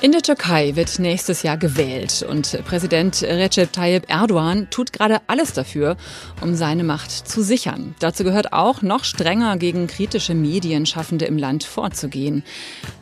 In 0.00 0.12
der 0.12 0.22
Türkei 0.22 0.76
wird 0.76 1.00
nächstes 1.00 1.42
Jahr 1.42 1.56
gewählt 1.56 2.24
und 2.28 2.64
Präsident 2.64 3.20
Recep 3.20 3.72
Tayyip 3.72 4.08
Erdogan 4.08 4.70
tut 4.70 4.92
gerade 4.92 5.20
alles 5.26 5.54
dafür, 5.54 5.96
um 6.40 6.54
seine 6.54 6.84
Macht 6.84 7.10
zu 7.10 7.42
sichern. 7.42 7.96
Dazu 7.98 8.22
gehört 8.22 8.52
auch, 8.52 8.80
noch 8.80 9.02
strenger 9.02 9.56
gegen 9.56 9.88
kritische 9.88 10.36
Medienschaffende 10.36 11.24
im 11.24 11.36
Land 11.36 11.64
vorzugehen. 11.64 12.44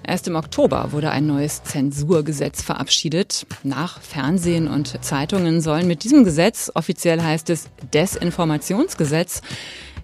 Erst 0.07 0.27
im 0.27 0.37
Oktober 0.37 0.93
wurde 0.93 1.11
ein 1.11 1.27
neues 1.27 1.63
Zensurgesetz 1.65 2.63
verabschiedet. 2.63 3.47
Nach 3.63 4.01
Fernsehen 4.01 4.67
und 4.67 5.05
Zeitungen 5.05 5.61
sollen 5.61 5.87
mit 5.87 6.03
diesem 6.03 6.25
Gesetz, 6.25 6.73
offiziell 6.75 7.21
heißt 7.21 7.51
es 7.51 7.69
Desinformationsgesetz, 7.93 9.43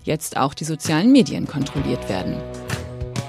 jetzt 0.04 0.36
auch 0.36 0.52
die 0.52 0.64
sozialen 0.64 1.10
Medien 1.10 1.46
kontrolliert 1.46 2.10
werden. 2.10 2.36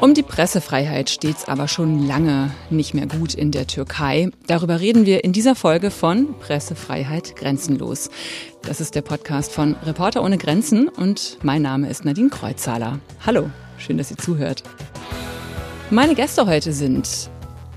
Um 0.03 0.13
die 0.13 0.21
Pressefreiheit 0.21 1.09
steht 1.09 1.37
es 1.37 1.47
aber 1.47 1.69
schon 1.69 2.05
lange 2.05 2.51
nicht 2.69 2.93
mehr 2.93 3.07
gut 3.07 3.33
in 3.33 3.51
der 3.51 3.67
Türkei. 3.67 4.31
Darüber 4.47 4.81
reden 4.81 5.05
wir 5.05 5.23
in 5.23 5.31
dieser 5.31 5.55
Folge 5.55 5.91
von 5.91 6.37
Pressefreiheit 6.39 7.37
grenzenlos. 7.37 8.09
Das 8.63 8.81
ist 8.81 8.95
der 8.95 9.01
Podcast 9.01 9.53
von 9.53 9.77
Reporter 9.85 10.21
ohne 10.21 10.37
Grenzen 10.37 10.89
und 10.89 11.37
mein 11.41 11.61
Name 11.61 11.89
ist 11.89 12.03
Nadine 12.03 12.27
Kreuzhaler. 12.27 12.99
Hallo, 13.25 13.49
schön, 13.77 13.97
dass 13.97 14.11
ihr 14.11 14.17
zuhört. 14.17 14.63
Meine 15.89 16.15
Gäste 16.15 16.47
heute 16.47 16.73
sind 16.73 17.29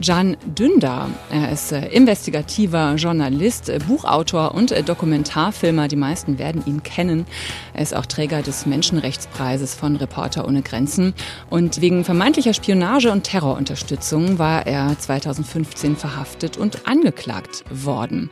Can 0.04 0.36
Dündar. 0.44 1.08
Er 1.30 1.50
ist 1.50 1.72
äh, 1.72 1.88
investigativer 1.88 2.94
Journalist, 2.96 3.68
äh, 3.68 3.78
Buchautor 3.86 4.54
und 4.54 4.70
äh, 4.70 4.82
Dokumentarfilmer. 4.82 5.88
Die 5.88 5.96
meisten 5.96 6.38
werden 6.38 6.62
ihn 6.66 6.82
kennen. 6.82 7.26
Er 7.72 7.82
ist 7.82 7.94
auch 7.94 8.06
Träger 8.06 8.42
des 8.42 8.66
Menschenrechtspreises 8.66 9.74
von 9.74 9.96
Reporter 9.96 10.46
ohne 10.46 10.62
Grenzen. 10.62 11.14
Und 11.48 11.80
wegen 11.80 12.04
vermeintlicher 12.04 12.52
Spionage 12.52 13.10
und 13.10 13.24
Terrorunterstützung 13.24 14.38
war 14.38 14.66
er 14.66 14.98
2015 14.98 15.96
verhaftet 15.96 16.56
und 16.56 16.86
angeklagt 16.86 17.64
worden. 17.70 18.30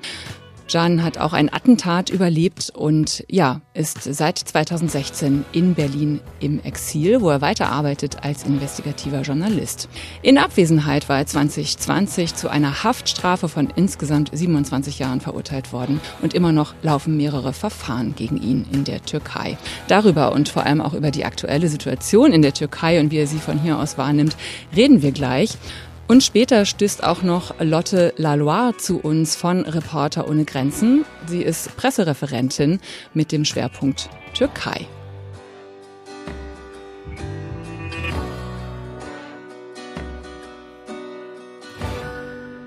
Can 0.70 1.02
hat 1.02 1.18
auch 1.18 1.32
ein 1.32 1.52
Attentat 1.52 2.10
überlebt 2.10 2.70
und 2.74 3.24
ja, 3.28 3.60
ist 3.74 4.02
seit 4.02 4.38
2016 4.38 5.44
in 5.52 5.74
Berlin 5.74 6.20
im 6.40 6.62
Exil, 6.62 7.20
wo 7.20 7.30
er 7.30 7.40
weiterarbeitet 7.40 8.18
als 8.22 8.44
investigativer 8.44 9.22
Journalist. 9.22 9.88
In 10.22 10.38
Abwesenheit 10.38 11.08
war 11.08 11.18
er 11.18 11.26
2020 11.26 12.34
zu 12.34 12.48
einer 12.48 12.84
Haftstrafe 12.84 13.48
von 13.48 13.68
insgesamt 13.76 14.30
27 14.32 14.98
Jahren 14.98 15.20
verurteilt 15.20 15.72
worden 15.72 16.00
und 16.22 16.34
immer 16.34 16.52
noch 16.52 16.74
laufen 16.82 17.16
mehrere 17.16 17.52
Verfahren 17.52 18.14
gegen 18.16 18.40
ihn 18.40 18.66
in 18.72 18.84
der 18.84 19.02
Türkei. 19.02 19.58
Darüber 19.88 20.32
und 20.32 20.48
vor 20.48 20.64
allem 20.64 20.80
auch 20.80 20.94
über 20.94 21.10
die 21.10 21.24
aktuelle 21.24 21.68
Situation 21.68 22.32
in 22.32 22.42
der 22.42 22.54
Türkei 22.54 23.00
und 23.00 23.10
wie 23.10 23.18
er 23.18 23.26
sie 23.26 23.38
von 23.38 23.58
hier 23.58 23.78
aus 23.78 23.98
wahrnimmt, 23.98 24.36
reden 24.74 25.02
wir 25.02 25.12
gleich. 25.12 25.58
Und 26.06 26.22
später 26.22 26.66
stößt 26.66 27.02
auch 27.02 27.22
noch 27.22 27.58
Lotte 27.60 28.12
Laloire 28.18 28.76
zu 28.76 29.00
uns 29.00 29.36
von 29.36 29.62
Reporter 29.62 30.28
ohne 30.28 30.44
Grenzen. 30.44 31.06
Sie 31.26 31.42
ist 31.42 31.74
Pressereferentin 31.76 32.78
mit 33.14 33.32
dem 33.32 33.46
Schwerpunkt 33.46 34.10
Türkei. 34.34 34.86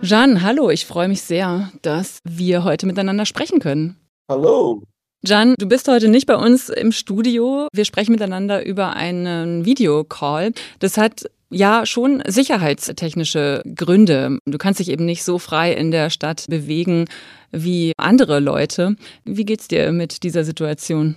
Jan, 0.02 0.42
hallo, 0.42 0.70
ich 0.72 0.86
freue 0.86 1.08
mich 1.08 1.22
sehr, 1.22 1.72
dass 1.82 2.20
wir 2.24 2.64
heute 2.64 2.88
miteinander 2.88 3.26
sprechen 3.26 3.60
können. 3.60 3.98
Hallo. 4.32 4.82
Jan, 5.24 5.56
du 5.60 5.68
bist 5.68 5.88
heute 5.88 6.08
nicht 6.08 6.26
bei 6.26 6.36
uns 6.36 6.70
im 6.70 6.92
Studio. 6.92 7.68
Wir 7.74 7.86
sprechen 7.86 8.14
miteinander 8.14 8.66
über 8.66 8.96
einen 8.96 9.66
Videocall. 9.66 10.54
Das 10.80 10.98
hat 10.98 11.26
ja 11.50 11.86
schon 11.86 12.22
sicherheitstechnische 12.28 13.64
Gründe. 13.76 14.40
Du 14.46 14.58
kannst 14.58 14.80
dich 14.80 14.90
eben 14.90 15.06
nicht 15.06 15.24
so 15.24 15.40
frei 15.40 15.74
in 15.74 15.92
der 15.92 16.10
Stadt 16.10 16.46
bewegen 16.50 17.06
wie 17.52 17.94
andere 17.98 18.40
Leute. 18.40 18.96
Wie 19.24 19.46
geht's 19.46 19.68
dir 19.68 19.92
mit 19.92 20.24
dieser 20.24 20.44
Situation? 20.44 21.16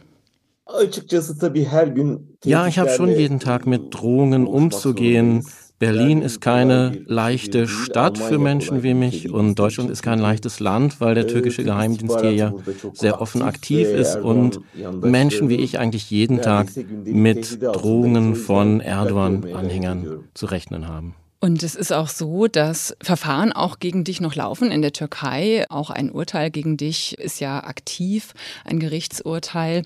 Ja, 2.44 2.66
ich 2.68 2.78
habe 2.78 2.90
schon 2.90 3.08
jeden 3.10 3.40
Tag 3.40 3.66
mit 3.66 3.92
Drohungen 3.92 4.46
umzugehen. 4.46 5.44
Berlin 5.80 6.20
ist 6.20 6.42
keine 6.42 7.02
leichte 7.06 7.66
Stadt 7.66 8.18
für 8.18 8.38
Menschen 8.38 8.82
wie 8.82 8.92
mich 8.92 9.30
und 9.30 9.58
Deutschland 9.58 9.90
ist 9.90 10.02
kein 10.02 10.18
leichtes 10.18 10.60
Land, 10.60 11.00
weil 11.00 11.14
der 11.14 11.26
türkische 11.26 11.64
Geheimdienst 11.64 12.20
hier 12.20 12.34
ja 12.34 12.52
sehr 12.92 13.22
offen 13.22 13.40
aktiv 13.40 13.88
ist 13.88 14.16
und 14.16 14.60
Menschen 15.00 15.48
wie 15.48 15.56
ich 15.56 15.78
eigentlich 15.78 16.10
jeden 16.10 16.42
Tag 16.42 16.68
mit 17.04 17.62
Drohungen 17.62 18.36
von 18.36 18.80
Erdogan-Anhängern 18.80 20.24
zu 20.34 20.44
rechnen 20.44 20.86
haben. 20.86 21.14
Und 21.42 21.62
es 21.62 21.74
ist 21.74 21.94
auch 21.94 22.08
so, 22.08 22.46
dass 22.46 22.94
Verfahren 23.02 23.50
auch 23.54 23.78
gegen 23.78 24.04
dich 24.04 24.20
noch 24.20 24.34
laufen 24.34 24.70
in 24.70 24.82
der 24.82 24.92
Türkei. 24.92 25.64
Auch 25.70 25.88
ein 25.88 26.10
Urteil 26.10 26.50
gegen 26.50 26.76
dich 26.76 27.18
ist 27.18 27.40
ja 27.40 27.64
aktiv, 27.64 28.34
ein 28.66 28.78
Gerichtsurteil. 28.78 29.84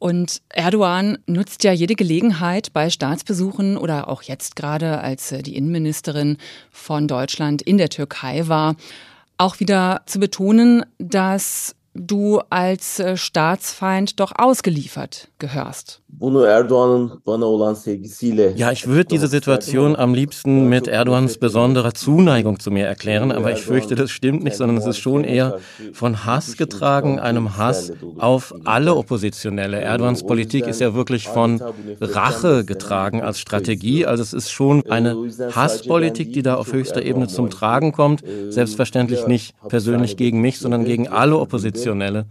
Und 0.00 0.40
Erdogan 0.48 1.18
nutzt 1.26 1.62
ja 1.62 1.72
jede 1.72 1.94
Gelegenheit 1.94 2.72
bei 2.72 2.88
Staatsbesuchen 2.88 3.76
oder 3.76 4.08
auch 4.08 4.22
jetzt 4.22 4.56
gerade, 4.56 5.00
als 5.00 5.28
die 5.28 5.54
Innenministerin 5.54 6.38
von 6.70 7.06
Deutschland 7.06 7.60
in 7.60 7.76
der 7.76 7.90
Türkei 7.90 8.48
war, 8.48 8.76
auch 9.36 9.60
wieder 9.60 10.00
zu 10.06 10.18
betonen, 10.18 10.86
dass 10.98 11.76
du 11.94 12.40
als 12.50 13.00
äh, 13.00 13.16
Staatsfeind 13.16 14.20
doch 14.20 14.32
ausgeliefert 14.36 15.28
gehörst. 15.38 16.00
Ja, 18.56 18.72
ich 18.72 18.86
würde 18.86 19.04
diese 19.06 19.28
Situation 19.28 19.96
am 19.96 20.12
liebsten 20.12 20.68
mit 20.68 20.86
Erdogans 20.86 21.38
besonderer 21.38 21.94
Zuneigung 21.94 22.60
zu 22.60 22.70
mir 22.70 22.86
erklären, 22.86 23.32
aber 23.32 23.52
ich 23.52 23.62
fürchte, 23.62 23.94
das 23.94 24.10
stimmt 24.10 24.42
nicht, 24.42 24.56
sondern 24.56 24.76
es 24.76 24.86
ist 24.86 24.98
schon 24.98 25.24
eher 25.24 25.58
von 25.92 26.26
Hass 26.26 26.56
getragen, 26.56 27.18
einem 27.18 27.56
Hass 27.56 27.92
auf 28.18 28.54
alle 28.64 28.96
Oppositionelle. 28.96 29.80
Erdogans 29.80 30.24
Politik 30.24 30.66
ist 30.66 30.80
ja 30.80 30.94
wirklich 30.94 31.28
von 31.28 31.62
Rache 32.00 32.64
getragen 32.64 33.22
als 33.22 33.40
Strategie, 33.40 34.04
also 34.04 34.22
es 34.22 34.32
ist 34.32 34.50
schon 34.50 34.84
eine 34.90 35.16
Hasspolitik, 35.54 36.32
die 36.32 36.42
da 36.42 36.56
auf 36.56 36.72
höchster 36.72 37.02
Ebene 37.02 37.28
zum 37.28 37.50
Tragen 37.50 37.92
kommt, 37.92 38.22
selbstverständlich 38.50 39.26
nicht 39.26 39.54
persönlich 39.68 40.16
gegen 40.16 40.40
mich, 40.40 40.58
sondern 40.58 40.84
gegen 40.84 41.08
alle 41.08 41.36
Oppositionelle. 41.80 42.26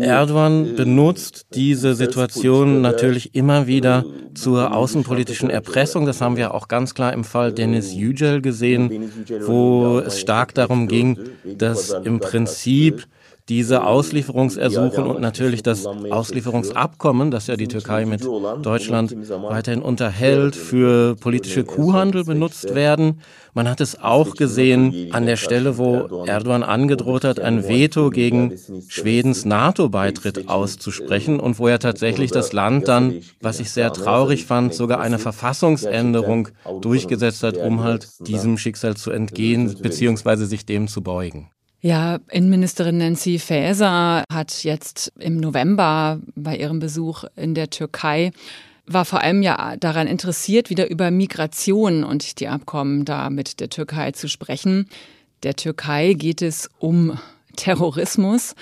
Erdogan 0.00 0.76
benutzt 0.76 1.46
diese 1.54 1.94
Situation 1.94 2.12
Situation 2.12 2.80
natürlich 2.80 3.34
immer 3.34 3.66
wieder 3.66 4.04
zur 4.34 4.74
außenpolitischen 4.74 5.50
Erpressung. 5.50 6.06
Das 6.06 6.20
haben 6.20 6.36
wir 6.36 6.54
auch 6.54 6.68
ganz 6.68 6.94
klar 6.94 7.12
im 7.12 7.24
Fall 7.24 7.52
Dennis 7.52 7.94
Yücel 7.94 8.42
gesehen, 8.42 9.10
wo 9.46 9.98
es 9.98 10.20
stark 10.20 10.54
darum 10.54 10.88
ging, 10.88 11.18
dass 11.56 11.90
im 12.04 12.20
Prinzip 12.20 13.06
diese 13.52 13.84
Auslieferungsersuchen 13.84 15.04
und 15.04 15.20
natürlich 15.20 15.62
das 15.62 15.84
Auslieferungsabkommen, 15.84 17.30
das 17.30 17.48
ja 17.48 17.56
die 17.56 17.68
Türkei 17.68 18.06
mit 18.06 18.24
Deutschland 18.24 19.14
weiterhin 19.28 19.82
unterhält, 19.82 20.56
für 20.56 21.16
politische 21.16 21.62
Kuhhandel 21.62 22.24
benutzt 22.24 22.74
werden. 22.74 23.20
Man 23.52 23.68
hat 23.68 23.82
es 23.82 24.00
auch 24.00 24.36
gesehen 24.36 25.08
an 25.12 25.26
der 25.26 25.36
Stelle, 25.36 25.76
wo 25.76 26.24
Erdogan 26.24 26.62
angedroht 26.62 27.24
hat, 27.24 27.40
ein 27.40 27.68
Veto 27.68 28.08
gegen 28.08 28.54
Schwedens 28.88 29.44
NATO-Beitritt 29.44 30.48
auszusprechen 30.48 31.38
und 31.38 31.58
wo 31.58 31.68
er 31.68 31.78
tatsächlich 31.78 32.30
das 32.30 32.54
Land 32.54 32.88
dann, 32.88 33.20
was 33.42 33.60
ich 33.60 33.70
sehr 33.70 33.92
traurig 33.92 34.46
fand, 34.46 34.72
sogar 34.72 35.00
eine 35.00 35.18
Verfassungsänderung 35.18 36.48
durchgesetzt 36.80 37.42
hat, 37.42 37.58
um 37.58 37.84
halt 37.84 38.08
diesem 38.26 38.56
Schicksal 38.56 38.96
zu 38.96 39.10
entgehen 39.10 39.76
bzw. 39.82 40.46
sich 40.46 40.64
dem 40.64 40.88
zu 40.88 41.02
beugen. 41.02 41.50
Ja, 41.84 42.20
Innenministerin 42.30 42.98
Nancy 42.98 43.40
Faeser 43.40 44.22
hat 44.32 44.62
jetzt 44.62 45.12
im 45.18 45.38
November 45.38 46.20
bei 46.36 46.56
ihrem 46.56 46.78
Besuch 46.78 47.24
in 47.34 47.54
der 47.54 47.70
Türkei 47.70 48.30
war 48.86 49.04
vor 49.04 49.20
allem 49.20 49.42
ja 49.42 49.76
daran 49.76 50.06
interessiert, 50.06 50.70
wieder 50.70 50.88
über 50.88 51.10
Migration 51.10 52.04
und 52.04 52.40
die 52.40 52.48
Abkommen 52.48 53.04
da 53.04 53.30
mit 53.30 53.60
der 53.60 53.68
Türkei 53.68 54.12
zu 54.12 54.28
sprechen. 54.28 54.88
Der 55.42 55.54
Türkei 55.54 56.14
geht 56.14 56.42
es 56.42 56.68
um 56.78 57.18
Terrorismus. 57.56 58.54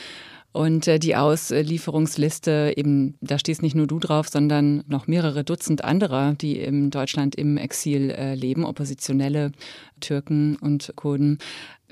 Und 0.53 0.89
äh, 0.89 0.99
die 0.99 1.15
Auslieferungsliste, 1.15 2.73
eben, 2.75 3.17
da 3.21 3.39
stehst 3.39 3.63
nicht 3.63 3.77
nur 3.77 3.87
du 3.87 4.01
drauf, 4.01 4.29
sondern 4.29 4.83
noch 4.89 5.07
mehrere 5.07 5.45
Dutzend 5.45 5.85
anderer, 5.85 6.35
die 6.35 6.59
in 6.59 6.91
Deutschland 6.91 7.37
im 7.37 7.57
Exil 7.57 8.11
äh, 8.11 8.35
leben, 8.35 8.65
oppositionelle 8.65 9.53
Türken 10.01 10.57
und 10.57 10.93
Kurden. 10.97 11.39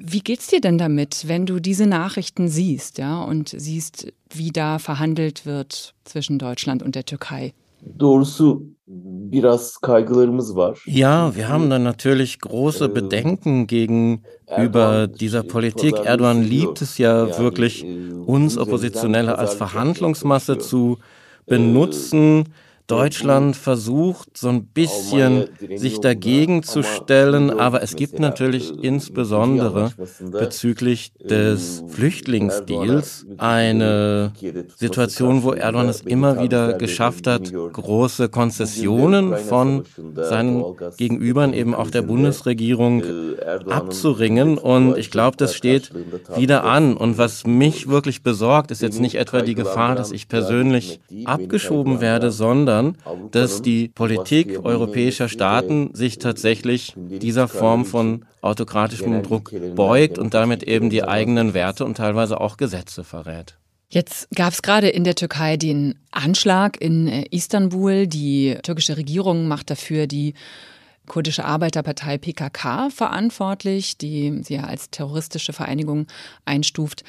Wie 0.00 0.20
geht's 0.20 0.46
dir 0.46 0.60
denn 0.60 0.78
damit, 0.78 1.26
wenn 1.26 1.44
du 1.44 1.58
diese 1.58 1.86
Nachrichten 1.86 2.48
siehst, 2.48 2.98
ja, 2.98 3.20
und 3.22 3.48
siehst, 3.56 4.12
wie 4.30 4.50
da 4.50 4.78
verhandelt 4.78 5.44
wird 5.44 5.94
zwischen 6.04 6.38
Deutschland 6.38 6.82
und 6.82 6.94
der 6.94 7.04
Türkei? 7.04 7.52
Ja, 10.86 11.36
wir 11.36 11.48
haben 11.48 11.70
dann 11.70 11.82
natürlich 11.82 12.40
große 12.40 12.88
Bedenken 12.88 13.66
gegenüber 13.66 15.06
dieser 15.08 15.42
Politik. 15.42 15.96
Erdogan 15.96 16.42
liebt 16.42 16.80
es 16.80 16.98
ja 16.98 17.38
wirklich, 17.38 17.84
uns 17.84 18.56
Oppositionelle 18.56 19.38
als 19.38 19.54
Verhandlungsmasse 19.54 20.58
zu 20.58 20.98
benutzen 21.46 22.44
Deutschland 22.88 23.54
versucht, 23.54 24.38
so 24.38 24.48
ein 24.48 24.64
bisschen 24.64 25.44
sich 25.76 26.00
dagegen 26.00 26.62
zu 26.62 26.82
stellen, 26.82 27.50
aber 27.50 27.82
es 27.82 27.96
gibt 27.96 28.18
natürlich 28.18 28.72
insbesondere 28.82 29.92
bezüglich 30.32 31.12
des 31.20 31.84
Flüchtlingsdeals 31.88 33.26
eine 33.36 34.32
Situation, 34.74 35.42
wo 35.42 35.52
Erdogan 35.52 35.90
es 35.90 36.00
immer 36.00 36.42
wieder 36.42 36.72
geschafft 36.78 37.26
hat, 37.26 37.52
große 37.52 38.30
Konzessionen 38.30 39.36
von 39.36 39.84
seinen 40.14 40.64
Gegenübern, 40.96 41.52
eben 41.52 41.74
auch 41.74 41.90
der 41.90 42.02
Bundesregierung, 42.02 43.02
abzuringen. 43.68 44.56
Und 44.56 44.96
ich 44.96 45.10
glaube, 45.10 45.36
das 45.36 45.54
steht 45.54 45.92
wieder 46.36 46.64
an. 46.64 46.96
Und 46.96 47.18
was 47.18 47.46
mich 47.46 47.86
wirklich 47.86 48.22
besorgt, 48.22 48.70
ist 48.70 48.80
jetzt 48.80 48.98
nicht 48.98 49.16
etwa 49.16 49.42
die 49.42 49.54
Gefahr, 49.54 49.94
dass 49.94 50.10
ich 50.10 50.26
persönlich 50.26 51.00
abgeschoben 51.26 52.00
werde, 52.00 52.30
sondern 52.30 52.77
sondern 52.78 53.30
dass 53.30 53.62
die 53.62 53.88
Politik 53.88 54.64
europäischer 54.64 55.28
Staaten 55.28 55.94
sich 55.94 56.18
tatsächlich 56.18 56.94
dieser 56.96 57.48
Form 57.48 57.84
von 57.84 58.24
autokratischem 58.40 59.22
Druck 59.22 59.52
beugt 59.74 60.18
und 60.18 60.34
damit 60.34 60.62
eben 60.62 60.90
die 60.90 61.04
eigenen 61.04 61.54
Werte 61.54 61.84
und 61.84 61.96
teilweise 61.96 62.40
auch 62.40 62.56
Gesetze 62.56 63.04
verrät. 63.04 63.56
Jetzt 63.90 64.28
gab 64.34 64.52
es 64.52 64.60
gerade 64.60 64.88
in 64.88 65.04
der 65.04 65.14
Türkei 65.14 65.56
den 65.56 65.98
Anschlag 66.10 66.78
in 66.78 67.08
äh, 67.08 67.24
Istanbul. 67.30 68.06
Die 68.06 68.58
türkische 68.62 68.98
Regierung 68.98 69.48
macht 69.48 69.70
dafür 69.70 70.06
die 70.06 70.34
kurdische 71.06 71.46
Arbeiterpartei 71.46 72.18
PKK 72.18 72.90
verantwortlich, 72.90 73.96
die 73.96 74.40
sie 74.42 74.56
ja 74.56 74.64
als 74.64 74.90
terroristische 74.90 75.54
Vereinigung 75.54 76.06
einstuft. 76.44 77.02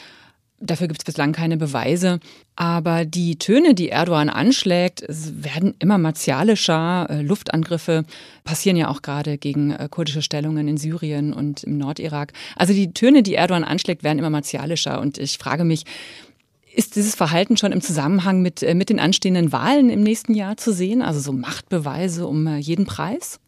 Dafür 0.61 0.87
gibt 0.87 1.01
es 1.01 1.05
bislang 1.05 1.31
keine 1.31 1.57
Beweise. 1.57 2.19
Aber 2.55 3.05
die 3.05 3.37
Töne, 3.37 3.73
die 3.73 3.89
Erdogan 3.89 4.29
anschlägt, 4.29 5.05
werden 5.07 5.73
immer 5.79 5.97
martialischer. 5.97 7.07
Äh, 7.09 7.21
Luftangriffe 7.21 8.03
passieren 8.43 8.75
ja 8.75 8.89
auch 8.89 9.01
gerade 9.01 9.37
gegen 9.37 9.71
äh, 9.71 9.87
kurdische 9.89 10.21
Stellungen 10.21 10.67
in 10.67 10.77
Syrien 10.77 11.33
und 11.33 11.63
im 11.63 11.77
Nordirak. 11.77 12.33
Also 12.55 12.73
die 12.73 12.93
Töne, 12.93 13.23
die 13.23 13.35
Erdogan 13.35 13.63
anschlägt, 13.63 14.03
werden 14.03 14.19
immer 14.19 14.29
martialischer. 14.29 14.99
Und 14.99 15.17
ich 15.17 15.37
frage 15.37 15.63
mich, 15.63 15.85
ist 16.73 16.95
dieses 16.95 17.15
Verhalten 17.15 17.57
schon 17.57 17.71
im 17.71 17.81
Zusammenhang 17.81 18.41
mit, 18.41 18.61
äh, 18.61 18.75
mit 18.75 18.89
den 18.89 18.99
anstehenden 18.99 19.51
Wahlen 19.51 19.89
im 19.89 20.01
nächsten 20.01 20.33
Jahr 20.33 20.57
zu 20.57 20.73
sehen? 20.73 21.01
Also 21.01 21.19
so 21.19 21.31
Machtbeweise 21.31 22.27
um 22.27 22.57
jeden 22.57 22.85
Preis? 22.85 23.39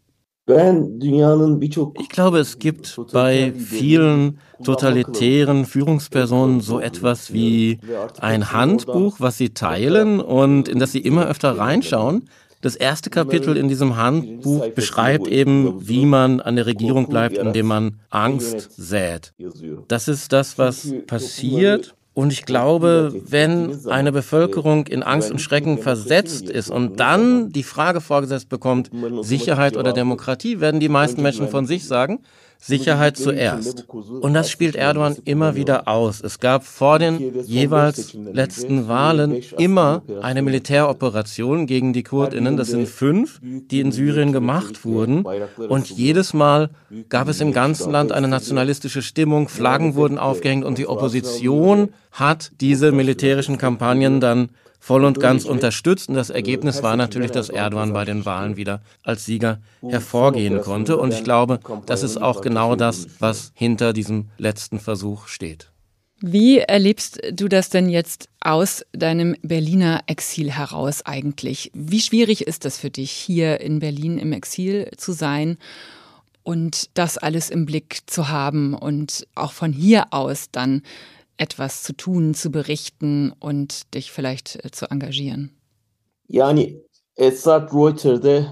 Ich 0.44 2.08
glaube, 2.08 2.38
es 2.40 2.58
gibt 2.58 3.00
bei 3.12 3.52
vielen 3.52 4.38
totalitären 4.64 5.64
Führungspersonen 5.64 6.60
so 6.60 6.80
etwas 6.80 7.32
wie 7.32 7.78
ein 8.18 8.52
Handbuch, 8.52 9.20
was 9.20 9.38
sie 9.38 9.50
teilen 9.50 10.20
und 10.20 10.68
in 10.68 10.80
das 10.80 10.90
sie 10.90 10.98
immer 10.98 11.28
öfter 11.28 11.56
reinschauen. 11.56 12.28
Das 12.60 12.74
erste 12.74 13.08
Kapitel 13.10 13.56
in 13.56 13.68
diesem 13.68 13.96
Handbuch 13.96 14.68
beschreibt 14.70 15.28
eben, 15.28 15.88
wie 15.88 16.06
man 16.06 16.40
an 16.40 16.56
der 16.56 16.66
Regierung 16.66 17.08
bleibt, 17.08 17.38
indem 17.38 17.66
man 17.66 18.00
Angst 18.10 18.68
sät. 18.76 19.34
Das 19.86 20.08
ist 20.08 20.32
das, 20.32 20.58
was 20.58 20.92
passiert 21.06 21.94
und 22.14 22.32
ich 22.32 22.44
glaube, 22.44 23.14
wenn 23.26 23.86
eine 23.88 24.12
Bevölkerung 24.12 24.86
in 24.86 25.02
Angst 25.02 25.30
und 25.30 25.40
Schrecken 25.40 25.78
versetzt 25.78 26.50
ist 26.50 26.70
und 26.70 27.00
dann 27.00 27.50
die 27.50 27.62
Frage 27.62 28.02
vorgesetzt 28.02 28.50
bekommt, 28.50 28.90
Sicherheit 29.22 29.78
oder 29.78 29.94
Demokratie, 29.94 30.60
werden 30.60 30.78
die 30.78 30.90
meisten 30.90 31.22
Menschen 31.22 31.48
von 31.48 31.66
sich 31.66 31.86
sagen, 31.86 32.20
Sicherheit 32.62 33.16
zuerst. 33.16 33.88
Und 33.88 34.34
das 34.34 34.48
spielt 34.48 34.76
Erdogan 34.76 35.16
immer 35.24 35.56
wieder 35.56 35.88
aus. 35.88 36.20
Es 36.22 36.38
gab 36.38 36.64
vor 36.64 37.00
den 37.00 37.42
jeweils 37.44 38.14
letzten 38.14 38.86
Wahlen 38.86 39.42
immer 39.58 40.02
eine 40.22 40.42
Militäroperation 40.42 41.66
gegen 41.66 41.92
die 41.92 42.04
Kurdinnen. 42.04 42.56
Das 42.56 42.68
sind 42.68 42.88
fünf, 42.88 43.40
die 43.42 43.80
in 43.80 43.90
Syrien 43.90 44.32
gemacht 44.32 44.84
wurden. 44.84 45.26
Und 45.56 45.90
jedes 45.90 46.34
Mal 46.34 46.70
gab 47.08 47.28
es 47.28 47.40
im 47.40 47.52
ganzen 47.52 47.90
Land 47.90 48.12
eine 48.12 48.28
nationalistische 48.28 49.02
Stimmung, 49.02 49.48
Flaggen 49.48 49.96
wurden 49.96 50.18
aufgehängt 50.18 50.64
und 50.64 50.78
die 50.78 50.86
Opposition 50.86 51.88
hat 52.12 52.52
diese 52.60 52.92
militärischen 52.92 53.58
Kampagnen 53.58 54.20
dann 54.20 54.50
voll 54.82 55.04
und 55.04 55.20
ganz 55.20 55.44
unterstützt. 55.44 56.08
Und 56.08 56.16
das 56.16 56.28
Ergebnis 56.28 56.82
war 56.82 56.96
natürlich, 56.96 57.30
dass 57.30 57.50
Erdogan 57.50 57.92
bei 57.92 58.04
den 58.04 58.26
Wahlen 58.26 58.56
wieder 58.56 58.82
als 59.04 59.24
Sieger 59.24 59.60
hervorgehen 59.80 60.60
konnte. 60.60 60.96
Und 60.96 61.14
ich 61.14 61.22
glaube, 61.22 61.60
das 61.86 62.02
ist 62.02 62.20
auch 62.20 62.40
genau 62.40 62.74
das, 62.74 63.06
was 63.20 63.52
hinter 63.54 63.92
diesem 63.92 64.30
letzten 64.38 64.80
Versuch 64.80 65.28
steht. 65.28 65.70
Wie 66.20 66.58
erlebst 66.58 67.20
du 67.32 67.46
das 67.48 67.68
denn 67.68 67.88
jetzt 67.88 68.28
aus 68.40 68.84
deinem 68.92 69.36
Berliner 69.42 70.00
Exil 70.08 70.50
heraus 70.50 71.06
eigentlich? 71.06 71.70
Wie 71.74 72.00
schwierig 72.00 72.46
ist 72.48 72.64
das 72.64 72.76
für 72.76 72.90
dich, 72.90 73.12
hier 73.12 73.60
in 73.60 73.78
Berlin 73.78 74.18
im 74.18 74.32
Exil 74.32 74.90
zu 74.96 75.12
sein 75.12 75.58
und 76.42 76.90
das 76.94 77.18
alles 77.18 77.50
im 77.50 77.66
Blick 77.66 78.00
zu 78.06 78.28
haben 78.28 78.74
und 78.74 79.28
auch 79.36 79.52
von 79.52 79.72
hier 79.72 80.06
aus 80.10 80.48
dann 80.50 80.82
etwas 81.42 81.82
zu 81.82 81.92
tun, 81.92 82.34
zu 82.34 82.50
berichten 82.50 83.32
und 83.40 83.92
dich 83.94 84.12
vielleicht 84.12 84.64
äh, 84.64 84.70
zu 84.70 84.90
engagieren? 84.90 85.50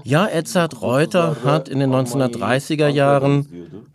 Ja, 0.03 0.27
Edzard 0.27 0.81
Reuter 0.83 1.37
hat 1.43 1.67
in 1.67 1.79
den 1.79 1.89
1930er 1.89 2.89
Jahren 2.89 3.47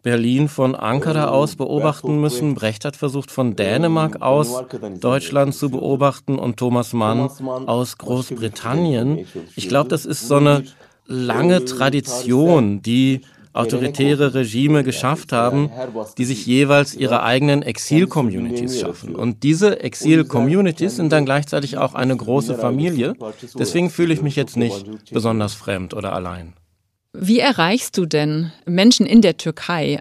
Berlin 0.03 0.49
von 0.49 0.75
Ankara 0.75 1.29
aus 1.29 1.55
beobachten 1.55 2.21
müssen. 2.21 2.55
Brecht 2.57 2.85
hat 2.85 2.97
versucht, 2.97 3.31
von 3.31 3.55
Dänemark 3.55 4.23
aus 4.23 4.65
Deutschland 5.01 5.55
zu 5.55 5.71
beobachten 5.71 6.37
und 6.37 6.57
Thomas 6.57 6.95
Mann 6.95 7.31
aus 7.67 7.99
Großbritannien. 7.99 9.27
Ich 9.55 9.69
glaube, 9.69 9.89
das 9.89 10.05
ist 10.05 10.27
so 10.27 10.37
eine 10.37 10.65
lange 11.07 11.65
Tradition, 11.65 12.83
die 12.83 13.21
autoritäre 13.56 14.35
Regime 14.35 14.85
geschafft 14.85 15.32
haben, 15.32 15.70
die 16.19 16.25
sich 16.25 16.47
jeweils 16.47 16.94
ihre 16.94 17.23
eigenen 17.23 17.62
Exil-Communities 17.62 18.81
schaffen. 18.81 19.14
Und 19.14 19.43
diese 19.43 19.81
Exil-Communities 19.81 20.97
sind 20.97 21.12
dann 21.12 21.25
gleichzeitig 21.25 21.79
auch 21.79 21.94
eine 21.94 22.17
große 22.17 22.56
Familie. 22.56 23.14
Deswegen 23.58 23.91
fühle 23.91 24.14
ich 24.14 24.23
mich 24.23 24.37
jetzt 24.37 24.56
nicht 24.56 25.11
besonders 25.11 25.55
fremd 25.55 25.94
oder 25.94 26.12
allein. 26.12 26.55
Wie 27.12 27.41
erreichst 27.41 27.97
du 27.97 28.05
denn 28.05 28.53
Menschen 28.67 29.06
in 29.06 29.23
der 29.23 29.38
Türkei? 29.38 29.99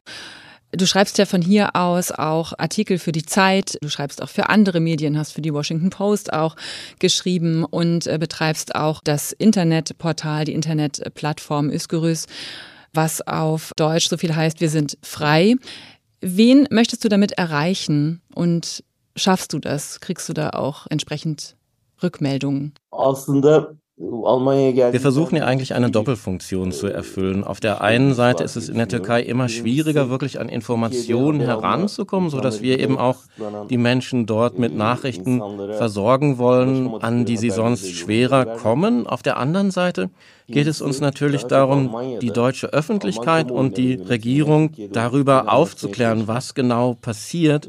Du 0.72 0.86
schreibst 0.86 1.18
ja 1.18 1.25
von 1.25 1.42
hier 1.42 1.74
aus 1.78 2.12
auch 2.12 2.51
Artikel 2.58 3.00
für 3.00 3.13
die 3.13 3.25
Zeit, 3.25 3.78
du 3.81 3.88
schreibst 3.88 4.22
auch 4.22 4.28
für 4.28 4.50
andere 4.50 4.81
Medien, 4.81 5.18
hast 5.18 5.31
für 5.31 5.42
die 5.42 5.54
Washington 5.54 5.90
Post 5.90 6.34
auch 6.34 6.58
geschrieben 7.00 7.63
und 7.63 8.08
äh, 8.08 8.18
betreibst 8.18 8.75
auch 8.75 9.00
das 9.01 9.31
Internetportal, 9.31 10.44
die 10.44 10.54
Internetplattform 10.54 11.69
Üsgerüs 11.69 12.25
was 12.96 13.26
auf 13.26 13.72
Deutsch 13.76 14.08
so 14.08 14.18
viel 14.18 14.36
heißt, 14.36 14.62
wir 14.62 14.70
sind 14.70 14.98
frei. 15.02 15.56
Wen 16.22 16.68
möchtest 16.72 17.04
du 17.04 17.10
damit 17.10 17.34
erreichen 17.34 18.22
und 18.34 18.84
schaffst 19.16 19.54
du 19.54 19.60
das? 19.60 20.00
Kriegst 20.00 20.28
du 20.30 20.34
da 20.34 20.52
auch 20.52 20.88
entsprechend 20.90 21.56
Rückmeldungen? 22.02 22.74
Wir 23.98 25.00
versuchen 25.00 25.38
ja 25.38 25.46
eigentlich 25.46 25.74
eine 25.74 25.90
Doppelfunktion 25.90 26.74
zu 26.74 26.88
erfüllen. 26.88 27.46
Auf 27.46 27.62
der 27.62 27.80
einen 27.80 28.14
Seite 28.14 28.44
ist 28.44 28.58
es 28.58 28.68
in 28.68 28.78
der 28.78 28.90
Türkei 28.90 29.22
immer 29.22 29.48
schwieriger, 29.48 30.10
wirklich 30.10 30.38
an 30.38 30.50
Informationen 30.50 31.40
heranzukommen, 31.40 32.30
sodass 32.30 32.62
wir 32.62 32.80
eben 32.80 32.98
auch 32.98 33.20
die 33.70 33.78
Menschen 33.78 34.25
dort 34.25 34.60
mit 34.60 34.75
Nachrichten 34.75 35.42
versorgen 35.78 36.38
wollen, 36.38 36.94
an 36.96 37.24
die 37.24 37.38
sie 37.38 37.52
sonst 37.52 37.90
schwerer 37.90 38.46
kommen. 38.58 39.08
Auf 39.08 39.24
der 39.24 39.38
anderen 39.38 39.72
Seite 39.72 40.10
geht 40.48 40.68
es 40.68 40.82
uns 40.82 41.02
natürlich 41.02 41.44
darum, 41.44 41.96
die 42.22 42.32
deutsche 42.32 42.68
Öffentlichkeit 42.68 43.52
und 43.52 43.78
die 43.78 43.96
Regierung 43.96 44.72
darüber 44.92 45.52
aufzuklären, 45.52 46.28
was 46.28 46.54
genau 46.54 46.94
passiert. 46.94 47.68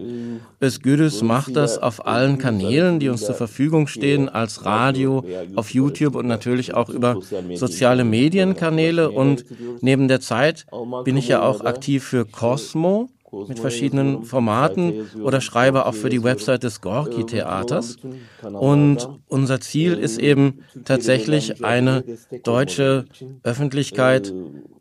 Özgürüz 0.60 1.22
macht 1.22 1.56
das 1.56 1.78
auf 1.78 2.06
allen 2.06 2.38
Kanälen, 2.38 3.00
die 3.00 3.08
uns 3.08 3.24
zur 3.24 3.34
Verfügung 3.34 3.86
stehen, 3.86 4.28
als 4.28 4.64
Radio, 4.64 5.24
auf 5.54 5.70
YouTube 5.70 6.14
und 6.14 6.26
natürlich 6.26 6.74
auch 6.74 6.88
über 6.88 7.20
soziale 7.54 8.04
Medienkanäle. 8.04 9.10
Und 9.10 9.44
neben 9.80 10.08
der 10.08 10.20
Zeit 10.20 10.66
bin 11.04 11.16
ich 11.16 11.28
ja 11.28 11.42
auch 11.42 11.62
aktiv 11.62 12.04
für 12.04 12.24
Cosmo 12.24 13.08
mit 13.48 13.58
verschiedenen 13.58 14.24
Formaten 14.24 15.08
oder 15.22 15.40
schreibe 15.40 15.86
auch 15.86 15.94
für 15.94 16.08
die 16.08 16.22
Website 16.22 16.62
des 16.62 16.80
Gorki-Theaters. 16.80 17.96
Und 18.42 19.08
unser 19.28 19.60
Ziel 19.60 19.94
ist 19.94 20.18
eben 20.18 20.60
tatsächlich 20.84 21.64
eine 21.64 22.04
deutsche 22.44 23.06
Öffentlichkeit 23.42 24.32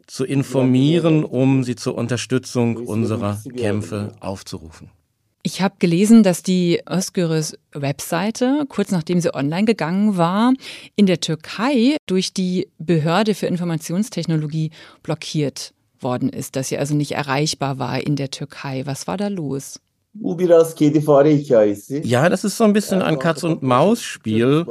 zu 0.08 0.24
informieren, 0.24 1.24
um 1.24 1.64
sie 1.64 1.76
zur 1.76 1.96
Unterstützung 1.96 2.78
unserer 2.78 3.40
Kämpfe 3.56 4.14
aufzurufen. 4.20 4.92
Ich 5.48 5.62
habe 5.62 5.76
gelesen, 5.78 6.24
dass 6.24 6.42
die 6.42 6.82
Özgürüz 6.90 7.56
Webseite, 7.72 8.66
kurz 8.68 8.90
nachdem 8.90 9.22
sie 9.22 9.32
online 9.32 9.66
gegangen 9.66 10.18
war, 10.18 10.54
in 10.96 11.06
der 11.06 11.20
Türkei 11.20 11.98
durch 12.08 12.34
die 12.34 12.68
Behörde 12.80 13.36
für 13.36 13.46
Informationstechnologie 13.46 14.72
blockiert 15.04 15.75
worden 16.06 16.30
ist, 16.30 16.56
dass 16.56 16.70
sie 16.70 16.78
also 16.78 16.96
nicht 16.96 17.12
erreichbar 17.12 17.80
war 17.80 18.00
in 18.00 18.16
der 18.16 18.32
Türkei. 18.32 18.86
Was 18.86 19.08
war 19.08 19.18
da 19.18 19.28
los? 19.28 19.82
Ja, 22.06 22.30
das 22.30 22.46
ist 22.46 22.56
so 22.56 22.64
ein 22.64 22.72
bisschen 22.72 23.02
ein 23.02 23.20
Katz-und-Maus-Spiel, 23.20 24.66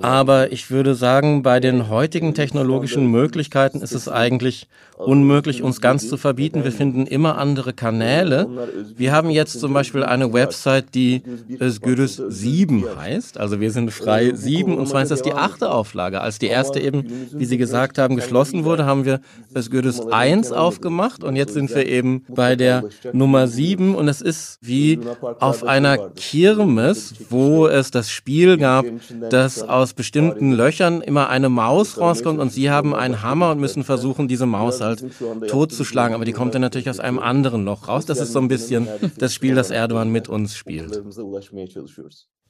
aber 0.00 0.50
ich 0.50 0.70
würde 0.70 0.94
sagen, 0.94 1.42
bei 1.42 1.60
den 1.60 1.90
heutigen 1.90 2.32
technologischen 2.32 3.06
Möglichkeiten 3.06 3.82
ist 3.82 3.92
es 3.92 4.08
eigentlich 4.08 4.66
unmöglich, 4.96 5.62
uns 5.62 5.82
ganz 5.82 6.08
zu 6.08 6.16
verbieten. 6.16 6.64
Wir 6.64 6.72
finden 6.72 7.06
immer 7.06 7.36
andere 7.36 7.74
Kanäle. 7.74 8.48
Wir 8.96 9.12
haben 9.12 9.28
jetzt 9.28 9.60
zum 9.60 9.74
Beispiel 9.74 10.04
eine 10.04 10.32
Website, 10.32 10.94
die 10.94 11.22
Özgürüz 11.60 12.22
7 12.26 12.84
heißt, 12.96 13.38
also 13.38 13.60
wir 13.60 13.70
sind 13.70 13.92
frei 13.92 14.32
7 14.34 14.76
und 14.78 14.88
zwar 14.88 15.02
ist 15.02 15.10
das 15.10 15.20
die 15.22 15.34
achte 15.34 15.70
Auflage. 15.70 16.22
Als 16.22 16.38
die 16.38 16.46
erste 16.46 16.80
eben, 16.80 17.04
wie 17.32 17.44
Sie 17.44 17.58
gesagt 17.58 17.98
haben, 17.98 18.16
geschlossen 18.16 18.64
wurde, 18.64 18.86
haben 18.86 19.04
wir 19.04 19.20
Özgürüz 19.54 20.00
1 20.00 20.50
aufgemacht 20.52 21.22
und 21.24 21.36
jetzt 21.36 21.52
sind 21.52 21.74
wir 21.74 21.86
eben 21.86 22.24
bei 22.28 22.56
der 22.56 22.84
Nummer 23.12 23.48
7 23.48 23.94
und 23.94 24.08
es 24.08 24.22
ist 24.22 24.58
wie 24.62 24.77
wie 24.78 25.00
auf 25.40 25.64
einer 25.64 26.10
Kirmes, 26.10 27.14
wo 27.30 27.66
es 27.66 27.90
das 27.90 28.10
Spiel 28.10 28.56
gab, 28.56 28.86
dass 29.30 29.62
aus 29.62 29.92
bestimmten 29.94 30.52
Löchern 30.52 31.00
immer 31.00 31.28
eine 31.28 31.48
Maus 31.48 31.98
rauskommt 31.98 32.38
und 32.40 32.52
sie 32.52 32.70
haben 32.70 32.94
einen 32.94 33.22
Hammer 33.22 33.50
und 33.50 33.60
müssen 33.60 33.84
versuchen, 33.84 34.28
diese 34.28 34.46
Maus 34.46 34.80
halt 34.80 35.04
totzuschlagen. 35.48 36.14
Aber 36.14 36.24
die 36.24 36.32
kommt 36.32 36.54
dann 36.54 36.62
natürlich 36.62 36.90
aus 36.90 37.00
einem 37.00 37.18
anderen 37.18 37.64
Loch 37.64 37.88
raus. 37.88 38.06
Das 38.06 38.20
ist 38.20 38.32
so 38.32 38.38
ein 38.38 38.48
bisschen 38.48 38.88
das 39.18 39.34
Spiel, 39.34 39.54
das 39.54 39.70
Erdogan 39.70 40.10
mit 40.10 40.28
uns 40.28 40.56
spielt. 40.56 41.00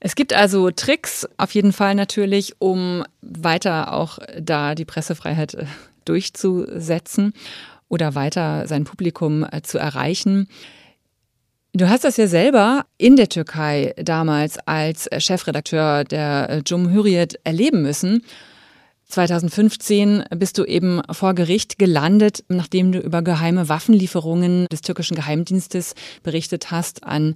Es 0.00 0.14
gibt 0.14 0.32
also 0.32 0.70
Tricks, 0.70 1.28
auf 1.38 1.52
jeden 1.52 1.72
Fall 1.72 1.96
natürlich, 1.96 2.54
um 2.60 3.02
weiter 3.20 3.92
auch 3.92 4.18
da 4.40 4.76
die 4.76 4.84
Pressefreiheit 4.84 5.54
äh, 5.54 5.66
durchzusetzen 6.04 7.32
oder 7.88 8.14
weiter 8.14 8.66
sein 8.68 8.84
Publikum 8.84 9.44
äh, 9.50 9.62
zu 9.62 9.78
erreichen. 9.78 10.48
Du 11.74 11.88
hast 11.88 12.04
das 12.04 12.16
ja 12.16 12.26
selber 12.26 12.86
in 12.96 13.16
der 13.16 13.28
Türkei 13.28 13.94
damals 13.98 14.58
als 14.66 15.08
Chefredakteur 15.18 16.04
der 16.04 16.62
Cumhuriyet 16.66 17.38
erleben 17.44 17.82
müssen. 17.82 18.24
2015 19.08 20.24
bist 20.36 20.58
du 20.58 20.64
eben 20.64 21.02
vor 21.10 21.34
Gericht 21.34 21.78
gelandet, 21.78 22.44
nachdem 22.48 22.92
du 22.92 22.98
über 22.98 23.22
geheime 23.22 23.68
Waffenlieferungen 23.68 24.66
des 24.66 24.80
türkischen 24.80 25.14
Geheimdienstes 25.14 25.94
berichtet 26.22 26.70
hast 26.70 27.04
an 27.04 27.34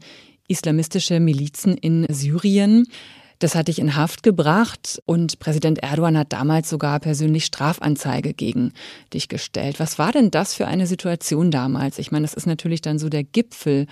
islamistische 0.49 1.21
Milizen 1.21 1.77
in 1.77 2.07
Syrien. 2.11 2.87
Das 3.43 3.57
hat 3.57 3.67
dich 3.67 3.81
in 3.81 3.97
Haft 3.97 4.23
gebracht 4.23 5.03
und 5.05 5.41
Präsident 5.41 5.83
Erdogan 5.83 6.17
hat 6.17 6.33
damals 6.33 6.71
sogar 6.71 7.01
persönlich 7.01 7.45
Strafanzeige 7.45 8.35
gegen 8.35 8.73
dich 9.13 9.27
gestellt. 9.27 9.81
Was 9.81 9.99
war 9.99 10.13
denn 10.13 10.31
das 10.31 10.55
für 10.55 10.69
eine 10.69 10.87
Situation 10.87 11.51
damals? 11.51 11.99
Ich 11.99 12.13
meine, 12.13 12.23
das 12.23 12.35
ist 12.35 12.47
natürlich 12.47 12.83
dann 12.83 13.01
so 13.01 13.09
der 13.09 13.25
Gipfel 13.25 13.89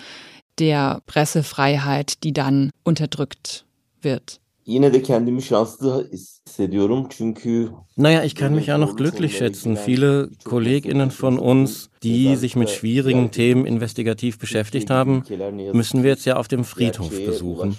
der 0.57 1.01
Pressefreiheit, 1.05 2.23
die 2.23 2.31
dann 2.31 2.69
unterdrückt 2.85 3.65
wird. 4.01 4.39
Naja, 7.97 8.23
ich 8.23 8.35
kann 8.35 8.55
mich 8.55 8.71
auch 8.71 8.77
noch 8.77 8.95
glücklich 8.95 9.35
schätzen. 9.35 9.75
Viele 9.75 10.29
KollegInnen 10.45 11.11
von 11.11 11.37
uns, 11.37 11.89
die 12.03 12.37
sich 12.37 12.55
mit 12.55 12.69
schwierigen 12.69 13.31
Themen 13.31 13.65
investigativ 13.65 14.39
beschäftigt 14.39 14.89
haben, 14.89 15.23
müssen 15.73 16.03
wir 16.03 16.11
jetzt 16.11 16.23
ja 16.23 16.37
auf 16.37 16.47
dem 16.47 16.63
Friedhof 16.63 17.09
besuchen. 17.09 17.75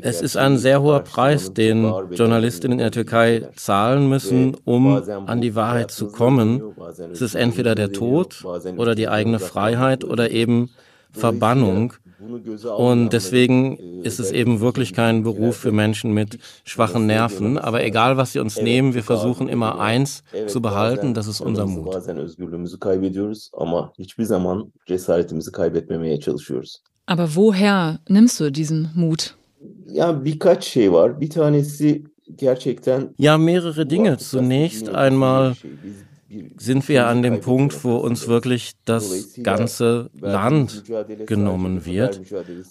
Es 0.00 0.22
ist 0.22 0.36
ein 0.36 0.56
sehr 0.56 0.80
hoher 0.80 1.00
Preis, 1.00 1.52
den 1.52 1.84
Journalistinnen 2.12 2.78
in 2.78 2.84
der 2.84 2.92
Türkei 2.92 3.48
zahlen 3.56 4.08
müssen, 4.08 4.56
um 4.64 5.02
an 5.26 5.40
die 5.42 5.54
Wahrheit 5.54 5.90
zu 5.90 6.08
kommen. 6.08 6.62
Es 7.12 7.20
ist 7.20 7.34
entweder 7.34 7.74
der 7.74 7.92
Tod 7.92 8.42
oder 8.76 8.94
die 8.94 9.08
eigene 9.08 9.38
Freiheit 9.38 10.02
oder 10.04 10.30
eben 10.30 10.70
Verbannung. 11.12 11.92
Und 12.76 13.12
deswegen 13.12 13.76
ist 14.02 14.18
es 14.18 14.32
eben 14.32 14.60
wirklich 14.60 14.94
kein 14.94 15.22
Beruf 15.22 15.56
für 15.56 15.72
Menschen 15.72 16.12
mit 16.12 16.38
schwachen 16.64 17.06
Nerven. 17.06 17.58
Aber 17.58 17.84
egal, 17.84 18.16
was 18.16 18.32
sie 18.32 18.38
uns 18.38 18.60
nehmen, 18.60 18.94
wir 18.94 19.02
versuchen 19.02 19.48
immer 19.48 19.78
eins 19.78 20.22
zu 20.46 20.62
behalten, 20.62 21.12
das 21.12 21.26
ist 21.26 21.42
unser 21.42 21.66
Mut. 21.66 21.94
Aber 27.08 27.34
woher 27.34 28.00
nimmst 28.08 28.40
du 28.40 28.50
diesen 28.50 28.90
Mut? 28.94 29.36
Ja, 33.18 33.38
mehrere 33.38 33.86
Dinge. 33.86 34.18
Zunächst 34.18 34.88
einmal 34.88 35.54
sind 36.56 36.88
wir 36.88 37.06
an 37.06 37.22
dem 37.22 37.40
Punkt, 37.40 37.84
wo 37.84 37.96
uns 37.96 38.26
wirklich 38.26 38.72
das 38.84 39.34
ganze 39.42 40.10
Land 40.20 40.84
genommen 41.26 41.86
wird. 41.86 42.20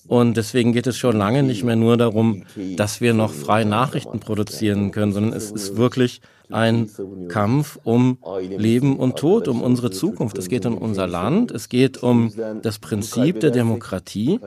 Und 0.08 0.36
deswegen 0.36 0.74
geht 0.74 0.88
es 0.88 0.98
schon 0.98 1.16
lange 1.16 1.42
nicht 1.42 1.64
mehr 1.64 1.78
nur 1.78 1.96
darum, 1.96 2.44
dass 2.76 3.00
wir 3.00 3.14
noch 3.14 3.32
freie 3.32 3.66
Nachrichten 3.66 4.20
produzieren 4.20 4.92
können, 4.92 5.14
sondern 5.14 5.34
es 5.34 5.52
ist 5.52 5.78
wirklich 5.78 6.22
ein 6.52 6.90
Kampf 7.28 7.80
um 7.84 8.18
Leben 8.42 8.98
und 8.98 9.18
Tod, 9.18 9.48
um 9.48 9.62
unsere 9.62 9.92
Zukunft. 9.92 10.38
Es 10.38 10.50
geht 10.50 10.66
um 10.66 10.78
unser 10.78 11.08
Land, 11.08 11.52
es 11.52 11.70
geht 11.70 12.02
um 12.04 12.32
das 12.62 12.80
Prinzip 12.80 13.40
der 13.40 13.52
Demokratie, 13.52 14.40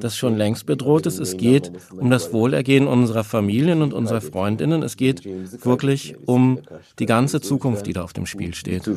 das 0.00 0.16
schon 0.16 0.36
längst 0.36 0.66
bedroht 0.66 1.06
ist. 1.06 1.18
Es 1.18 1.36
geht 1.36 1.72
um 1.92 2.10
das 2.10 2.32
Wohlergehen 2.32 2.86
unserer 2.86 3.24
Familien 3.24 3.82
und 3.82 3.92
unserer 3.92 4.20
Freundinnen. 4.20 4.82
Es 4.82 4.96
geht 4.96 5.24
wirklich 5.64 6.16
um 6.26 6.60
die 6.98 7.06
ganze 7.06 7.40
Zukunft, 7.40 7.86
die 7.86 7.92
da 7.92 8.04
auf 8.04 8.12
dem 8.12 8.26
Spiel 8.26 8.54
steht. 8.54 8.88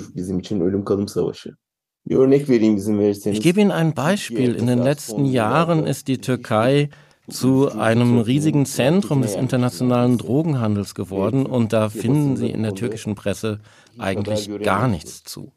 Ich 2.04 3.42
gebe 3.42 3.62
Ihnen 3.62 3.72
ein 3.72 3.94
Beispiel. 3.94 4.56
In 4.56 4.68
den 4.68 4.80
letzten 4.80 5.26
Jahren 5.26 5.86
ist 5.86 6.08
die 6.08 6.18
Türkei 6.18 6.90
zu 7.32 7.72
einem 7.72 8.20
riesigen 8.20 8.66
Zentrum 8.66 9.22
des 9.22 9.36
internationalen 9.36 10.18
Drogenhandels 10.18 10.96
geworden 10.96 11.46
und 11.46 11.74
da 11.74 11.90
finden 11.90 12.36
Sie 12.36 12.50
in 12.50 12.64
der 12.64 12.76
türkischen 12.76 13.16
Presse 13.16 13.60
eigentlich 13.98 14.50
gar 14.62 14.88
nichts 14.88 15.24
zu. 15.24 15.52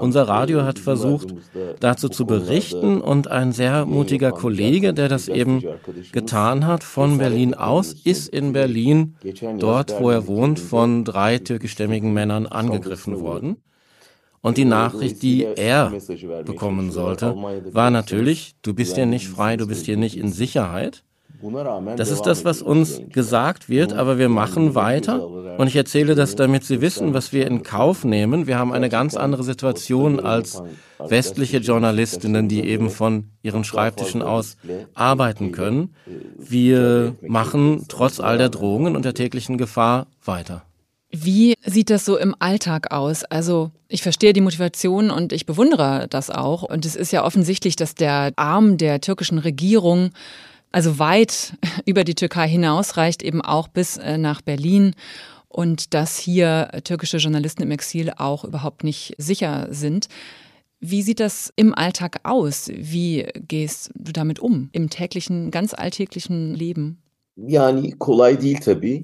Unser 0.00 0.28
Radio 0.28 0.62
hat 0.62 0.78
versucht, 0.78 1.34
dazu 1.80 2.08
zu 2.08 2.26
berichten 2.26 3.00
und 3.00 3.28
ein 3.28 3.52
sehr 3.52 3.86
mutiger 3.86 4.32
Kollege, 4.32 4.94
der 4.94 5.08
das 5.08 5.28
eben 5.28 5.62
getan 6.12 6.66
hat, 6.66 6.84
von 6.84 7.18
Berlin 7.18 7.54
aus, 7.54 7.92
ist 7.92 8.28
in 8.28 8.52
Berlin, 8.52 9.16
dort 9.58 10.00
wo 10.00 10.10
er 10.10 10.26
wohnt, 10.26 10.58
von 10.58 11.04
drei 11.04 11.38
türkischstämmigen 11.38 12.12
Männern 12.12 12.46
angegriffen 12.46 13.20
worden. 13.20 13.56
Und 14.40 14.56
die 14.56 14.64
Nachricht, 14.64 15.22
die 15.22 15.44
er 15.44 15.92
bekommen 16.44 16.92
sollte, 16.92 17.34
war 17.72 17.90
natürlich, 17.90 18.54
du 18.62 18.72
bist 18.72 18.94
hier 18.94 19.06
nicht 19.06 19.28
frei, 19.28 19.56
du 19.56 19.66
bist 19.66 19.86
hier 19.86 19.96
nicht 19.96 20.16
in 20.16 20.30
Sicherheit. 20.30 21.02
Das 21.96 22.10
ist 22.10 22.22
das, 22.22 22.44
was 22.44 22.62
uns 22.62 23.00
gesagt 23.10 23.68
wird, 23.68 23.92
aber 23.92 24.18
wir 24.18 24.28
machen 24.28 24.74
weiter. 24.74 25.26
Und 25.26 25.66
ich 25.66 25.76
erzähle 25.76 26.14
das, 26.14 26.34
damit 26.36 26.64
Sie 26.64 26.80
wissen, 26.80 27.14
was 27.14 27.32
wir 27.32 27.46
in 27.46 27.62
Kauf 27.62 28.04
nehmen. 28.04 28.46
Wir 28.46 28.58
haben 28.58 28.72
eine 28.72 28.88
ganz 28.88 29.14
andere 29.14 29.44
Situation 29.44 30.20
als 30.20 30.62
westliche 30.98 31.58
Journalistinnen, 31.58 32.48
die 32.48 32.64
eben 32.64 32.90
von 32.90 33.30
ihren 33.42 33.64
Schreibtischen 33.64 34.22
aus 34.22 34.56
arbeiten 34.94 35.52
können. 35.52 35.94
Wir 36.36 37.14
machen 37.22 37.84
trotz 37.88 38.18
all 38.20 38.38
der 38.38 38.48
Drohungen 38.48 38.96
und 38.96 39.04
der 39.04 39.14
täglichen 39.14 39.58
Gefahr 39.58 40.08
weiter. 40.24 40.64
Wie 41.10 41.54
sieht 41.64 41.88
das 41.88 42.04
so 42.04 42.18
im 42.18 42.34
Alltag 42.38 42.92
aus? 42.92 43.24
Also 43.24 43.70
ich 43.88 44.02
verstehe 44.02 44.34
die 44.34 44.42
Motivation 44.42 45.10
und 45.10 45.32
ich 45.32 45.46
bewundere 45.46 46.06
das 46.10 46.28
auch. 46.28 46.62
Und 46.62 46.84
es 46.84 46.96
ist 46.96 47.12
ja 47.12 47.24
offensichtlich, 47.24 47.76
dass 47.76 47.94
der 47.94 48.32
Arm 48.36 48.76
der 48.76 49.00
türkischen 49.00 49.38
Regierung 49.38 50.10
also 50.72 50.98
weit 50.98 51.54
über 51.86 52.04
die 52.04 52.14
Türkei 52.14 52.48
hinausreicht, 52.48 53.22
eben 53.22 53.42
auch 53.42 53.68
bis 53.68 53.96
äh, 53.96 54.18
nach 54.18 54.42
Berlin 54.42 54.94
und 55.48 55.94
dass 55.94 56.18
hier 56.18 56.70
türkische 56.84 57.16
Journalisten 57.16 57.62
im 57.62 57.70
Exil 57.70 58.12
auch 58.16 58.44
überhaupt 58.44 58.84
nicht 58.84 59.14
sicher 59.18 59.68
sind. 59.70 60.08
Wie 60.80 61.02
sieht 61.02 61.18
das 61.18 61.52
im 61.56 61.74
Alltag 61.74 62.20
aus? 62.22 62.70
Wie 62.72 63.26
gehst 63.34 63.90
du 63.96 64.12
damit 64.12 64.38
um 64.38 64.68
im 64.72 64.90
täglichen, 64.90 65.50
ganz 65.50 65.74
alltäglichen 65.74 66.54
Leben? 66.54 67.02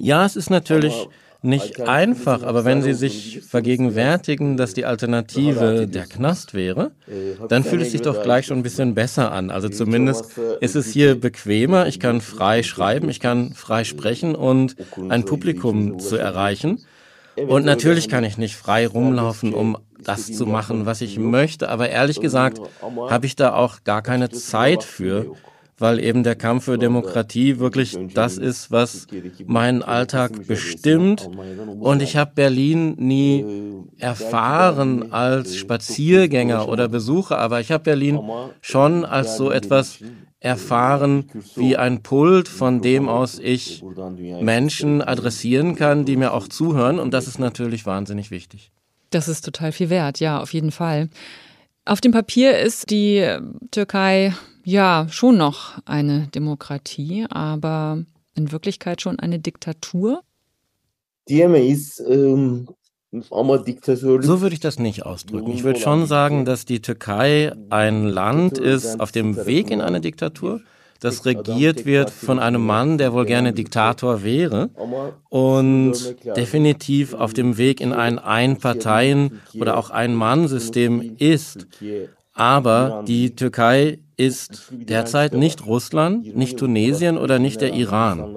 Ja, 0.00 0.24
es 0.24 0.36
ist 0.36 0.50
natürlich 0.50 1.08
nicht 1.44 1.80
einfach, 1.80 2.42
aber 2.42 2.64
wenn 2.64 2.82
Sie 2.82 2.94
sich 2.94 3.42
vergegenwärtigen, 3.46 4.56
dass 4.56 4.74
die 4.74 4.84
Alternative 4.84 5.86
der 5.86 6.06
Knast 6.06 6.54
wäre, 6.54 6.92
dann 7.48 7.64
fühlt 7.64 7.82
es 7.82 7.92
sich 7.92 8.02
doch 8.02 8.22
gleich 8.22 8.46
schon 8.46 8.58
ein 8.58 8.62
bisschen 8.62 8.94
besser 8.94 9.32
an. 9.32 9.50
Also 9.50 9.68
zumindest 9.68 10.38
ist 10.60 10.74
es 10.74 10.90
hier 10.90 11.20
bequemer, 11.20 11.86
ich 11.86 12.00
kann 12.00 12.20
frei 12.20 12.62
schreiben, 12.62 13.08
ich 13.08 13.20
kann 13.20 13.52
frei 13.54 13.84
sprechen 13.84 14.34
und 14.34 14.76
ein 15.08 15.24
Publikum 15.24 15.98
zu 15.98 16.16
erreichen. 16.16 16.84
Und 17.36 17.64
natürlich 17.64 18.08
kann 18.08 18.24
ich 18.24 18.38
nicht 18.38 18.56
frei 18.56 18.86
rumlaufen, 18.86 19.54
um 19.54 19.76
das 20.02 20.32
zu 20.32 20.46
machen, 20.46 20.86
was 20.86 21.00
ich 21.00 21.18
möchte, 21.18 21.68
aber 21.68 21.88
ehrlich 21.88 22.20
gesagt 22.20 22.60
habe 22.82 23.26
ich 23.26 23.36
da 23.36 23.54
auch 23.54 23.84
gar 23.84 24.02
keine 24.02 24.30
Zeit 24.30 24.84
für 24.84 25.34
weil 25.78 25.98
eben 25.98 26.22
der 26.22 26.36
Kampf 26.36 26.64
für 26.64 26.78
Demokratie 26.78 27.58
wirklich 27.58 27.96
das 28.14 28.38
ist, 28.38 28.70
was 28.70 29.06
meinen 29.46 29.82
Alltag 29.82 30.46
bestimmt. 30.46 31.28
Und 31.80 32.02
ich 32.02 32.16
habe 32.16 32.32
Berlin 32.34 32.94
nie 32.98 33.44
erfahren 33.98 35.12
als 35.12 35.56
Spaziergänger 35.56 36.68
oder 36.68 36.88
Besucher, 36.88 37.38
aber 37.38 37.60
ich 37.60 37.72
habe 37.72 37.84
Berlin 37.84 38.20
schon 38.60 39.04
als 39.04 39.36
so 39.36 39.50
etwas 39.50 39.98
erfahren 40.40 41.30
wie 41.56 41.76
ein 41.76 42.02
Pult, 42.02 42.48
von 42.48 42.82
dem 42.82 43.08
aus 43.08 43.38
ich 43.38 43.82
Menschen 44.40 45.00
adressieren 45.00 45.74
kann, 45.74 46.04
die 46.04 46.16
mir 46.16 46.34
auch 46.34 46.48
zuhören. 46.48 46.98
Und 46.98 47.14
das 47.14 47.26
ist 47.26 47.38
natürlich 47.38 47.86
wahnsinnig 47.86 48.30
wichtig. 48.30 48.70
Das 49.08 49.26
ist 49.26 49.44
total 49.44 49.72
viel 49.72 49.90
wert, 49.90 50.20
ja, 50.20 50.40
auf 50.40 50.52
jeden 50.52 50.70
Fall. 50.70 51.08
Auf 51.86 52.00
dem 52.00 52.12
Papier 52.12 52.58
ist 52.58 52.90
die 52.90 53.26
Türkei 53.70 54.34
ja 54.64 55.06
schon 55.10 55.36
noch 55.36 55.78
eine 55.84 56.28
Demokratie, 56.28 57.26
aber 57.28 58.04
in 58.34 58.52
Wirklichkeit 58.52 59.00
schon 59.00 59.18
eine 59.18 59.38
Diktatur? 59.38 60.22
Diyemeyiz. 61.28 62.02
Ähm, 62.06 62.68
so 63.12 64.40
würde 64.40 64.54
ich 64.54 64.60
das 64.60 64.78
nicht 64.80 65.06
ausdrücken. 65.06 65.52
Ich 65.52 65.62
würde 65.62 65.78
schon 65.78 66.06
sagen, 66.06 66.44
dass 66.44 66.64
die 66.64 66.82
Türkei 66.82 67.52
ein 67.70 68.08
Land 68.08 68.58
ist 68.58 68.98
auf 68.98 69.12
dem 69.12 69.46
Weg 69.46 69.70
in 69.70 69.80
eine 69.80 70.00
Diktatur, 70.00 70.60
das 71.04 71.26
regiert 71.26 71.84
wird 71.84 72.10
von 72.10 72.38
einem 72.38 72.64
Mann, 72.64 72.96
der 72.96 73.12
wohl 73.12 73.26
gerne 73.26 73.52
Diktator 73.52 74.22
wäre 74.24 74.70
und 75.28 76.16
definitiv 76.34 77.12
auf 77.12 77.34
dem 77.34 77.58
Weg 77.58 77.80
in 77.80 77.92
ein 77.92 78.18
Einparteien- 78.18 79.40
oder 79.60 79.76
auch 79.76 79.90
Ein-Mann-System 79.90 81.16
ist. 81.18 81.66
Aber 82.32 83.04
die 83.06 83.36
Türkei 83.36 83.98
ist 84.16 84.68
derzeit 84.70 85.34
nicht 85.34 85.66
Russland, 85.66 86.36
nicht 86.36 86.58
Tunesien 86.58 87.18
oder 87.18 87.38
nicht 87.38 87.60
der 87.60 87.74
Iran. 87.74 88.36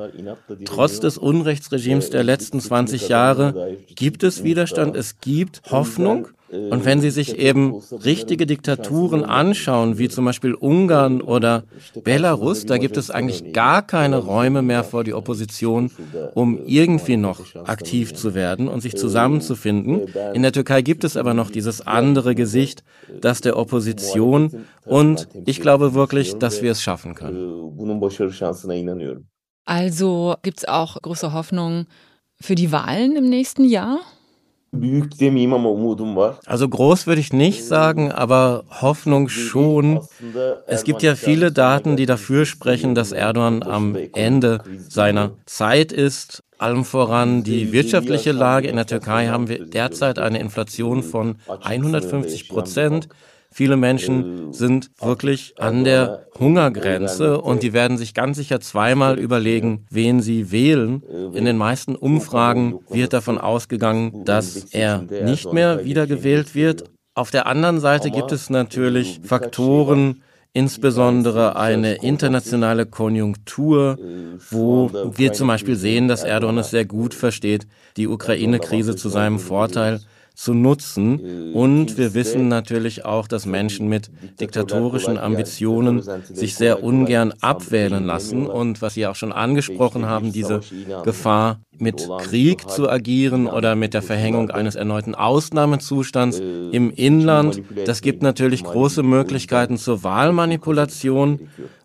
Trotz 0.65 0.99
des 0.99 1.17
Unrechtsregimes 1.17 2.09
der 2.09 2.23
letzten 2.23 2.59
20 2.59 3.09
Jahre 3.09 3.77
gibt 3.95 4.23
es 4.23 4.43
Widerstand, 4.43 4.95
es 4.95 5.19
gibt 5.19 5.61
Hoffnung 5.71 6.27
und 6.49 6.85
wenn 6.85 7.01
Sie 7.01 7.09
sich 7.09 7.37
eben 7.37 7.75
richtige 7.91 8.45
Diktaturen 8.45 9.23
anschauen, 9.23 9.97
wie 9.97 10.07
zum 10.07 10.25
Beispiel 10.25 10.53
Ungarn 10.53 11.21
oder 11.21 11.63
Belarus, 12.03 12.65
da 12.65 12.77
gibt 12.77 12.95
es 12.95 13.11
eigentlich 13.11 13.51
gar 13.51 13.81
keine 13.81 14.17
Räume 14.17 14.61
mehr 14.61 14.83
vor 14.83 15.03
die 15.03 15.13
Opposition, 15.13 15.91
um 16.35 16.59
irgendwie 16.65 17.17
noch 17.17 17.41
aktiv 17.65 18.13
zu 18.13 18.33
werden 18.33 18.69
und 18.69 18.81
sich 18.81 18.95
zusammenzufinden. 18.95 20.07
In 20.33 20.41
der 20.41 20.53
Türkei 20.53 20.81
gibt 20.81 21.03
es 21.03 21.17
aber 21.17 21.33
noch 21.33 21.51
dieses 21.51 21.85
andere 21.85 22.33
Gesicht, 22.33 22.83
das 23.19 23.41
der 23.41 23.57
Opposition. 23.57 24.65
Und 24.85 25.27
ich 25.45 25.59
glaube 25.59 25.93
wirklich, 25.93 26.35
dass 26.35 26.61
wir 26.61 26.71
es 26.71 26.81
schaffen 26.81 27.13
können. 27.13 27.37
Also 29.65 30.35
gibt 30.43 30.59
es 30.59 30.67
auch 30.67 31.01
große 31.01 31.33
Hoffnung 31.33 31.87
für 32.39 32.55
die 32.55 32.71
Wahlen 32.71 33.17
im 33.17 33.27
nächsten 33.27 33.65
Jahr? 33.65 33.99
Also 36.45 36.67
groß 36.67 37.07
würde 37.07 37.21
ich 37.21 37.31
nicht 37.31 37.65
sagen, 37.65 38.11
aber 38.11 38.65
Hoffnung 38.69 39.29
schon. 39.29 40.01
Es 40.67 40.83
gibt 40.83 41.01
ja 41.03 41.15
viele 41.15 41.51
Daten, 41.51 41.95
die 41.95 42.05
dafür 42.05 42.45
sprechen, 42.45 42.93
dass 42.93 43.11
Erdogan 43.11 43.63
am 43.63 43.95
Ende 44.13 44.59
seiner 44.89 45.31
Zeit 45.45 45.91
ist. 45.91 46.43
Allem 46.57 46.85
voran 46.85 47.43
die 47.43 47.71
wirtschaftliche 47.71 48.31
Lage. 48.31 48.67
In 48.67 48.75
der 48.75 48.87
Türkei 48.87 49.27
haben 49.27 49.47
wir 49.47 49.65
derzeit 49.65 50.19
eine 50.19 50.39
Inflation 50.39 51.03
von 51.03 51.35
150 51.47 52.49
Prozent. 52.49 53.07
Viele 53.57 53.75
Menschen 53.75 54.53
sind 54.53 54.91
wirklich 55.01 55.55
an 55.57 55.83
der 55.83 56.27
Hungergrenze 56.39 57.41
und 57.41 57.63
die 57.63 57.73
werden 57.73 57.97
sich 57.97 58.13
ganz 58.13 58.37
sicher 58.37 58.59
zweimal 58.59 59.17
überlegen, 59.17 59.87
wen 59.89 60.21
sie 60.21 60.51
wählen. 60.51 61.01
In 61.33 61.43
den 61.43 61.57
meisten 61.57 61.95
Umfragen 61.95 62.77
wird 62.87 63.13
davon 63.13 63.39
ausgegangen, 63.39 64.25
dass 64.25 64.65
er 64.65 65.01
nicht 65.01 65.53
mehr 65.53 65.83
wiedergewählt 65.83 66.53
wird. 66.53 66.83
Auf 67.15 67.31
der 67.31 67.47
anderen 67.47 67.79
Seite 67.79 68.11
gibt 68.11 68.31
es 68.31 68.51
natürlich 68.51 69.21
Faktoren, 69.23 70.21
insbesondere 70.57 71.55
eine 71.55 71.93
internationale 72.01 72.87
Konjunktur, 72.87 73.99
wo 74.49 74.89
wir 75.15 75.33
zum 75.33 75.49
Beispiel 75.49 75.75
sehen, 75.75 76.07
dass 76.07 76.23
Erdogan 76.23 76.57
es 76.57 76.71
sehr 76.71 76.85
gut 76.85 77.13
versteht, 77.13 77.67
die 77.95 78.07
Ukraine-Krise 78.07 78.95
zu 78.95 79.09
seinem 79.09 79.37
Vorteil 79.37 79.99
zu 80.37 80.53
nutzen. 80.53 81.53
Und 81.53 81.97
wir 81.97 82.13
wissen 82.13 82.47
natürlich 82.47 83.05
auch, 83.05 83.27
dass 83.27 83.45
Menschen 83.45 83.87
mit 83.87 84.11
diktatorischen 84.39 85.17
Ambitionen 85.17 86.03
sich 86.23 86.55
sehr 86.55 86.83
ungern 86.83 87.33
abwählen 87.41 88.05
lassen. 88.05 88.47
Und 88.47 88.81
was 88.83 88.93
Sie 88.93 89.07
auch 89.07 89.15
schon 89.15 89.31
angesprochen 89.31 90.05
haben, 90.05 90.31
diese 90.31 90.61
Gefahr, 91.03 91.59
mit 91.79 92.07
Krieg 92.19 92.69
zu 92.69 92.89
agieren 92.89 93.47
oder 93.47 93.75
mit 93.75 93.93
der 93.93 94.01
Verhängung 94.01 94.49
eines 94.49 94.75
erneuten 94.75 95.15
Ausnahmezustands 95.15 96.39
im 96.39 96.91
Inland, 96.91 97.61
das 97.85 98.01
gibt 98.01 98.23
natürlich 98.23 98.63
große 98.63 99.03
Möglichkeiten 99.03 99.77
zur 99.77 100.03
Wahlmanipulation. 100.03 100.46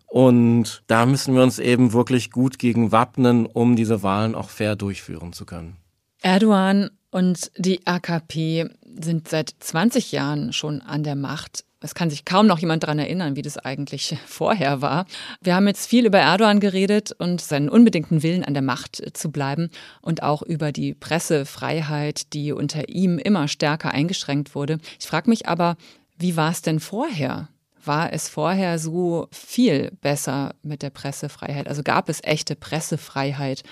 Und 0.07 0.83
da 0.85 1.07
müssen 1.07 1.33
wir 1.33 1.41
uns 1.41 1.57
eben 1.57 1.91
wirklich 1.91 2.29
gut 2.29 2.59
gegen 2.59 2.91
wappnen, 2.91 3.47
um 3.47 3.75
diese 3.75 4.03
Wahlen 4.03 4.35
auch 4.35 4.49
fair 4.49 4.75
durchführen 4.75 5.33
zu 5.33 5.45
können. 5.45 5.77
Erdogan 6.21 6.91
und 7.09 7.51
die 7.57 7.85
AKP 7.85 8.69
sind 9.01 9.27
seit 9.27 9.55
20 9.59 10.11
Jahren 10.11 10.53
schon 10.53 10.81
an 10.81 11.03
der 11.03 11.15
Macht. 11.15 11.65
Es 11.79 11.95
kann 11.95 12.09
sich 12.09 12.25
kaum 12.25 12.47
noch 12.47 12.59
jemand 12.59 12.83
daran 12.83 12.99
erinnern, 12.99 13.35
wie 13.35 13.41
das 13.41 13.57
eigentlich 13.57 14.17
vorher 14.25 14.81
war. 14.81 15.05
Wir 15.41 15.55
haben 15.55 15.67
jetzt 15.67 15.87
viel 15.87 16.05
über 16.05 16.19
Erdogan 16.19 16.59
geredet 16.59 17.11
und 17.11 17.41
seinen 17.41 17.69
unbedingten 17.69 18.23
Willen 18.23 18.43
an 18.43 18.53
der 18.53 18.63
Macht 18.63 19.01
zu 19.17 19.31
bleiben 19.31 19.69
und 20.01 20.23
auch 20.23 20.41
über 20.41 20.71
die 20.71 20.93
Pressefreiheit, 20.93 22.33
die 22.33 22.51
unter 22.51 22.87
ihm 22.87 23.17
immer 23.17 23.47
stärker 23.47 23.91
eingeschränkt 23.91 24.55
wurde. 24.55 24.77
Ich 24.99 25.07
frage 25.07 25.29
mich 25.29 25.47
aber, 25.47 25.75
wie 26.17 26.37
war 26.37 26.51
es 26.51 26.61
denn 26.61 26.79
vorher? 26.79 27.49
War 27.85 28.13
es 28.13 28.29
vorher 28.29 28.79
so 28.79 29.27
viel 29.31 29.91
besser 30.01 30.55
mit 30.63 30.81
der 30.81 30.89
Pressefreiheit? 30.89 31.67
Also 31.67 31.83
gab 31.83 32.09
es 32.09 32.23
echte 32.23 32.55
Pressefreiheit? 32.55 33.63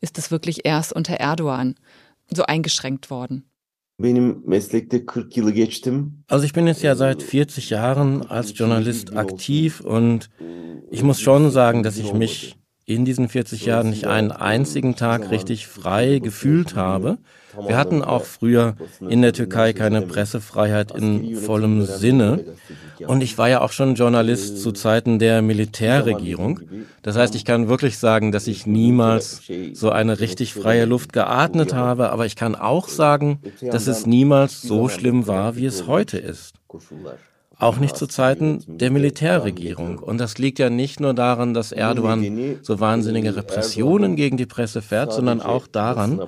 Ist 0.00 0.18
es 0.18 0.30
wirklich 0.30 0.64
erst 0.64 0.92
unter 0.92 1.14
Erdogan 1.14 1.74
so 2.30 2.44
eingeschränkt 2.44 3.10
worden? 3.10 3.44
Also 6.26 6.44
ich 6.44 6.52
bin 6.52 6.66
jetzt 6.66 6.82
ja 6.82 6.94
seit 6.94 7.22
40 7.22 7.70
Jahren 7.70 8.22
als 8.22 8.56
Journalist 8.58 9.14
aktiv 9.16 9.80
und 9.80 10.30
ich 10.90 11.02
muss 11.02 11.20
schon 11.20 11.50
sagen, 11.50 11.82
dass 11.82 11.98
ich 11.98 12.12
mich 12.12 12.56
in 12.84 13.04
diesen 13.04 13.28
40 13.28 13.64
Jahren 13.64 13.90
nicht 13.90 14.06
einen 14.06 14.32
einzigen 14.32 14.96
Tag 14.96 15.30
richtig 15.30 15.66
frei 15.66 16.18
gefühlt 16.18 16.74
habe. 16.74 17.18
Wir 17.66 17.76
hatten 17.76 18.02
auch 18.02 18.24
früher 18.24 18.76
in 19.08 19.22
der 19.22 19.32
Türkei 19.32 19.72
keine 19.72 20.02
Pressefreiheit 20.02 20.90
in 20.92 21.36
vollem 21.36 21.84
Sinne. 21.84 22.44
Und 23.06 23.22
ich 23.22 23.38
war 23.38 23.48
ja 23.48 23.60
auch 23.60 23.72
schon 23.72 23.94
Journalist 23.94 24.60
zu 24.60 24.72
Zeiten 24.72 25.18
der 25.18 25.42
Militärregierung. 25.42 26.60
Das 27.02 27.16
heißt, 27.16 27.34
ich 27.34 27.44
kann 27.44 27.68
wirklich 27.68 27.98
sagen, 27.98 28.32
dass 28.32 28.46
ich 28.46 28.66
niemals 28.66 29.42
so 29.74 29.90
eine 29.90 30.20
richtig 30.20 30.54
freie 30.54 30.84
Luft 30.84 31.12
geatmet 31.12 31.74
habe. 31.74 32.10
Aber 32.10 32.26
ich 32.26 32.36
kann 32.36 32.54
auch 32.54 32.88
sagen, 32.88 33.40
dass 33.60 33.86
es 33.86 34.06
niemals 34.06 34.62
so 34.62 34.88
schlimm 34.88 35.26
war, 35.26 35.56
wie 35.56 35.66
es 35.66 35.86
heute 35.86 36.18
ist 36.18 36.54
auch 37.62 37.78
nicht 37.78 37.96
zu 37.96 38.08
Zeiten 38.08 38.64
der 38.66 38.90
Militärregierung. 38.90 39.98
Und 39.98 40.18
das 40.18 40.36
liegt 40.38 40.58
ja 40.58 40.68
nicht 40.68 40.98
nur 40.98 41.14
daran, 41.14 41.54
dass 41.54 41.70
Erdogan 41.70 42.58
so 42.62 42.80
wahnsinnige 42.80 43.36
Repressionen 43.36 44.16
gegen 44.16 44.36
die 44.36 44.46
Presse 44.46 44.82
fährt, 44.82 45.12
sondern 45.12 45.40
auch 45.40 45.68
daran, 45.68 46.20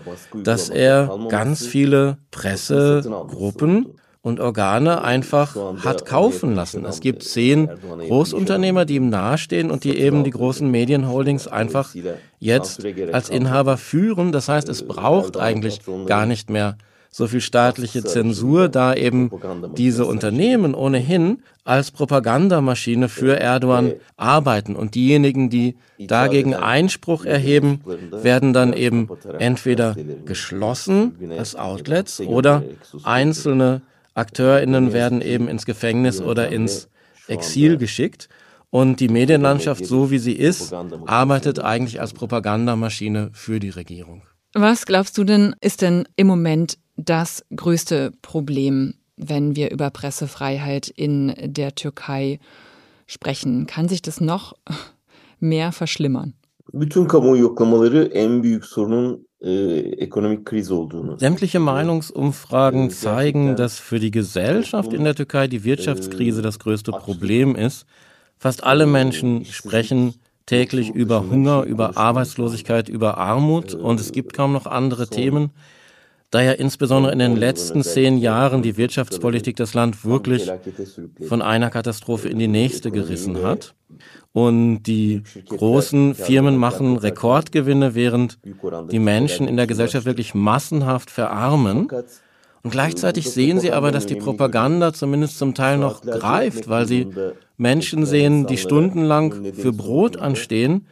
dass 0.44 0.70
er 0.70 1.10
ganz 1.28 1.66
viele 1.66 2.18
Pressegruppen 2.30 3.94
und 4.24 4.40
Organe 4.40 5.04
einfach 5.04 5.54
hat 5.84 6.06
kaufen 6.06 6.54
lassen. 6.54 6.86
Es 6.86 7.00
gibt 7.00 7.22
zehn 7.22 7.68
Großunternehmer, 8.08 8.86
die 8.86 8.96
ihm 8.96 9.10
nahestehen 9.10 9.70
und 9.70 9.84
die 9.84 9.98
eben 9.98 10.24
die 10.24 10.30
großen 10.30 10.68
Medienholdings 10.68 11.46
einfach 11.46 11.94
jetzt 12.38 12.82
als 13.12 13.28
Inhaber 13.28 13.76
führen. 13.76 14.32
Das 14.32 14.48
heißt, 14.48 14.70
es 14.70 14.88
braucht 14.88 15.36
eigentlich 15.36 15.82
gar 16.06 16.24
nicht 16.24 16.48
mehr 16.48 16.78
so 17.10 17.26
viel 17.26 17.42
staatliche 17.42 18.02
Zensur, 18.02 18.70
da 18.70 18.94
eben 18.94 19.30
diese 19.76 20.06
Unternehmen 20.06 20.74
ohnehin 20.74 21.42
als 21.62 21.90
Propagandamaschine 21.90 23.10
für 23.10 23.38
Erdogan 23.38 23.92
arbeiten. 24.16 24.74
Und 24.74 24.94
diejenigen, 24.94 25.50
die 25.50 25.76
dagegen 25.98 26.54
Einspruch 26.54 27.26
erheben, 27.26 27.82
werden 28.10 28.54
dann 28.54 28.72
eben 28.72 29.10
entweder 29.38 29.94
geschlossen 30.24 31.14
als 31.36 31.56
Outlets 31.56 32.20
oder 32.20 32.64
einzelne 33.04 33.82
AkteurInnen 34.14 34.92
werden 34.92 35.20
eben 35.20 35.48
ins 35.48 35.66
Gefängnis 35.66 36.20
oder 36.20 36.48
ins 36.48 36.88
Exil 37.28 37.76
geschickt. 37.76 38.28
Und 38.70 38.98
die 38.98 39.08
Medienlandschaft, 39.08 39.86
so 39.86 40.10
wie 40.10 40.18
sie 40.18 40.32
ist, 40.32 40.72
arbeitet 41.06 41.60
eigentlich 41.60 42.00
als 42.00 42.12
Propagandamaschine 42.12 43.30
für 43.32 43.60
die 43.60 43.70
Regierung. 43.70 44.22
Was 44.52 44.86
glaubst 44.86 45.16
du 45.18 45.24
denn, 45.24 45.54
ist 45.60 45.82
denn 45.82 46.08
im 46.16 46.26
Moment 46.26 46.78
das 46.96 47.44
größte 47.54 48.12
Problem, 48.22 48.94
wenn 49.16 49.56
wir 49.56 49.70
über 49.70 49.90
Pressefreiheit 49.90 50.88
in 50.88 51.34
der 51.38 51.74
Türkei 51.74 52.40
sprechen. 53.06 53.66
Kann 53.66 53.88
sich 53.88 54.02
das 54.02 54.20
noch 54.20 54.54
mehr 55.38 55.72
verschlimmern? 55.72 56.34
Olduğunu. 60.70 61.18
Sämtliche 61.18 61.60
Meinungsumfragen 61.60 62.90
zeigen, 62.90 63.56
dass 63.56 63.78
für 63.78 64.00
die 64.00 64.10
Gesellschaft 64.10 64.92
in 64.92 65.04
der 65.04 65.14
Türkei 65.14 65.46
die 65.46 65.64
Wirtschaftskrise 65.64 66.42
das 66.42 66.58
größte 66.58 66.92
Problem 66.92 67.54
ist. 67.54 67.86
Fast 68.38 68.64
alle 68.64 68.86
Menschen 68.86 69.44
sprechen 69.44 70.14
täglich 70.46 70.90
über 70.90 71.28
Hunger, 71.30 71.64
über 71.64 71.96
Arbeitslosigkeit, 71.96 72.88
über 72.88 73.18
Armut 73.18 73.74
und 73.74 74.00
es 74.00 74.12
gibt 74.12 74.32
kaum 74.32 74.52
noch 74.52 74.66
andere 74.66 75.06
Themen. 75.08 75.50
Da 76.30 76.42
ja 76.42 76.52
insbesondere 76.52 77.12
in 77.12 77.20
den 77.20 77.36
letzten 77.36 77.82
zehn 77.82 78.18
Jahren 78.18 78.62
die 78.62 78.76
Wirtschaftspolitik 78.76 79.56
das 79.56 79.74
Land 79.74 80.04
wirklich 80.04 80.50
von 81.28 81.42
einer 81.42 81.70
Katastrophe 81.70 82.28
in 82.28 82.38
die 82.38 82.48
nächste 82.48 82.90
gerissen 82.90 83.42
hat. 83.42 83.74
Und 84.32 84.82
die 84.82 85.22
großen 85.48 86.16
Firmen 86.16 86.56
machen 86.56 86.96
Rekordgewinne, 86.96 87.94
während 87.94 88.38
die 88.90 88.98
Menschen 88.98 89.46
in 89.46 89.56
der 89.56 89.68
Gesellschaft 89.68 90.06
wirklich 90.06 90.34
massenhaft 90.34 91.10
verarmen. 91.10 91.88
Und 92.64 92.70
gleichzeitig 92.70 93.30
sehen 93.30 93.60
sie 93.60 93.70
aber, 93.72 93.92
dass 93.92 94.06
die 94.06 94.16
Propaganda 94.16 94.92
zumindest 94.92 95.38
zum 95.38 95.54
Teil 95.54 95.78
noch 95.78 96.00
greift, 96.00 96.68
weil 96.68 96.88
sie 96.88 97.08
Menschen 97.56 98.06
sehen, 98.06 98.46
die 98.46 98.56
stundenlang 98.56 99.52
für 99.54 99.72
Brot 99.72 100.16
anstehen 100.16 100.86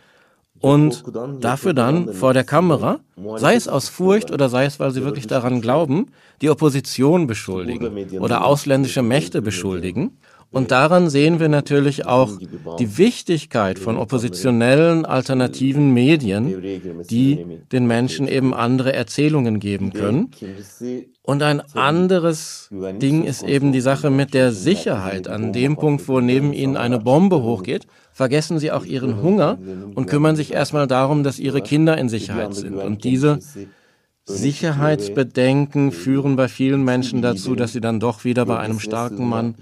und 0.62 1.04
dafür 1.40 1.74
dann 1.74 2.14
vor 2.14 2.32
der 2.32 2.44
Kamera, 2.44 3.00
sei 3.36 3.56
es 3.56 3.68
aus 3.68 3.88
Furcht 3.88 4.30
oder 4.30 4.48
sei 4.48 4.64
es, 4.64 4.80
weil 4.80 4.92
sie 4.92 5.04
wirklich 5.04 5.26
daran 5.26 5.60
glauben, 5.60 6.06
die 6.40 6.50
Opposition 6.50 7.26
beschuldigen 7.26 8.20
oder 8.20 8.44
ausländische 8.44 9.02
Mächte 9.02 9.42
beschuldigen. 9.42 10.12
Und 10.52 10.70
daran 10.70 11.08
sehen 11.08 11.40
wir 11.40 11.48
natürlich 11.48 12.06
auch 12.06 12.38
die 12.78 12.98
Wichtigkeit 12.98 13.78
von 13.78 13.96
oppositionellen 13.96 15.06
alternativen 15.06 15.94
Medien, 15.94 16.62
die 17.08 17.44
den 17.72 17.86
Menschen 17.86 18.28
eben 18.28 18.52
andere 18.52 18.92
Erzählungen 18.92 19.60
geben 19.60 19.94
können. 19.94 20.30
Und 21.22 21.42
ein 21.42 21.62
anderes 21.74 22.68
Ding 22.70 23.24
ist 23.24 23.42
eben 23.42 23.72
die 23.72 23.80
Sache 23.80 24.10
mit 24.10 24.34
der 24.34 24.52
Sicherheit. 24.52 25.26
An 25.26 25.54
dem 25.54 25.76
Punkt, 25.76 26.06
wo 26.06 26.20
neben 26.20 26.52
ihnen 26.52 26.76
eine 26.76 26.98
Bombe 26.98 27.42
hochgeht, 27.42 27.86
vergessen 28.12 28.58
sie 28.58 28.72
auch 28.72 28.84
ihren 28.84 29.22
Hunger 29.22 29.58
und 29.94 30.06
kümmern 30.06 30.36
sich 30.36 30.52
erstmal 30.52 30.86
darum, 30.86 31.22
dass 31.22 31.38
ihre 31.38 31.62
Kinder 31.62 31.96
in 31.98 32.08
Sicherheit 32.08 32.54
sind. 32.54 32.76
Und 32.76 33.04
diese 33.04 33.38
Sicherheitsbedenken 34.24 35.90
führen 35.90 36.36
bei 36.36 36.48
vielen 36.48 36.84
Menschen 36.84 37.22
dazu, 37.22 37.56
dass 37.56 37.72
sie 37.72 37.80
dann 37.80 37.98
doch 37.98 38.24
wieder 38.24 38.46
bei 38.46 38.58
einem 38.58 38.78
starken 38.78 39.28
Mann 39.28 39.56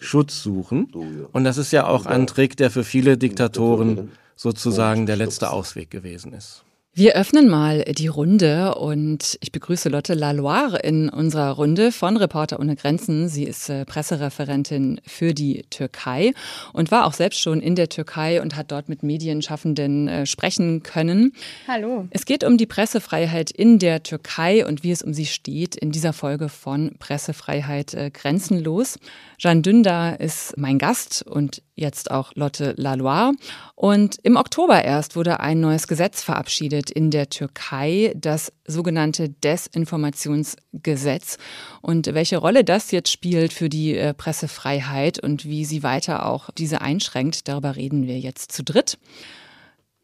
Schutz 0.00 0.42
suchen. 0.42 0.92
Und 1.32 1.44
das 1.44 1.58
ist 1.58 1.72
ja 1.72 1.86
auch 1.86 2.06
ein 2.06 2.26
Trick, 2.26 2.56
der 2.56 2.70
für 2.70 2.84
viele 2.84 3.18
Diktatoren 3.18 4.10
sozusagen 4.36 5.06
der 5.06 5.16
letzte 5.16 5.50
Ausweg 5.50 5.90
gewesen 5.90 6.32
ist. 6.32 6.64
Wir 6.96 7.16
öffnen 7.16 7.48
mal 7.48 7.82
die 7.82 8.06
Runde 8.06 8.76
und 8.76 9.36
ich 9.40 9.50
begrüße 9.50 9.88
Lotte 9.88 10.14
Laloire 10.14 10.78
in 10.78 11.08
unserer 11.08 11.50
Runde 11.50 11.90
von 11.90 12.16
Reporter 12.16 12.60
ohne 12.60 12.76
Grenzen. 12.76 13.28
Sie 13.28 13.42
ist 13.42 13.68
äh, 13.68 13.84
Pressereferentin 13.84 15.00
für 15.04 15.34
die 15.34 15.64
Türkei 15.70 16.34
und 16.72 16.92
war 16.92 17.06
auch 17.06 17.12
selbst 17.12 17.40
schon 17.40 17.60
in 17.60 17.74
der 17.74 17.88
Türkei 17.88 18.40
und 18.40 18.54
hat 18.54 18.70
dort 18.70 18.88
mit 18.88 19.02
Medienschaffenden 19.02 20.06
äh, 20.06 20.24
sprechen 20.24 20.84
können. 20.84 21.32
Hallo. 21.66 22.06
Es 22.10 22.26
geht 22.26 22.44
um 22.44 22.58
die 22.58 22.66
Pressefreiheit 22.66 23.50
in 23.50 23.80
der 23.80 24.04
Türkei 24.04 24.64
und 24.64 24.84
wie 24.84 24.92
es 24.92 25.02
um 25.02 25.12
sie 25.12 25.26
steht 25.26 25.74
in 25.74 25.90
dieser 25.90 26.12
Folge 26.12 26.48
von 26.48 26.94
Pressefreiheit 27.00 27.94
äh, 27.94 28.12
grenzenlos. 28.12 29.00
Jeanne 29.44 29.60
Dündar 29.60 30.20
ist 30.20 30.56
mein 30.56 30.78
Gast 30.78 31.22
und 31.22 31.60
jetzt 31.74 32.10
auch 32.10 32.32
Lotte 32.34 32.72
Laloire. 32.78 33.32
Und 33.74 34.16
im 34.22 34.36
Oktober 34.36 34.82
erst 34.82 35.16
wurde 35.16 35.40
ein 35.40 35.60
neues 35.60 35.86
Gesetz 35.86 36.22
verabschiedet 36.22 36.90
in 36.90 37.10
der 37.10 37.28
Türkei, 37.28 38.14
das 38.16 38.54
sogenannte 38.66 39.28
Desinformationsgesetz. 39.28 41.36
Und 41.82 42.14
welche 42.14 42.38
Rolle 42.38 42.64
das 42.64 42.90
jetzt 42.90 43.10
spielt 43.10 43.52
für 43.52 43.68
die 43.68 43.94
äh, 43.94 44.14
Pressefreiheit 44.14 45.22
und 45.22 45.44
wie 45.44 45.66
sie 45.66 45.82
weiter 45.82 46.24
auch 46.24 46.48
diese 46.50 46.80
einschränkt, 46.80 47.46
darüber 47.46 47.76
reden 47.76 48.06
wir 48.06 48.18
jetzt 48.18 48.50
zu 48.50 48.64
dritt. 48.64 48.96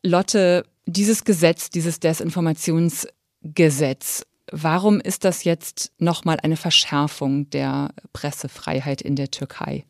Lotte, 0.02 0.66
dieses 0.84 1.24
Gesetz, 1.24 1.70
dieses 1.70 1.98
Desinformationsgesetz, 1.98 4.26
Warum 4.52 5.00
ist 5.00 5.24
das 5.24 5.44
jetzt 5.44 5.92
nochmal 5.98 6.38
eine 6.42 6.56
Verschärfung 6.56 7.48
der 7.50 7.90
Pressefreiheit 8.12 9.00
in 9.00 9.14
der 9.14 9.30
Türkei? 9.30 9.84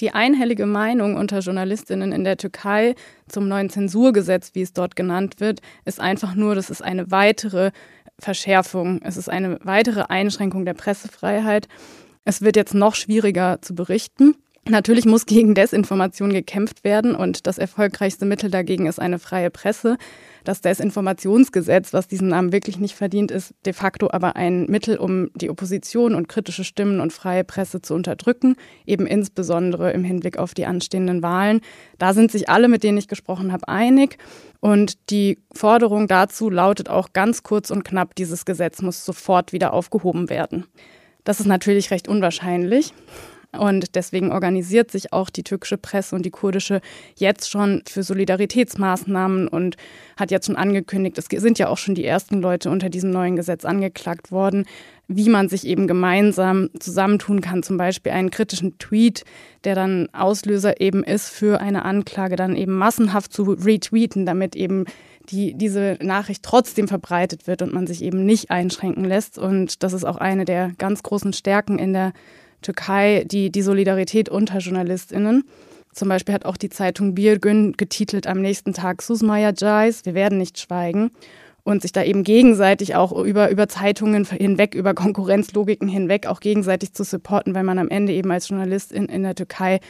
Die 0.00 0.12
einhellige 0.12 0.66
Meinung 0.66 1.16
unter 1.16 1.40
Journalistinnen 1.40 2.12
in 2.12 2.24
der 2.24 2.36
Türkei 2.36 2.94
zum 3.28 3.48
neuen 3.48 3.70
Zensurgesetz, 3.70 4.50
wie 4.54 4.62
es 4.62 4.72
dort 4.72 4.96
genannt 4.96 5.40
wird, 5.40 5.60
ist 5.84 6.00
einfach 6.00 6.34
nur, 6.34 6.54
das 6.54 6.70
ist 6.70 6.82
eine 6.82 7.10
weitere 7.10 7.70
Verschärfung, 8.18 9.00
es 9.02 9.16
ist 9.16 9.28
eine 9.28 9.58
weitere 9.62 10.02
Einschränkung 10.08 10.64
der 10.64 10.74
Pressefreiheit. 10.74 11.68
Es 12.24 12.42
wird 12.42 12.56
jetzt 12.56 12.74
noch 12.74 12.94
schwieriger 12.94 13.60
zu 13.62 13.74
berichten. 13.74 14.34
Natürlich 14.70 15.04
muss 15.04 15.26
gegen 15.26 15.56
Desinformation 15.56 16.32
gekämpft 16.32 16.84
werden 16.84 17.16
und 17.16 17.48
das 17.48 17.58
erfolgreichste 17.58 18.24
Mittel 18.24 18.52
dagegen 18.52 18.86
ist 18.86 19.00
eine 19.00 19.18
freie 19.18 19.50
Presse. 19.50 19.98
Das 20.44 20.60
Desinformationsgesetz, 20.60 21.92
was 21.92 22.06
diesen 22.06 22.28
Namen 22.28 22.52
wirklich 22.52 22.78
nicht 22.78 22.94
verdient, 22.94 23.32
ist 23.32 23.52
de 23.66 23.72
facto 23.72 24.08
aber 24.12 24.36
ein 24.36 24.66
Mittel, 24.66 24.96
um 24.96 25.30
die 25.34 25.50
Opposition 25.50 26.14
und 26.14 26.28
kritische 26.28 26.62
Stimmen 26.62 27.00
und 27.00 27.12
freie 27.12 27.42
Presse 27.42 27.82
zu 27.82 27.94
unterdrücken, 27.94 28.54
eben 28.86 29.06
insbesondere 29.06 29.90
im 29.90 30.04
Hinblick 30.04 30.38
auf 30.38 30.54
die 30.54 30.66
anstehenden 30.66 31.20
Wahlen. 31.20 31.62
Da 31.98 32.14
sind 32.14 32.30
sich 32.30 32.48
alle, 32.48 32.68
mit 32.68 32.84
denen 32.84 32.98
ich 32.98 33.08
gesprochen 33.08 33.50
habe, 33.52 33.66
einig. 33.66 34.18
Und 34.60 35.10
die 35.10 35.38
Forderung 35.52 36.06
dazu 36.06 36.48
lautet 36.48 36.88
auch 36.88 37.12
ganz 37.12 37.42
kurz 37.42 37.72
und 37.72 37.84
knapp, 37.84 38.14
dieses 38.14 38.44
Gesetz 38.44 38.82
muss 38.82 39.04
sofort 39.04 39.52
wieder 39.52 39.72
aufgehoben 39.72 40.30
werden. 40.30 40.66
Das 41.24 41.40
ist 41.40 41.46
natürlich 41.46 41.90
recht 41.90 42.06
unwahrscheinlich. 42.06 42.94
Und 43.58 43.96
deswegen 43.96 44.30
organisiert 44.30 44.92
sich 44.92 45.12
auch 45.12 45.28
die 45.28 45.42
türkische 45.42 45.76
Presse 45.76 46.14
und 46.14 46.24
die 46.24 46.30
kurdische 46.30 46.80
jetzt 47.16 47.50
schon 47.50 47.82
für 47.88 48.04
Solidaritätsmaßnahmen 48.04 49.48
und 49.48 49.76
hat 50.16 50.30
jetzt 50.30 50.46
schon 50.46 50.56
angekündigt, 50.56 51.18
es 51.18 51.26
sind 51.26 51.58
ja 51.58 51.68
auch 51.68 51.78
schon 51.78 51.96
die 51.96 52.04
ersten 52.04 52.40
Leute 52.40 52.70
unter 52.70 52.90
diesem 52.90 53.10
neuen 53.10 53.34
Gesetz 53.34 53.64
angeklagt 53.64 54.30
worden, 54.30 54.66
wie 55.08 55.28
man 55.28 55.48
sich 55.48 55.66
eben 55.66 55.88
gemeinsam 55.88 56.70
zusammentun 56.78 57.40
kann, 57.40 57.64
zum 57.64 57.76
Beispiel 57.76 58.12
einen 58.12 58.30
kritischen 58.30 58.78
Tweet, 58.78 59.24
der 59.64 59.74
dann 59.74 60.08
Auslöser 60.12 60.80
eben 60.80 61.02
ist 61.02 61.28
für 61.30 61.60
eine 61.60 61.84
Anklage, 61.84 62.36
dann 62.36 62.54
eben 62.54 62.78
massenhaft 62.78 63.32
zu 63.32 63.42
retweeten, 63.42 64.26
damit 64.26 64.54
eben 64.54 64.84
die, 65.28 65.54
diese 65.54 65.98
Nachricht 66.00 66.44
trotzdem 66.44 66.86
verbreitet 66.86 67.46
wird 67.48 67.62
und 67.62 67.72
man 67.72 67.88
sich 67.88 68.02
eben 68.02 68.24
nicht 68.24 68.50
einschränken 68.50 69.04
lässt. 69.04 69.38
Und 69.38 69.82
das 69.82 69.92
ist 69.92 70.04
auch 70.04 70.16
eine 70.16 70.44
der 70.44 70.72
ganz 70.78 71.02
großen 71.02 71.32
Stärken 71.32 71.78
in 71.78 71.92
der 71.92 72.12
Türkei 72.62 73.24
die, 73.24 73.50
die 73.50 73.62
Solidarität 73.62 74.28
unter 74.28 74.58
JournalistInnen. 74.58 75.44
Zum 75.92 76.08
Beispiel 76.08 76.34
hat 76.34 76.44
auch 76.44 76.56
die 76.56 76.70
Zeitung 76.70 77.14
Birgün 77.14 77.72
getitelt 77.76 78.26
am 78.26 78.40
nächsten 78.40 78.72
Tag 78.72 79.02
Susmaya 79.02 79.52
Jais, 79.56 80.04
wir 80.04 80.14
werden 80.14 80.38
nicht 80.38 80.58
schweigen. 80.58 81.10
Und 81.62 81.82
sich 81.82 81.92
da 81.92 82.02
eben 82.02 82.24
gegenseitig 82.24 82.94
auch 82.94 83.12
über, 83.12 83.50
über 83.50 83.68
Zeitungen 83.68 84.24
hinweg, 84.24 84.74
über 84.74 84.94
Konkurrenzlogiken 84.94 85.88
hinweg 85.88 86.26
auch 86.26 86.40
gegenseitig 86.40 86.94
zu 86.94 87.04
supporten, 87.04 87.54
weil 87.54 87.64
man 87.64 87.78
am 87.78 87.88
Ende 87.88 88.14
eben 88.14 88.30
als 88.30 88.48
Journalist 88.48 88.92
in, 88.92 89.06
in 89.06 89.22
der 89.22 89.34
Türkei 89.34 89.80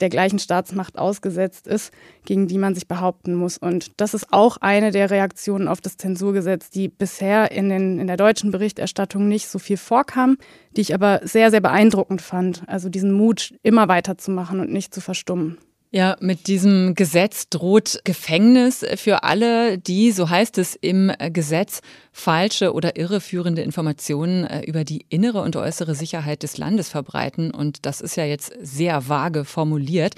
der 0.00 0.08
gleichen 0.08 0.38
Staatsmacht 0.38 0.98
ausgesetzt 0.98 1.66
ist, 1.66 1.92
gegen 2.24 2.48
die 2.48 2.58
man 2.58 2.74
sich 2.74 2.88
behaupten 2.88 3.34
muss. 3.34 3.58
Und 3.58 4.00
das 4.00 4.14
ist 4.14 4.32
auch 4.32 4.56
eine 4.58 4.90
der 4.90 5.10
Reaktionen 5.10 5.68
auf 5.68 5.80
das 5.80 5.96
Zensurgesetz, 5.96 6.70
die 6.70 6.88
bisher 6.88 7.50
in, 7.52 7.68
den, 7.68 7.98
in 7.98 8.06
der 8.06 8.16
deutschen 8.16 8.50
Berichterstattung 8.50 9.28
nicht 9.28 9.48
so 9.48 9.58
viel 9.58 9.76
vorkam, 9.76 10.36
die 10.76 10.80
ich 10.80 10.94
aber 10.94 11.20
sehr, 11.22 11.50
sehr 11.50 11.60
beeindruckend 11.60 12.22
fand. 12.22 12.62
Also 12.66 12.88
diesen 12.88 13.12
Mut, 13.12 13.54
immer 13.62 13.88
weiterzumachen 13.88 14.60
und 14.60 14.72
nicht 14.72 14.94
zu 14.94 15.00
verstummen. 15.00 15.58
Ja, 15.92 16.16
mit 16.20 16.46
diesem 16.46 16.94
Gesetz 16.94 17.48
droht 17.48 17.98
Gefängnis 18.04 18.86
für 18.94 19.24
alle, 19.24 19.76
die, 19.76 20.12
so 20.12 20.30
heißt 20.30 20.56
es 20.58 20.76
im 20.76 21.10
Gesetz, 21.32 21.80
falsche 22.12 22.74
oder 22.74 22.96
irreführende 22.96 23.62
Informationen 23.62 24.44
äh, 24.44 24.60
über 24.66 24.84
die 24.84 25.04
innere 25.08 25.42
und 25.42 25.56
äußere 25.56 25.96
Sicherheit 25.96 26.44
des 26.44 26.58
Landes 26.58 26.88
verbreiten. 26.88 27.50
Und 27.50 27.86
das 27.86 28.00
ist 28.00 28.14
ja 28.14 28.24
jetzt 28.24 28.52
sehr 28.60 29.08
vage 29.08 29.44
formuliert 29.44 30.14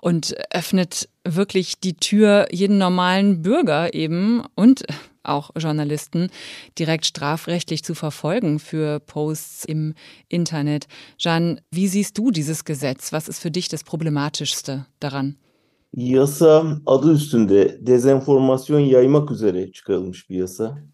und 0.00 0.34
öffnet 0.52 1.10
wirklich 1.22 1.78
die 1.80 1.96
Tür 1.96 2.46
jeden 2.50 2.78
normalen 2.78 3.42
Bürger 3.42 3.92
eben 3.92 4.42
und 4.54 4.84
auch 5.22 5.50
Journalisten 5.56 6.30
direkt 6.78 7.06
strafrechtlich 7.06 7.84
zu 7.84 7.94
verfolgen 7.94 8.58
für 8.58 9.00
Posts 9.00 9.64
im 9.64 9.94
Internet. 10.28 10.86
Jeanne, 11.18 11.62
wie 11.70 11.88
siehst 11.88 12.16
du 12.18 12.30
dieses 12.30 12.64
Gesetz? 12.64 13.12
Was 13.12 13.28
ist 13.28 13.40
für 13.40 13.50
dich 13.50 13.68
das 13.68 13.84
Problematischste 13.84 14.86
daran? 14.98 15.36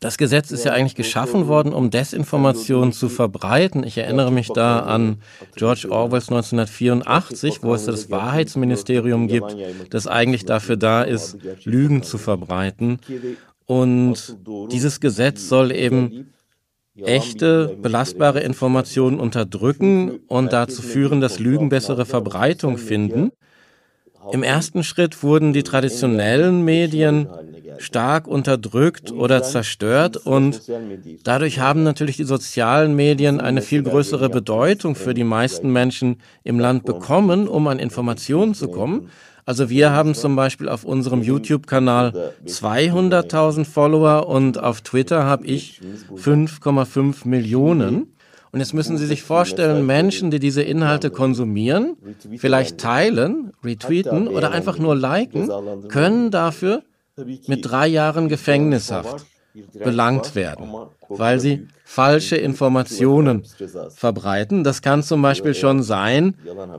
Das 0.01 0.17
Gesetz 0.17 0.51
ist 0.51 0.65
ja 0.65 0.73
eigentlich 0.73 0.95
geschaffen 0.95 1.49
worden, 1.49 1.75
um 1.75 1.91
Desinformation 1.91 2.95
zu 2.95 3.11
verbreiten. 3.11 3.85
Ich 3.85 3.99
erinnere 3.99 4.33
mich 4.33 4.49
da 4.49 4.79
an 4.79 5.19
George 5.55 5.89
Orwells 5.91 6.31
1984, 6.31 7.63
wo 7.63 7.75
es 7.75 7.85
das 7.85 8.11
Wahrheitsministerium 8.11 9.29
gibt, 9.29 9.55
das 9.91 10.07
eigentlich 10.07 10.47
dafür 10.47 10.79
da 10.79 11.03
ist, 11.03 11.37
Lügen 11.65 12.03
zu 12.03 12.17
verbreiten. 12.17 12.99
Und 13.67 14.39
dieses 14.71 15.01
Gesetz 15.01 15.49
soll 15.49 15.73
eben 15.73 16.33
echte, 16.97 17.77
belastbare 17.83 18.41
Informationen 18.41 19.21
unterdrücken 19.21 20.21
und 20.29 20.53
dazu 20.53 20.83
führen, 20.83 21.21
dass 21.21 21.39
Lügen 21.39 21.69
bessere 21.69 22.07
Verbreitung 22.07 22.79
finden. 22.79 23.33
Im 24.33 24.43
ersten 24.43 24.83
Schritt 24.83 25.23
wurden 25.23 25.53
die 25.53 25.63
traditionellen 25.63 26.65
Medien 26.65 27.29
stark 27.79 28.27
unterdrückt 28.27 29.13
oder 29.13 29.43
zerstört 29.43 30.17
und 30.17 30.63
dadurch 31.25 31.59
haben 31.59 31.83
natürlich 31.83 32.17
die 32.17 32.25
sozialen 32.25 32.97
Medien 32.97 33.41
eine 33.41 33.63
viel 33.63 33.83
größere 33.83 34.29
Bedeutung 34.31 34.95
für 34.95 35.15
die 35.15 35.25
meisten 35.25 35.71
Menschen 35.73 36.17
im 36.45 36.59
Land 36.59 36.85
bekommen, 36.85 37.49
um 37.49 37.67
an 37.69 37.79
Informationen 37.79 38.55
zu 38.55 38.69
kommen. 38.69 39.11
Also 39.45 39.71
wir 39.71 39.93
haben 39.93 40.15
zum 40.15 40.35
Beispiel 40.35 40.69
auf 40.69 40.83
unserem 40.83 41.23
YouTube-Kanal 41.23 42.33
200.000 42.47 43.65
Follower 43.65 44.27
und 44.27 44.59
auf 44.59 44.81
Twitter 44.81 45.25
habe 45.25 45.47
ich 45.47 45.81
5,5 46.17 47.29
Millionen. 47.29 48.16
Und 48.57 48.61
jetzt 48.61 48.73
müssen 48.73 48.97
Sie 48.97 49.05
sich 49.05 49.23
vorstellen, 49.23 49.85
Menschen, 49.85 50.31
die 50.31 50.39
diese 50.39 50.63
Inhalte 50.63 51.11
konsumieren, 51.11 51.99
vielleicht 52.39 52.79
teilen, 52.79 53.53
retweeten 53.63 54.29
oder 54.29 54.51
einfach 54.51 54.79
nur 54.79 54.97
liken, 54.97 55.51
können 55.89 56.31
dafür 56.31 56.83
mit 57.47 57.71
drei 57.71 57.87
Jahren 57.87 58.31
Gefängnishaft 58.31 59.27
belangt 59.85 60.35
werden, 60.35 60.71
weil 61.11 61.39
sie 61.39 61.69
falsche 61.85 62.37
Informationen 62.37 63.43
verbreiten. 63.95 64.65
Das 64.65 64.81
kann 64.81 65.03
zum 65.03 65.21
Beispiel 65.21 65.53
schon 65.55 65.83
sein, 65.83 66.33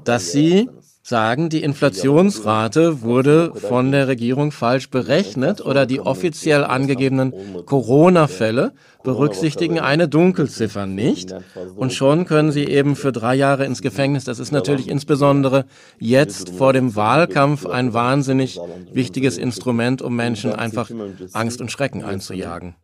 dass 0.04 0.32
sie 0.32 0.72
sagen, 1.08 1.48
die 1.48 1.64
Inflationsrate 1.64 3.02
wurde 3.02 3.54
von 3.56 3.94
der 3.94 4.10
Regierung 4.10 4.52
falsch 4.52 4.90
berechnet 4.90 5.62
oder 5.62 5.86
die 5.86 6.02
offiziell 6.02 6.66
angegebenen 6.66 7.34
Corona-Fälle 7.66 8.74
berücksichtigen 9.06 9.80
eine 9.80 10.10
Dunkelziffer 10.10 10.86
nicht. 10.86 11.34
Und 11.78 11.94
schon 11.94 12.26
können 12.26 12.52
sie 12.52 12.66
eben 12.66 12.98
für 12.98 13.14
drei 13.14 13.36
Jahre 13.36 13.64
ins 13.64 13.82
Gefängnis. 13.82 14.26
Das 14.26 14.40
ist 14.40 14.52
natürlich 14.52 14.90
insbesondere 14.90 15.66
jetzt 15.98 16.50
vor 16.50 16.74
dem 16.74 16.98
Wahlkampf 16.98 17.66
ein 17.66 17.94
wahnsinnig 17.94 18.60
wichtiges 18.92 19.38
Instrument, 19.38 20.02
um 20.02 20.14
Menschen 20.14 20.52
einfach 20.52 20.92
Angst 21.32 21.62
und 21.62 21.72
Schrecken 21.72 22.04
einzujagen. 22.04 22.76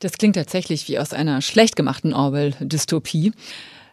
Das 0.00 0.12
klingt 0.12 0.34
tatsächlich 0.34 0.88
wie 0.88 0.98
aus 0.98 1.12
einer 1.12 1.42
schlecht 1.42 1.76
gemachten 1.76 2.12
Orwell-Dystopie. 2.12 3.32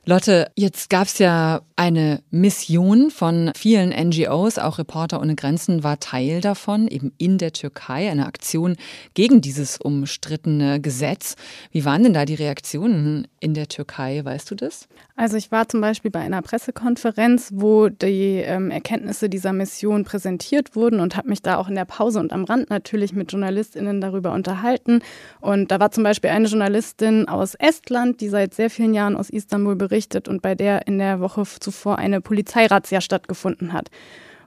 Lotte, 0.09 0.49
jetzt 0.55 0.89
gab 0.89 1.07
es 1.07 1.19
ja 1.19 1.59
eine 1.75 2.23
Mission 2.31 3.11
von 3.11 3.51
vielen 3.57 3.89
NGOs, 3.89 4.57
auch 4.57 4.79
Reporter 4.79 5.19
ohne 5.19 5.35
Grenzen 5.35 5.83
war 5.83 5.99
Teil 5.99 6.39
davon, 6.39 6.87
eben 6.87 7.11
in 7.17 7.37
der 7.37 7.51
Türkei, 7.51 8.09
eine 8.09 8.25
Aktion 8.25 8.77
gegen 9.15 9.41
dieses 9.41 9.77
umstrittene 9.77 10.79
Gesetz. 10.79 11.35
Wie 11.71 11.83
waren 11.83 12.03
denn 12.03 12.13
da 12.13 12.23
die 12.23 12.35
Reaktionen 12.35 13.27
in 13.41 13.53
der 13.53 13.67
Türkei, 13.67 14.23
weißt 14.23 14.49
du 14.49 14.55
das? 14.55 14.87
Also 15.17 15.35
ich 15.35 15.51
war 15.51 15.67
zum 15.67 15.81
Beispiel 15.81 16.09
bei 16.09 16.21
einer 16.21 16.41
Pressekonferenz, 16.41 17.51
wo 17.55 17.89
die 17.89 18.37
ähm, 18.37 18.71
Erkenntnisse 18.71 19.27
dieser 19.29 19.51
Mission 19.51 20.05
präsentiert 20.05 20.75
wurden 20.75 21.01
und 21.01 21.17
habe 21.17 21.27
mich 21.27 21.41
da 21.41 21.57
auch 21.57 21.67
in 21.67 21.75
der 21.75 21.85
Pause 21.85 22.21
und 22.21 22.31
am 22.31 22.45
Rand 22.45 22.69
natürlich 22.69 23.11
mit 23.11 23.33
JournalistInnen 23.33 23.99
darüber 23.99 24.31
unterhalten. 24.31 25.01
Und 25.41 25.69
da 25.69 25.81
war 25.81 25.91
zum 25.91 26.03
Beispiel 26.03 26.29
eine 26.29 26.47
Journalistin 26.47 27.27
aus 27.27 27.55
Estland, 27.55 28.21
die 28.21 28.29
seit 28.29 28.53
sehr 28.53 28.69
vielen 28.69 28.93
Jahren 28.93 29.17
aus 29.17 29.29
Istanbul 29.29 29.75
berichtet 29.75 29.96
und 30.27 30.41
bei 30.41 30.55
der 30.55 30.87
in 30.87 30.97
der 30.99 31.19
Woche 31.19 31.43
zuvor 31.59 31.97
eine 31.97 32.21
Polizeirazzia 32.21 33.01
stattgefunden 33.01 33.73
hat. 33.73 33.89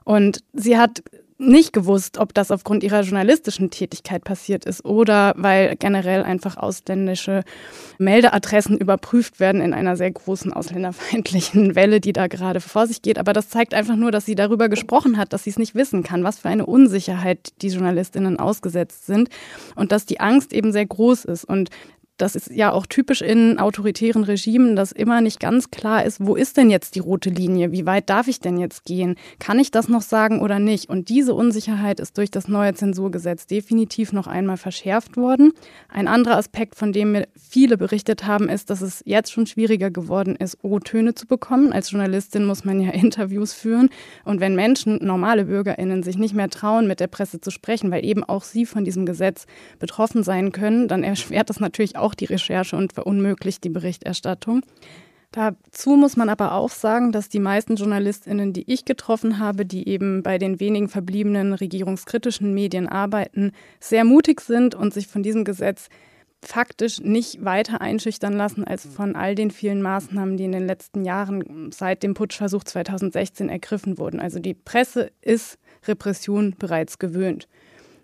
Und 0.03 0.43
sie 0.53 0.77
hat 0.77 1.03
nicht 1.41 1.73
gewusst, 1.73 2.19
ob 2.19 2.33
das 2.33 2.51
aufgrund 2.51 2.83
ihrer 2.83 3.01
journalistischen 3.01 3.71
Tätigkeit 3.71 4.23
passiert 4.23 4.65
ist 4.65 4.85
oder 4.85 5.33
weil 5.35 5.75
generell 5.75 6.23
einfach 6.23 6.55
ausländische 6.55 7.43
Meldeadressen 7.97 8.77
überprüft 8.77 9.39
werden 9.39 9.59
in 9.59 9.73
einer 9.73 9.97
sehr 9.97 10.11
großen 10.11 10.53
ausländerfeindlichen 10.53 11.75
Welle, 11.75 11.99
die 11.99 12.13
da 12.13 12.27
gerade 12.27 12.61
vor 12.61 12.85
sich 12.85 13.01
geht. 13.01 13.17
Aber 13.17 13.33
das 13.33 13.49
zeigt 13.49 13.73
einfach 13.73 13.95
nur, 13.95 14.11
dass 14.11 14.25
sie 14.25 14.35
darüber 14.35 14.69
gesprochen 14.69 15.17
hat, 15.17 15.33
dass 15.33 15.43
sie 15.43 15.49
es 15.49 15.57
nicht 15.57 15.73
wissen 15.73 16.03
kann, 16.03 16.23
was 16.23 16.39
für 16.39 16.49
eine 16.49 16.67
Unsicherheit 16.67 17.53
die 17.61 17.69
Journalistinnen 17.69 18.39
ausgesetzt 18.39 19.07
sind 19.07 19.29
und 19.75 19.91
dass 19.91 20.05
die 20.05 20.19
Angst 20.19 20.53
eben 20.53 20.71
sehr 20.71 20.85
groß 20.85 21.25
ist. 21.25 21.43
Und 21.43 21.69
das 22.17 22.35
ist 22.35 22.51
ja 22.51 22.71
auch 22.71 22.85
typisch 22.85 23.21
in 23.21 23.57
autoritären 23.57 24.23
Regimen, 24.23 24.75
dass 24.75 24.91
immer 24.91 25.21
nicht 25.21 25.39
ganz 25.39 25.71
klar 25.71 26.05
ist, 26.05 26.25
wo 26.25 26.35
ist 26.35 26.57
denn 26.57 26.69
jetzt 26.69 26.95
die 26.95 26.99
rote 26.99 27.29
Linie? 27.29 27.71
Wie 27.71 27.85
weit 27.85 28.09
darf 28.09 28.27
ich 28.27 28.39
denn 28.39 28.57
jetzt 28.57 28.85
gehen? 28.85 29.15
Kann 29.39 29.59
ich 29.59 29.71
das 29.71 29.87
noch 29.87 30.01
sagen 30.01 30.39
oder 30.39 30.59
nicht? 30.59 30.89
Und 30.89 31.09
diese 31.09 31.33
Unsicherheit 31.33 31.99
ist 31.99 32.17
durch 32.17 32.29
das 32.29 32.47
neue 32.47 32.73
Zensurgesetz 32.73 33.47
definitiv 33.47 34.13
noch 34.13 34.27
einmal 34.27 34.57
verschärft 34.57 35.17
worden. 35.17 35.51
Ein 35.89 36.07
anderer 36.07 36.37
Aspekt, 36.37 36.75
von 36.75 36.93
dem 36.93 37.13
mir 37.13 37.27
viele 37.35 37.77
berichtet 37.77 38.25
haben, 38.25 38.49
ist, 38.49 38.69
dass 38.69 38.81
es 38.81 39.01
jetzt 39.05 39.31
schon 39.31 39.47
schwieriger 39.47 39.89
geworden 39.89 40.35
ist, 40.35 40.59
O-Töne 40.61 41.15
zu 41.15 41.25
bekommen. 41.25 41.73
Als 41.73 41.91
Journalistin 41.91 42.45
muss 42.45 42.63
man 42.63 42.79
ja 42.81 42.91
Interviews 42.91 43.53
führen. 43.53 43.89
Und 44.25 44.39
wenn 44.39 44.55
Menschen, 44.55 44.99
normale 45.03 45.45
BürgerInnen, 45.45 46.03
sich 46.03 46.17
nicht 46.17 46.35
mehr 46.35 46.49
trauen, 46.49 46.87
mit 46.87 46.99
der 46.99 47.07
Presse 47.07 47.41
zu 47.41 47.51
sprechen, 47.51 47.91
weil 47.91 48.05
eben 48.05 48.23
auch 48.23 48.43
sie 48.43 48.65
von 48.65 48.85
diesem 48.85 49.05
Gesetz 49.05 49.45
betroffen 49.79 50.23
sein 50.23 50.51
können, 50.51 50.87
dann 50.87 51.03
erschwert 51.03 51.49
das 51.49 51.59
natürlich 51.59 51.95
auch 51.95 52.10
auch 52.11 52.15
die 52.15 52.25
Recherche 52.25 52.75
und 52.75 52.93
verunmöglicht 52.93 53.63
die 53.63 53.69
Berichterstattung. 53.69 54.61
Dazu 55.31 55.91
muss 55.91 56.17
man 56.17 56.27
aber 56.27 56.53
auch 56.53 56.69
sagen, 56.69 57.13
dass 57.13 57.29
die 57.29 57.39
meisten 57.39 57.77
JournalistInnen, 57.77 58.51
die 58.51 58.69
ich 58.69 58.83
getroffen 58.83 59.39
habe, 59.39 59.65
die 59.65 59.87
eben 59.87 60.23
bei 60.23 60.37
den 60.37 60.59
wenigen 60.59 60.89
verbliebenen 60.89 61.53
regierungskritischen 61.53 62.53
Medien 62.53 62.89
arbeiten, 62.89 63.53
sehr 63.79 64.03
mutig 64.03 64.41
sind 64.41 64.75
und 64.75 64.93
sich 64.93 65.07
von 65.07 65.23
diesem 65.23 65.45
Gesetz 65.45 65.87
faktisch 66.43 66.99
nicht 66.99 67.45
weiter 67.45 67.79
einschüchtern 67.79 68.33
lassen 68.33 68.65
als 68.65 68.85
von 68.85 69.15
all 69.15 69.35
den 69.35 69.51
vielen 69.51 69.81
Maßnahmen, 69.81 70.35
die 70.35 70.45
in 70.45 70.51
den 70.51 70.67
letzten 70.67 71.05
Jahren 71.05 71.71
seit 71.71 72.03
dem 72.03 72.13
Putschversuch 72.13 72.65
2016 72.65 73.47
ergriffen 73.47 73.97
wurden. 73.97 74.19
Also 74.19 74.39
die 74.39 74.55
Presse 74.55 75.11
ist 75.21 75.57
Repression 75.87 76.55
bereits 76.59 76.99
gewöhnt. 76.99 77.47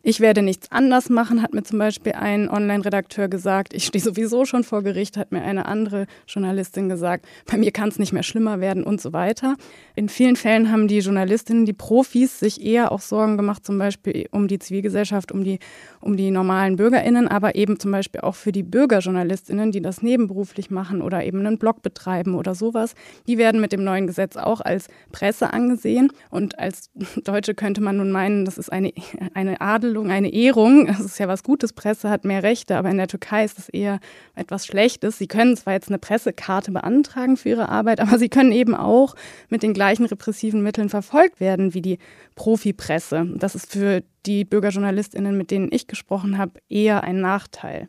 Ich 0.10 0.22
werde 0.22 0.42
nichts 0.42 0.72
anders 0.72 1.10
machen, 1.10 1.42
hat 1.42 1.54
mir 1.54 1.64
zum 1.64 1.80
Beispiel 1.80 2.14
ein 2.14 2.50
Online-Redakteur 2.50 3.28
gesagt. 3.28 3.74
Ich 3.74 3.86
stehe 3.88 4.02
sowieso 4.02 4.46
schon 4.46 4.64
vor 4.64 4.82
Gericht, 4.82 5.18
hat 5.18 5.34
mir 5.34 5.42
eine 5.42 5.66
andere 5.66 6.08
Journalistin 6.26 6.88
gesagt. 6.88 7.26
Bei 7.46 7.58
mir 7.58 7.74
kann 7.74 7.90
es 7.90 8.00
nicht 8.00 8.14
mehr 8.14 8.24
schlimmer 8.24 8.62
werden 8.62 8.86
und 8.86 9.02
so 9.02 9.12
weiter. 9.12 9.58
In 9.96 10.08
vielen 10.08 10.38
Fällen 10.38 10.72
haben 10.72 10.88
die 10.88 11.00
Journalistinnen, 11.00 11.66
die 11.66 11.74
Profis, 11.74 12.40
sich 12.40 12.64
eher 12.64 12.94
auch 12.94 13.02
Sorgen 13.02 13.36
gemacht, 13.36 13.66
zum 13.66 13.78
Beispiel 13.78 14.30
um 14.32 14.48
die 14.48 14.60
Zivilgesellschaft, 14.60 15.34
um 15.34 15.44
die, 15.44 15.60
um 16.00 16.16
die 16.16 16.32
normalen 16.32 16.78
BürgerInnen, 16.78 17.28
aber 17.28 17.56
eben 17.56 17.78
zum 17.78 17.92
Beispiel 17.92 18.22
auch 18.22 18.36
für 18.36 18.54
die 18.54 18.64
BürgerjournalistInnen, 18.64 19.74
die 19.74 19.82
das 19.82 20.02
nebenberuflich 20.02 20.72
machen 20.72 21.02
oder 21.02 21.26
eben 21.26 21.46
einen 21.46 21.58
Blog 21.58 21.82
betreiben 21.82 22.36
oder 22.36 22.56
sowas. 22.56 22.96
Die 23.28 23.38
werden 23.38 23.60
mit 23.60 23.74
dem 23.74 23.84
neuen 23.84 24.08
Gesetz 24.08 24.38
auch 24.38 24.62
als 24.62 24.88
Presse 25.12 25.52
angesehen. 25.52 26.14
Und 26.30 26.58
als 26.60 26.92
Deutsche 27.26 27.56
könnte 27.56 27.82
man 27.82 27.98
nun 27.98 28.12
meinen, 28.12 28.46
das 28.46 28.58
ist 28.58 28.72
eine, 28.72 28.94
eine 29.34 29.60
Adel 29.60 29.97
Adelung, 29.98 30.12
eine 30.12 30.32
Ehrung. 30.32 30.86
Das 30.88 31.00
ist 31.00 31.20
ja 31.20 31.28
was 31.28 31.44
Gutes. 31.44 31.74
Presse 31.74 32.10
hat 32.10 32.24
mehr 32.24 32.44
Rechte, 32.44 32.78
aber 32.78 32.90
in 32.90 32.98
der 32.98 33.08
Türkei 33.08 33.44
ist 33.44 33.58
das 33.58 33.70
eher 33.70 34.00
etwas 34.36 34.66
Schlechtes. 34.66 35.18
Sie 35.18 35.28
können 35.28 35.58
zwar 35.58 35.74
jetzt 35.74 35.90
eine 35.90 35.98
Pressekarte 35.98 36.72
beantragen 36.72 37.38
für 37.38 37.50
ihre 37.50 37.70
Arbeit, 37.70 38.00
aber 38.00 38.20
sie 38.20 38.30
können 38.30 38.52
eben 38.52 38.76
auch 38.76 39.16
mit 39.50 39.64
den 39.64 39.74
gleichen 39.74 40.06
repressiven 40.06 40.62
Mitteln 40.62 40.90
verfolgt 40.90 41.40
werden 41.40 41.74
wie 41.74 41.82
die 41.82 41.98
Profipresse. 42.36 43.28
Das 43.36 43.56
ist 43.56 43.72
für 43.72 44.04
die 44.26 44.46
Bürgerjournalistinnen, 44.46 45.38
mit 45.38 45.52
denen 45.52 45.70
ich 45.72 45.88
gesprochen 45.88 46.38
habe, 46.38 46.54
eher 46.70 47.04
ein 47.04 47.20
Nachteil. 47.20 47.88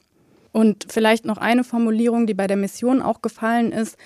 Und 0.53 0.87
vielleicht 0.89 1.27
noch 1.27 1.39
eine 1.39 1.63
Formulierung, 1.63 2.27
die 2.27 2.35
bei 2.35 2.47
der 2.47 2.57
Mission 2.57 3.03
auch 3.03 3.21
gefallen 3.21 3.71
ist 3.71 3.99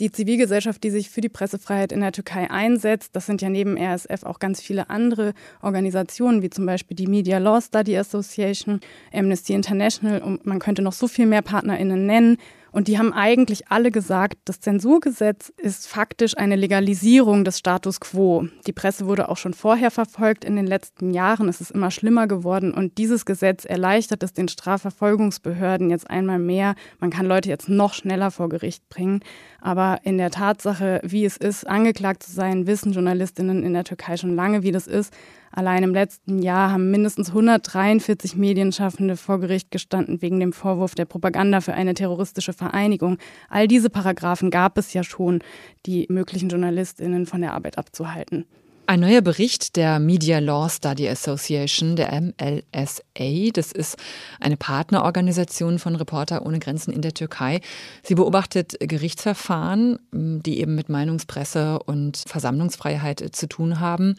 die 0.00 0.12
Zivilgesellschaft, 0.12 0.82
die 0.84 0.90
sich 0.90 1.10
für 1.10 1.20
die 1.20 1.28
Pressefreiheit 1.28 1.92
in 1.92 2.00
der 2.00 2.12
Türkei 2.12 2.50
einsetzt. 2.50 3.16
Das 3.16 3.26
sind 3.26 3.42
ja 3.42 3.48
neben 3.48 3.76
RSF 3.76 4.24
auch 4.24 4.38
ganz 4.38 4.60
viele 4.60 4.90
andere 4.90 5.34
Organisationen, 5.60 6.42
wie 6.42 6.50
zum 6.50 6.66
Beispiel 6.66 6.96
die 6.96 7.06
Media 7.06 7.38
Law 7.38 7.60
Study 7.60 7.96
Association, 7.96 8.80
Amnesty 9.12 9.54
International 9.54 10.20
und 10.22 10.46
man 10.46 10.58
könnte 10.58 10.82
noch 10.82 10.92
so 10.92 11.08
viel 11.08 11.26
mehr 11.26 11.42
PartnerInnen 11.42 12.06
nennen. 12.06 12.38
Und 12.72 12.88
die 12.88 12.98
haben 12.98 13.12
eigentlich 13.12 13.68
alle 13.68 13.90
gesagt, 13.90 14.36
das 14.44 14.60
Zensurgesetz 14.60 15.52
ist 15.56 15.88
faktisch 15.88 16.36
eine 16.36 16.56
Legalisierung 16.56 17.44
des 17.44 17.58
Status 17.58 18.00
quo. 18.00 18.46
Die 18.66 18.72
Presse 18.72 19.06
wurde 19.06 19.28
auch 19.28 19.36
schon 19.36 19.54
vorher 19.54 19.90
verfolgt 19.90 20.44
in 20.44 20.56
den 20.56 20.66
letzten 20.66 21.12
Jahren. 21.12 21.48
Es 21.48 21.60
ist 21.60 21.70
immer 21.70 21.90
schlimmer 21.90 22.26
geworden. 22.26 22.72
Und 22.72 22.98
dieses 22.98 23.24
Gesetz 23.24 23.64
erleichtert 23.64 24.22
es 24.22 24.32
den 24.32 24.48
Strafverfolgungsbehörden 24.48 25.90
jetzt 25.90 26.10
einmal 26.10 26.38
mehr. 26.38 26.74
Man 26.98 27.10
kann 27.10 27.26
Leute 27.26 27.48
jetzt 27.48 27.68
noch 27.68 27.94
schneller 27.94 28.30
vor 28.30 28.48
Gericht 28.48 28.88
bringen. 28.88 29.20
Aber 29.60 30.00
in 30.02 30.18
der 30.18 30.30
Tatsache, 30.30 31.00
wie 31.02 31.24
es 31.24 31.36
ist, 31.36 31.66
angeklagt 31.66 32.22
zu 32.22 32.32
sein, 32.32 32.66
wissen 32.66 32.92
Journalistinnen 32.92 33.62
in 33.64 33.72
der 33.72 33.84
Türkei 33.84 34.16
schon 34.16 34.36
lange, 34.36 34.62
wie 34.62 34.72
das 34.72 34.86
ist. 34.86 35.12
Allein 35.52 35.82
im 35.82 35.94
letzten 35.94 36.40
Jahr 36.42 36.72
haben 36.72 36.90
mindestens 36.90 37.28
143 37.28 38.36
Medienschaffende 38.36 39.16
vor 39.16 39.40
Gericht 39.40 39.70
gestanden 39.70 40.22
wegen 40.22 40.40
dem 40.40 40.52
Vorwurf 40.52 40.94
der 40.94 41.04
Propaganda 41.04 41.60
für 41.60 41.74
eine 41.74 41.94
terroristische 41.94 42.52
Vereinigung. 42.52 43.18
All 43.48 43.68
diese 43.68 43.90
Paragraphen 43.90 44.50
gab 44.50 44.78
es 44.78 44.92
ja 44.92 45.02
schon, 45.02 45.40
die 45.86 46.06
möglichen 46.08 46.48
Journalistinnen 46.48 47.26
von 47.26 47.40
der 47.40 47.54
Arbeit 47.54 47.78
abzuhalten. 47.78 48.44
Ein 48.90 49.00
neuer 49.00 49.20
Bericht 49.20 49.76
der 49.76 49.98
Media 49.98 50.38
Law 50.38 50.66
Study 50.70 51.10
Association, 51.10 51.94
der 51.94 52.10
MLSA, 52.22 53.50
das 53.52 53.70
ist 53.70 53.98
eine 54.40 54.56
Partnerorganisation 54.56 55.78
von 55.78 55.94
Reporter 55.94 56.46
ohne 56.46 56.58
Grenzen 56.58 56.94
in 56.94 57.02
der 57.02 57.12
Türkei. 57.12 57.60
Sie 58.02 58.14
beobachtet 58.14 58.76
Gerichtsverfahren, 58.80 59.98
die 60.10 60.60
eben 60.60 60.74
mit 60.74 60.88
Meinungspresse 60.88 61.80
und 61.80 62.16
Versammlungsfreiheit 62.26 63.22
zu 63.32 63.46
tun 63.46 63.78
haben. 63.78 64.14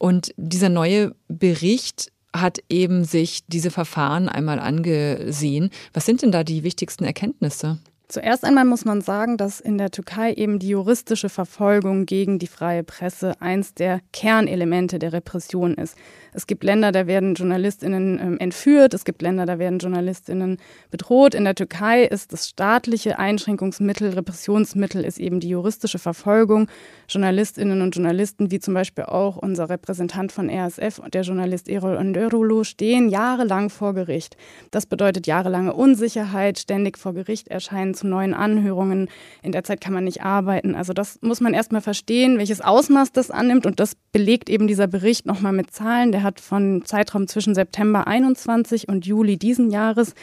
Und 0.00 0.32
dieser 0.38 0.70
neue 0.70 1.14
Bericht 1.28 2.10
hat 2.34 2.60
eben 2.70 3.04
sich 3.04 3.44
diese 3.48 3.70
Verfahren 3.70 4.30
einmal 4.30 4.58
angesehen. 4.58 5.68
Was 5.92 6.06
sind 6.06 6.22
denn 6.22 6.32
da 6.32 6.42
die 6.42 6.62
wichtigsten 6.62 7.04
Erkenntnisse? 7.04 7.78
Zuerst 8.10 8.44
einmal 8.44 8.64
muss 8.64 8.84
man 8.84 9.02
sagen, 9.02 9.36
dass 9.36 9.60
in 9.60 9.78
der 9.78 9.92
Türkei 9.92 10.32
eben 10.32 10.58
die 10.58 10.70
juristische 10.70 11.28
Verfolgung 11.28 12.06
gegen 12.06 12.40
die 12.40 12.48
freie 12.48 12.82
Presse 12.82 13.40
eins 13.40 13.72
der 13.72 14.00
Kernelemente 14.12 14.98
der 14.98 15.12
Repression 15.12 15.74
ist. 15.74 15.96
Es 16.32 16.48
gibt 16.48 16.64
Länder, 16.64 16.90
da 16.90 17.06
werden 17.06 17.34
JournalistInnen 17.34 18.18
ähm, 18.18 18.38
entführt, 18.38 18.94
es 18.94 19.04
gibt 19.04 19.22
Länder, 19.22 19.46
da 19.46 19.60
werden 19.60 19.78
JournalistInnen 19.78 20.58
bedroht. 20.90 21.36
In 21.36 21.44
der 21.44 21.54
Türkei 21.54 22.02
ist 22.02 22.32
das 22.32 22.48
staatliche 22.48 23.18
Einschränkungsmittel, 23.18 24.10
Repressionsmittel 24.10 25.04
ist 25.04 25.18
eben 25.18 25.38
die 25.38 25.48
juristische 25.48 26.00
Verfolgung. 26.00 26.68
JournalistInnen 27.08 27.80
und 27.80 27.94
Journalisten, 27.94 28.50
wie 28.50 28.58
zum 28.58 28.74
Beispiel 28.74 29.04
auch 29.04 29.36
unser 29.36 29.70
Repräsentant 29.70 30.32
von 30.32 30.50
RSF 30.50 30.98
und 30.98 31.14
der 31.14 31.22
Journalist 31.22 31.68
Erol 31.68 31.94
Öndörulu, 31.94 32.64
stehen 32.64 33.08
jahrelang 33.08 33.70
vor 33.70 33.94
Gericht. 33.94 34.36
Das 34.72 34.86
bedeutet 34.86 35.28
jahrelange 35.28 35.74
Unsicherheit, 35.74 36.58
ständig 36.58 36.98
vor 36.98 37.14
Gericht 37.14 37.46
erscheinen 37.48 37.94
zu 38.00 38.06
neuen 38.06 38.34
Anhörungen. 38.34 39.08
In 39.42 39.52
der 39.52 39.64
Zeit 39.64 39.80
kann 39.80 39.92
man 39.92 40.04
nicht 40.04 40.22
arbeiten. 40.22 40.74
Also 40.74 40.92
das 40.92 41.18
muss 41.22 41.40
man 41.40 41.54
erstmal 41.54 41.80
verstehen, 41.80 42.38
welches 42.38 42.60
Ausmaß 42.60 43.12
das 43.12 43.30
annimmt 43.30 43.66
und 43.66 43.78
das 43.80 43.96
belegt 44.12 44.50
eben 44.50 44.66
dieser 44.66 44.86
Bericht 44.86 45.26
nochmal 45.26 45.52
mit 45.52 45.70
Zahlen. 45.70 46.12
Der 46.12 46.22
hat 46.22 46.40
von 46.40 46.84
Zeitraum 46.84 47.28
zwischen 47.28 47.54
September 47.54 48.06
21 48.06 48.88
und 48.88 49.06
Juli 49.06 49.36
diesen 49.36 49.70
Jahres 49.70 50.14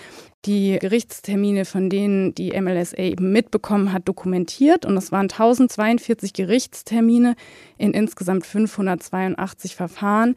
die 0.46 0.78
Gerichtstermine, 0.80 1.66
von 1.66 1.90
denen 1.90 2.34
die 2.34 2.60
MLSA 2.60 2.98
eben 2.98 3.32
mitbekommen 3.32 3.92
hat, 3.92 4.08
dokumentiert. 4.08 4.86
Und 4.86 4.96
es 4.98 5.12
waren 5.12 5.30
1042 5.30 6.34
Gerichtstermine 6.34 7.36
in 7.78 7.92
insgesamt 7.92 8.46
582 8.46 9.76
Verfahren 9.76 10.36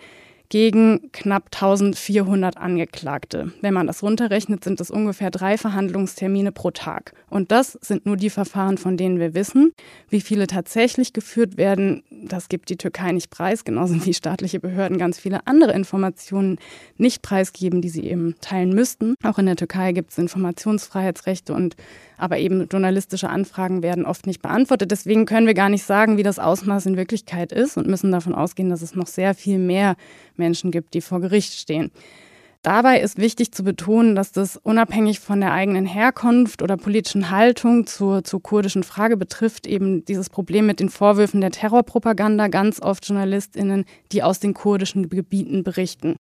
gegen 0.50 1.10
knapp 1.12 1.44
1400 1.46 2.58
Angeklagte. 2.58 3.52
Wenn 3.62 3.72
man 3.72 3.86
das 3.86 4.02
runterrechnet, 4.02 4.62
sind 4.64 4.80
es 4.80 4.90
ungefähr 4.90 5.30
drei 5.30 5.56
Verhandlungstermine 5.56 6.52
pro 6.52 6.72
Tag. 6.72 7.14
Und 7.30 7.52
das 7.52 7.78
sind 7.80 8.04
nur 8.04 8.16
die 8.16 8.30
Verfahren, 8.30 8.76
von 8.76 8.96
denen 8.96 9.20
wir 9.20 9.32
wissen. 9.32 9.72
Wie 10.08 10.20
viele 10.20 10.48
tatsächlich 10.48 11.12
geführt 11.12 11.56
werden, 11.56 12.02
das 12.10 12.48
gibt 12.48 12.68
die 12.68 12.76
Türkei 12.76 13.12
nicht 13.12 13.30
preis, 13.30 13.64
genauso 13.64 14.04
wie 14.04 14.12
staatliche 14.12 14.58
Behörden 14.58 14.98
ganz 14.98 15.20
viele 15.20 15.46
andere 15.46 15.72
Informationen 15.72 16.58
nicht 16.96 17.22
preisgeben, 17.22 17.80
die 17.80 17.88
sie 17.88 18.04
eben 18.04 18.34
teilen 18.40 18.74
müssten. 18.74 19.14
Auch 19.22 19.38
in 19.38 19.46
der 19.46 19.56
Türkei 19.56 19.92
gibt 19.92 20.10
es 20.10 20.18
Informationsfreiheitsrechte 20.18 21.54
und 21.54 21.76
aber 22.20 22.38
eben 22.38 22.68
journalistische 22.68 23.28
Anfragen 23.28 23.82
werden 23.82 24.06
oft 24.06 24.26
nicht 24.26 24.42
beantwortet. 24.42 24.90
Deswegen 24.90 25.26
können 25.26 25.46
wir 25.46 25.54
gar 25.54 25.68
nicht 25.68 25.84
sagen, 25.84 26.16
wie 26.16 26.22
das 26.22 26.38
Ausmaß 26.38 26.86
in 26.86 26.96
Wirklichkeit 26.96 27.52
ist 27.52 27.76
und 27.76 27.86
müssen 27.86 28.12
davon 28.12 28.34
ausgehen, 28.34 28.70
dass 28.70 28.82
es 28.82 28.94
noch 28.94 29.06
sehr 29.06 29.34
viel 29.34 29.58
mehr 29.58 29.96
Menschen 30.36 30.70
gibt, 30.70 30.94
die 30.94 31.00
vor 31.00 31.20
Gericht 31.20 31.54
stehen. 31.54 31.90
Dabei 32.62 33.00
ist 33.00 33.16
wichtig 33.16 33.52
zu 33.52 33.64
betonen, 33.64 34.14
dass 34.14 34.32
das 34.32 34.58
unabhängig 34.58 35.18
von 35.20 35.40
der 35.40 35.52
eigenen 35.52 35.86
Herkunft 35.86 36.60
oder 36.60 36.76
politischen 36.76 37.30
Haltung 37.30 37.86
zur, 37.86 38.22
zur 38.22 38.42
kurdischen 38.42 38.82
Frage 38.82 39.16
betrifft, 39.16 39.66
eben 39.66 40.04
dieses 40.04 40.28
Problem 40.28 40.66
mit 40.66 40.78
den 40.78 40.90
Vorwürfen 40.90 41.40
der 41.40 41.52
Terrorpropaganda 41.52 42.48
ganz 42.48 42.82
oft 42.82 43.08
JournalistInnen, 43.08 43.86
die 44.12 44.22
aus 44.22 44.40
den 44.40 44.52
kurdischen 44.52 45.08
Gebieten 45.08 45.64
berichten. 45.64 46.16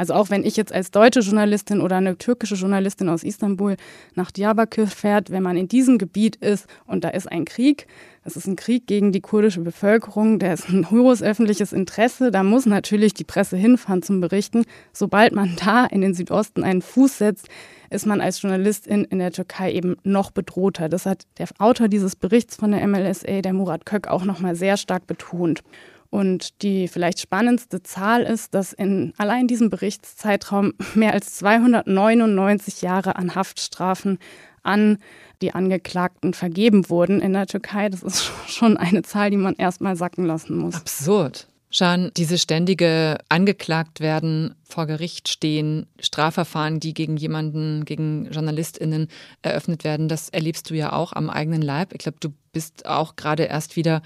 Also 0.00 0.14
auch 0.14 0.30
wenn 0.30 0.46
ich 0.46 0.56
jetzt 0.56 0.72
als 0.72 0.90
deutsche 0.90 1.20
Journalistin 1.20 1.82
oder 1.82 1.96
eine 1.96 2.16
türkische 2.16 2.54
Journalistin 2.54 3.10
aus 3.10 3.22
Istanbul 3.22 3.76
nach 4.14 4.30
Diyarbakir 4.30 4.86
fährt, 4.86 5.28
wenn 5.28 5.42
man 5.42 5.58
in 5.58 5.68
diesem 5.68 5.98
Gebiet 5.98 6.36
ist 6.36 6.66
und 6.86 7.04
da 7.04 7.10
ist 7.10 7.30
ein 7.30 7.44
Krieg, 7.44 7.86
es 8.24 8.34
ist 8.34 8.46
ein 8.46 8.56
Krieg 8.56 8.86
gegen 8.86 9.12
die 9.12 9.20
kurdische 9.20 9.60
Bevölkerung, 9.60 10.38
der 10.38 10.54
ist 10.54 10.70
ein 10.70 10.90
hohes 10.90 11.22
öffentliches 11.22 11.74
Interesse, 11.74 12.30
da 12.30 12.42
muss 12.42 12.64
natürlich 12.64 13.12
die 13.12 13.24
Presse 13.24 13.58
hinfahren 13.58 14.00
zum 14.00 14.22
Berichten. 14.22 14.64
Sobald 14.94 15.34
man 15.34 15.54
da 15.62 15.84
in 15.84 16.00
den 16.00 16.14
Südosten 16.14 16.64
einen 16.64 16.80
Fuß 16.80 17.18
setzt, 17.18 17.48
ist 17.90 18.06
man 18.06 18.22
als 18.22 18.40
Journalistin 18.40 19.04
in 19.04 19.18
der 19.18 19.32
Türkei 19.32 19.70
eben 19.70 19.96
noch 20.02 20.30
bedrohter. 20.30 20.88
Das 20.88 21.04
hat 21.04 21.26
der 21.36 21.48
Autor 21.58 21.88
dieses 21.88 22.16
Berichts 22.16 22.56
von 22.56 22.70
der 22.70 22.86
MLSA, 22.86 23.42
der 23.42 23.52
Murat 23.52 23.84
Kök, 23.84 24.08
auch 24.08 24.24
nochmal 24.24 24.56
sehr 24.56 24.78
stark 24.78 25.06
betont. 25.06 25.62
Und 26.10 26.62
die 26.62 26.88
vielleicht 26.88 27.20
spannendste 27.20 27.84
Zahl 27.84 28.22
ist, 28.22 28.52
dass 28.54 28.72
in 28.72 29.14
allein 29.16 29.46
diesem 29.46 29.70
Berichtszeitraum 29.70 30.72
mehr 30.94 31.12
als 31.12 31.34
299 31.36 32.82
Jahre 32.82 33.14
an 33.16 33.36
Haftstrafen 33.36 34.18
an 34.62 34.98
die 35.40 35.54
Angeklagten 35.54 36.34
vergeben 36.34 36.90
wurden 36.90 37.20
in 37.20 37.32
der 37.32 37.46
Türkei. 37.46 37.88
Das 37.88 38.02
ist 38.02 38.30
schon 38.48 38.76
eine 38.76 39.02
Zahl, 39.02 39.30
die 39.30 39.36
man 39.36 39.54
erstmal 39.54 39.96
sacken 39.96 40.26
lassen 40.26 40.56
muss. 40.58 40.74
Absurd. 40.74 41.46
Jean, 41.70 42.10
diese 42.16 42.36
ständige 42.36 43.18
angeklagt 43.28 44.00
werden, 44.00 44.56
vor 44.64 44.86
Gericht 44.86 45.28
stehen, 45.28 45.86
Strafverfahren, 46.00 46.80
die 46.80 46.94
gegen 46.94 47.16
jemanden, 47.16 47.84
gegen 47.84 48.28
JournalistInnen 48.32 49.06
eröffnet 49.42 49.84
werden, 49.84 50.08
das 50.08 50.30
erlebst 50.30 50.68
du 50.68 50.74
ja 50.74 50.92
auch 50.92 51.12
am 51.12 51.30
eigenen 51.30 51.62
Leib. 51.62 51.92
Ich 51.92 52.00
glaube, 52.00 52.18
du 52.18 52.30
bist 52.50 52.86
auch 52.86 53.14
gerade 53.14 53.44
erst 53.44 53.76
wieder 53.76 54.02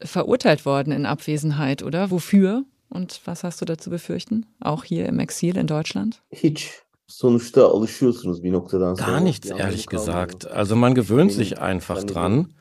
verurteilt 0.00 0.64
worden 0.66 0.92
in 0.92 1.06
Abwesenheit, 1.06 1.82
oder? 1.82 2.10
Wofür? 2.10 2.64
Und 2.88 3.20
was 3.24 3.42
hast 3.44 3.60
du 3.60 3.64
dazu 3.64 3.90
befürchten? 3.90 4.46
Auch 4.60 4.84
hier 4.84 5.06
im 5.06 5.18
Exil 5.18 5.56
in 5.56 5.66
Deutschland? 5.66 6.22
Hiç. 6.30 6.70
Sonuçta 7.08 7.66
alışıyorsunuz 7.66 8.42
bir 8.42 8.52
noktadan 8.52 8.94
sonra. 8.94 9.10
Gar 9.10 9.20
nichts, 9.20 9.50
ehrlich 9.50 9.86
gesagt. 9.86 10.50
Also 10.50 10.76
man 10.76 10.94
gewöhnt 10.94 11.32
sich 11.32 11.58
einfach 11.58 12.02
dran. 12.04 12.52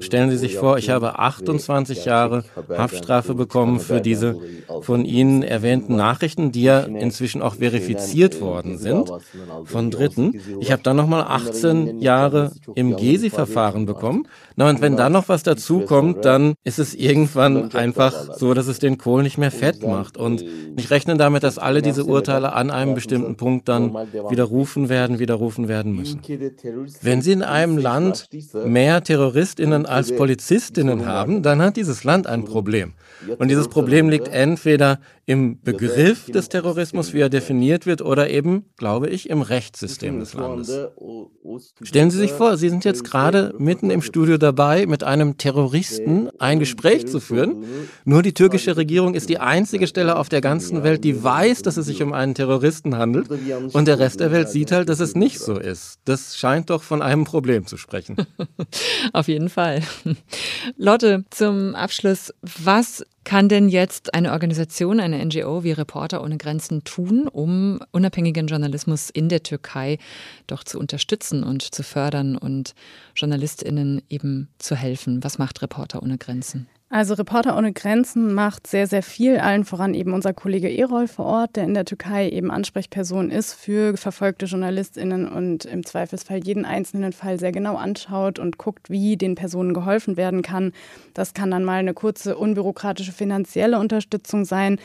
Stellen 0.00 0.30
Sie 0.30 0.36
sich 0.36 0.56
vor, 0.56 0.78
ich 0.78 0.90
habe 0.90 1.18
28 1.18 2.04
Jahre 2.04 2.44
Haftstrafe 2.68 3.34
bekommen 3.34 3.80
für 3.80 4.00
diese 4.00 4.36
von 4.82 5.04
Ihnen 5.04 5.42
erwähnten 5.42 5.96
Nachrichten, 5.96 6.52
die 6.52 6.62
ja 6.62 6.80
inzwischen 6.80 7.42
auch 7.42 7.56
verifiziert 7.56 8.40
worden 8.40 8.78
sind 8.78 9.10
von 9.64 9.90
Dritten. 9.90 10.40
Ich 10.60 10.72
habe 10.72 10.82
dann 10.82 10.96
nochmal 10.96 11.24
18 11.28 12.00
Jahre 12.00 12.52
im 12.74 12.96
Gesi-Verfahren 12.96 13.86
bekommen. 13.86 14.26
Na, 14.56 14.68
und 14.68 14.80
wenn 14.80 14.96
da 14.96 15.08
noch 15.08 15.28
was 15.28 15.42
dazu 15.42 15.80
kommt, 15.80 16.24
dann 16.24 16.54
ist 16.64 16.78
es 16.78 16.94
irgendwann 16.94 17.72
einfach 17.72 18.36
so, 18.36 18.54
dass 18.54 18.66
es 18.66 18.78
den 18.78 18.98
Kohl 18.98 19.22
nicht 19.22 19.38
mehr 19.38 19.50
fett 19.50 19.82
macht. 19.82 20.16
Und 20.16 20.44
ich 20.76 20.90
rechne 20.90 21.16
damit, 21.16 21.42
dass 21.42 21.58
alle 21.58 21.82
diese 21.82 22.04
Urteile 22.04 22.52
an 22.52 22.70
einem 22.70 22.94
bestimmten 22.94 23.36
Punkt 23.36 23.68
dann 23.68 23.94
widerrufen 24.28 24.88
werden, 24.88 25.18
widerrufen 25.18 25.68
werden 25.68 25.94
müssen. 25.94 26.20
Wenn 27.00 27.22
Sie 27.22 27.32
in 27.32 27.42
einem 27.42 27.78
Land 27.78 28.28
mehr 28.64 29.02
Terroristinnen 29.02 29.71
Polizistinnen 29.72 29.86
als 29.86 30.14
Polizistinnen 30.14 31.06
haben, 31.06 31.42
dann 31.42 31.62
hat 31.62 31.76
dieses 31.76 32.04
Land 32.04 32.26
ein 32.26 32.44
Problem. 32.44 32.92
Und 33.38 33.48
dieses 33.48 33.68
Problem 33.68 34.08
liegt 34.08 34.28
entweder 34.28 34.98
im 35.24 35.60
Begriff 35.60 36.26
des 36.26 36.48
Terrorismus, 36.48 37.12
wie 37.12 37.20
er 37.20 37.28
definiert 37.28 37.86
wird, 37.86 38.02
oder 38.02 38.28
eben, 38.28 38.64
glaube 38.76 39.08
ich, 39.08 39.30
im 39.30 39.40
Rechtssystem 39.40 40.18
des 40.18 40.34
Landes. 40.34 40.88
Stellen 41.82 42.10
Sie 42.10 42.18
sich 42.18 42.32
vor, 42.32 42.56
Sie 42.56 42.68
sind 42.68 42.84
jetzt 42.84 43.04
gerade 43.04 43.54
mitten 43.58 43.90
im 43.90 44.02
Studio 44.02 44.36
dabei, 44.36 44.86
mit 44.86 45.04
einem 45.04 45.38
Terroristen 45.38 46.28
ein 46.40 46.58
Gespräch 46.58 47.06
zu 47.06 47.20
führen. 47.20 47.64
Nur 48.04 48.22
die 48.22 48.34
türkische 48.34 48.76
Regierung 48.76 49.14
ist 49.14 49.28
die 49.28 49.38
einzige 49.38 49.86
Stelle 49.86 50.16
auf 50.16 50.28
der 50.28 50.40
ganzen 50.40 50.82
Welt, 50.82 51.04
die 51.04 51.22
weiß, 51.22 51.62
dass 51.62 51.76
es 51.76 51.86
sich 51.86 52.02
um 52.02 52.12
einen 52.12 52.34
Terroristen 52.34 52.96
handelt. 52.96 53.28
Und 53.72 53.86
der 53.86 54.00
Rest 54.00 54.18
der 54.20 54.32
Welt 54.32 54.48
sieht 54.48 54.72
halt, 54.72 54.88
dass 54.88 54.98
es 54.98 55.14
nicht 55.14 55.38
so 55.38 55.56
ist. 55.56 56.00
Das 56.04 56.36
scheint 56.36 56.70
doch 56.70 56.82
von 56.82 57.00
einem 57.00 57.24
Problem 57.24 57.66
zu 57.66 57.76
sprechen. 57.76 58.16
auf 59.12 59.28
jeden 59.28 59.48
Fall. 59.48 59.82
Lotte, 60.76 61.24
zum 61.30 61.76
Abschluss, 61.76 62.34
was 62.42 63.04
kann 63.24 63.48
denn 63.48 63.68
jetzt 63.68 64.14
eine 64.14 64.32
Organisation, 64.32 65.00
eine 65.00 65.24
NGO 65.24 65.64
wie 65.64 65.72
Reporter 65.72 66.22
ohne 66.22 66.38
Grenzen 66.38 66.84
tun, 66.84 67.28
um 67.28 67.80
unabhängigen 67.92 68.46
Journalismus 68.46 69.10
in 69.10 69.28
der 69.28 69.42
Türkei 69.42 69.98
doch 70.46 70.64
zu 70.64 70.78
unterstützen 70.78 71.44
und 71.44 71.62
zu 71.62 71.82
fördern 71.82 72.36
und 72.36 72.74
Journalistinnen 73.14 74.02
eben 74.08 74.48
zu 74.58 74.74
helfen? 74.74 75.22
Was 75.22 75.38
macht 75.38 75.62
Reporter 75.62 76.02
ohne 76.02 76.18
Grenzen? 76.18 76.68
Also 76.94 77.14
Reporter 77.14 77.56
ohne 77.56 77.72
Grenzen 77.72 78.34
macht 78.34 78.66
sehr, 78.66 78.86
sehr 78.86 79.02
viel, 79.02 79.38
allen 79.38 79.64
voran 79.64 79.94
eben 79.94 80.12
unser 80.12 80.34
Kollege 80.34 80.68
Erol 80.68 81.08
vor 81.08 81.24
Ort, 81.24 81.56
der 81.56 81.64
in 81.64 81.72
der 81.72 81.86
Türkei 81.86 82.28
eben 82.28 82.50
Ansprechperson 82.50 83.30
ist 83.30 83.54
für 83.54 83.96
verfolgte 83.96 84.44
JournalistInnen 84.44 85.26
und 85.26 85.64
im 85.64 85.86
Zweifelsfall 85.86 86.44
jeden 86.44 86.66
einzelnen 86.66 87.14
Fall 87.14 87.38
sehr 87.38 87.50
genau 87.50 87.76
anschaut 87.76 88.38
und 88.38 88.58
guckt, 88.58 88.90
wie 88.90 89.16
den 89.16 89.36
Personen 89.36 89.72
geholfen 89.72 90.18
werden 90.18 90.42
kann. 90.42 90.72
Das 91.14 91.32
kann 91.32 91.50
dann 91.50 91.64
mal 91.64 91.78
eine 91.78 91.94
kurze, 91.94 92.36
unbürokratische 92.36 93.12
finanzielle 93.12 93.78
Unterstützung 93.78 94.44
sein 94.44 94.78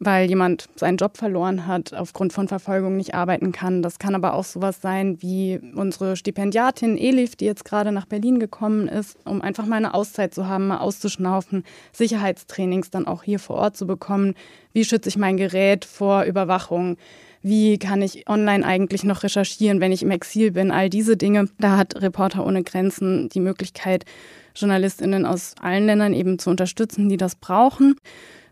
weil 0.00 0.30
jemand 0.30 0.68
seinen 0.76 0.96
Job 0.96 1.18
verloren 1.18 1.66
hat, 1.66 1.92
aufgrund 1.92 2.32
von 2.32 2.48
Verfolgung 2.48 2.96
nicht 2.96 3.14
arbeiten 3.14 3.52
kann. 3.52 3.82
Das 3.82 3.98
kann 3.98 4.14
aber 4.14 4.32
auch 4.32 4.44
sowas 4.44 4.80
sein 4.80 5.20
wie 5.20 5.60
unsere 5.74 6.16
Stipendiatin 6.16 6.96
Elif, 6.96 7.36
die 7.36 7.44
jetzt 7.44 7.66
gerade 7.66 7.92
nach 7.92 8.06
Berlin 8.06 8.40
gekommen 8.40 8.88
ist, 8.88 9.18
um 9.26 9.42
einfach 9.42 9.66
mal 9.66 9.76
eine 9.76 9.92
Auszeit 9.92 10.34
zu 10.34 10.48
haben, 10.48 10.68
mal 10.68 10.78
auszuschnaufen, 10.78 11.64
Sicherheitstrainings 11.92 12.90
dann 12.90 13.06
auch 13.06 13.22
hier 13.22 13.38
vor 13.38 13.56
Ort 13.56 13.76
zu 13.76 13.86
bekommen. 13.86 14.34
Wie 14.72 14.84
schütze 14.84 15.10
ich 15.10 15.18
mein 15.18 15.36
Gerät 15.36 15.84
vor 15.84 16.24
Überwachung? 16.24 16.96
Wie 17.42 17.78
kann 17.78 18.00
ich 18.00 18.26
online 18.26 18.64
eigentlich 18.64 19.04
noch 19.04 19.22
recherchieren, 19.22 19.80
wenn 19.80 19.92
ich 19.92 20.02
im 20.02 20.10
Exil 20.10 20.50
bin? 20.52 20.70
All 20.70 20.88
diese 20.88 21.18
Dinge. 21.18 21.48
Da 21.58 21.76
hat 21.76 22.00
Reporter 22.00 22.46
ohne 22.46 22.62
Grenzen 22.62 23.28
die 23.28 23.40
Möglichkeit, 23.40 24.06
Journalistinnen 24.54 25.26
aus 25.26 25.54
allen 25.60 25.86
Ländern 25.86 26.14
eben 26.14 26.38
zu 26.38 26.50
unterstützen, 26.50 27.08
die 27.08 27.16
das 27.18 27.34
brauchen. 27.34 27.96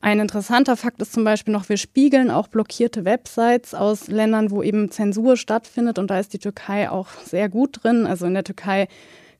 Ein 0.00 0.20
interessanter 0.20 0.76
Fakt 0.76 1.02
ist 1.02 1.12
zum 1.12 1.24
Beispiel 1.24 1.52
noch, 1.52 1.68
wir 1.68 1.76
spiegeln 1.76 2.30
auch 2.30 2.48
blockierte 2.48 3.04
Websites 3.04 3.74
aus 3.74 4.06
Ländern, 4.06 4.50
wo 4.50 4.62
eben 4.62 4.90
Zensur 4.90 5.36
stattfindet. 5.36 5.98
Und 5.98 6.10
da 6.10 6.20
ist 6.20 6.32
die 6.32 6.38
Türkei 6.38 6.88
auch 6.88 7.08
sehr 7.24 7.48
gut 7.48 7.80
drin. 7.82 8.06
Also 8.06 8.26
in 8.26 8.34
der 8.34 8.44
Türkei 8.44 8.86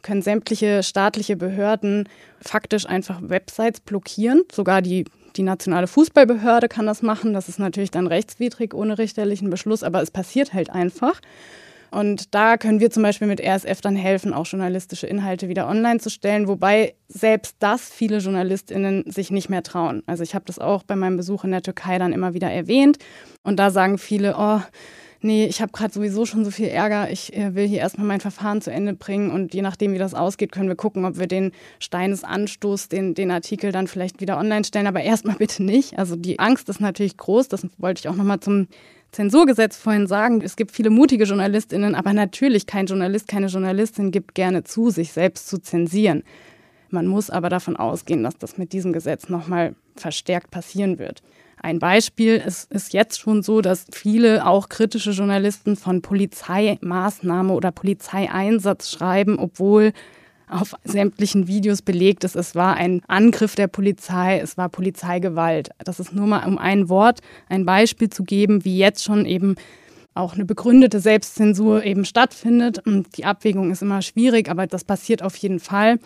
können 0.02 0.22
sämtliche 0.22 0.82
staatliche 0.82 1.36
Behörden 1.36 2.08
faktisch 2.40 2.86
einfach 2.86 3.20
Websites 3.22 3.80
blockieren. 3.80 4.42
Sogar 4.52 4.82
die, 4.82 5.04
die 5.36 5.42
nationale 5.42 5.86
Fußballbehörde 5.86 6.68
kann 6.68 6.86
das 6.86 7.02
machen. 7.02 7.34
Das 7.34 7.48
ist 7.48 7.58
natürlich 7.60 7.92
dann 7.92 8.08
rechtswidrig 8.08 8.74
ohne 8.74 8.98
richterlichen 8.98 9.50
Beschluss, 9.50 9.84
aber 9.84 10.02
es 10.02 10.10
passiert 10.10 10.54
halt 10.54 10.70
einfach. 10.70 11.20
Und 11.90 12.34
da 12.34 12.56
können 12.56 12.80
wir 12.80 12.90
zum 12.90 13.02
Beispiel 13.02 13.28
mit 13.28 13.40
RSF 13.40 13.80
dann 13.80 13.96
helfen, 13.96 14.34
auch 14.34 14.46
journalistische 14.46 15.06
Inhalte 15.06 15.48
wieder 15.48 15.68
online 15.68 16.00
zu 16.00 16.10
stellen, 16.10 16.48
wobei 16.48 16.94
selbst 17.08 17.56
das 17.60 17.88
viele 17.90 18.18
JournalistInnen 18.18 19.10
sich 19.10 19.30
nicht 19.30 19.48
mehr 19.48 19.62
trauen. 19.62 20.02
Also 20.06 20.22
ich 20.22 20.34
habe 20.34 20.44
das 20.44 20.58
auch 20.58 20.82
bei 20.82 20.96
meinem 20.96 21.16
Besuch 21.16 21.44
in 21.44 21.50
der 21.50 21.62
Türkei 21.62 21.98
dann 21.98 22.12
immer 22.12 22.34
wieder 22.34 22.50
erwähnt. 22.50 22.98
Und 23.42 23.58
da 23.58 23.70
sagen 23.70 23.98
viele, 23.98 24.36
oh, 24.38 24.60
nee, 25.20 25.46
ich 25.46 25.60
habe 25.60 25.72
gerade 25.72 25.92
sowieso 25.92 26.26
schon 26.26 26.44
so 26.44 26.50
viel 26.50 26.68
Ärger, 26.68 27.10
ich 27.10 27.36
äh, 27.36 27.54
will 27.54 27.66
hier 27.66 27.78
erstmal 27.78 28.06
mein 28.06 28.20
Verfahren 28.20 28.60
zu 28.60 28.70
Ende 28.70 28.94
bringen 28.94 29.30
und 29.30 29.54
je 29.54 29.62
nachdem, 29.62 29.92
wie 29.92 29.98
das 29.98 30.14
ausgeht, 30.14 30.52
können 30.52 30.68
wir 30.68 30.76
gucken, 30.76 31.04
ob 31.04 31.18
wir 31.18 31.26
den 31.26 31.52
Stein 31.78 32.10
des 32.10 32.24
Anstoßes, 32.24 32.88
den, 32.88 33.14
den 33.14 33.30
Artikel 33.30 33.72
dann 33.72 33.86
vielleicht 33.86 34.20
wieder 34.20 34.38
online 34.38 34.64
stellen, 34.64 34.86
aber 34.86 35.02
erstmal 35.02 35.36
bitte 35.38 35.62
nicht. 35.62 35.98
Also 35.98 36.16
die 36.16 36.38
Angst 36.38 36.68
ist 36.68 36.80
natürlich 36.80 37.16
groß, 37.16 37.48
das 37.48 37.66
wollte 37.78 38.00
ich 38.00 38.08
auch 38.08 38.16
nochmal 38.16 38.40
zum 38.40 38.68
Zensurgesetz 39.10 39.76
vorhin 39.76 40.06
sagen, 40.06 40.42
es 40.42 40.56
gibt 40.56 40.70
viele 40.70 40.90
mutige 40.90 41.24
JournalistInnen, 41.24 41.94
aber 41.94 42.12
natürlich 42.12 42.66
kein 42.66 42.86
Journalist, 42.86 43.26
keine 43.26 43.46
Journalistin 43.46 44.10
gibt 44.10 44.34
gerne 44.34 44.64
zu, 44.64 44.90
sich 44.90 45.12
selbst 45.12 45.48
zu 45.48 45.58
zensieren. 45.58 46.22
Man 46.90 47.06
muss 47.06 47.30
aber 47.30 47.48
davon 47.48 47.76
ausgehen, 47.76 48.22
dass 48.22 48.36
das 48.38 48.58
mit 48.58 48.72
diesem 48.72 48.92
Gesetz 48.92 49.28
nochmal 49.28 49.74
verstärkt 49.96 50.50
passieren 50.50 50.98
wird. 50.98 51.22
Ein 51.62 51.78
Beispiel, 51.78 52.42
es 52.44 52.64
ist 52.64 52.92
jetzt 52.92 53.18
schon 53.18 53.42
so, 53.42 53.60
dass 53.60 53.86
viele 53.92 54.46
auch 54.46 54.68
kritische 54.68 55.10
Journalisten 55.10 55.76
von 55.76 56.02
Polizeimaßnahme 56.02 57.52
oder 57.52 57.72
Polizeieinsatz 57.72 58.90
schreiben, 58.90 59.38
obwohl 59.38 59.92
auf 60.50 60.74
sämtlichen 60.84 61.46
Videos 61.46 61.82
belegt 61.82 62.24
ist, 62.24 62.36
es 62.36 62.54
war 62.54 62.76
ein 62.76 63.02
Angriff 63.06 63.54
der 63.54 63.66
Polizei, 63.66 64.38
es 64.38 64.56
war 64.56 64.68
Polizeigewalt. 64.68 65.70
Das 65.78 66.00
ist 66.00 66.14
nur 66.14 66.26
mal 66.26 66.46
um 66.46 66.58
ein 66.58 66.88
Wort, 66.88 67.20
ein 67.48 67.66
Beispiel 67.66 68.08
zu 68.08 68.24
geben, 68.24 68.64
wie 68.64 68.78
jetzt 68.78 69.04
schon 69.04 69.26
eben 69.26 69.56
auch 70.14 70.34
eine 70.34 70.44
begründete 70.44 71.00
Selbstzensur 71.00 71.84
eben 71.84 72.04
stattfindet. 72.04 72.84
Und 72.86 73.16
die 73.16 73.24
Abwägung 73.24 73.70
ist 73.70 73.82
immer 73.82 74.02
schwierig, 74.02 74.48
aber 74.48 74.66
das 74.66 74.84
passiert 74.84 75.22
auf 75.22 75.36
jeden 75.36 75.60
Fall. 75.60 75.98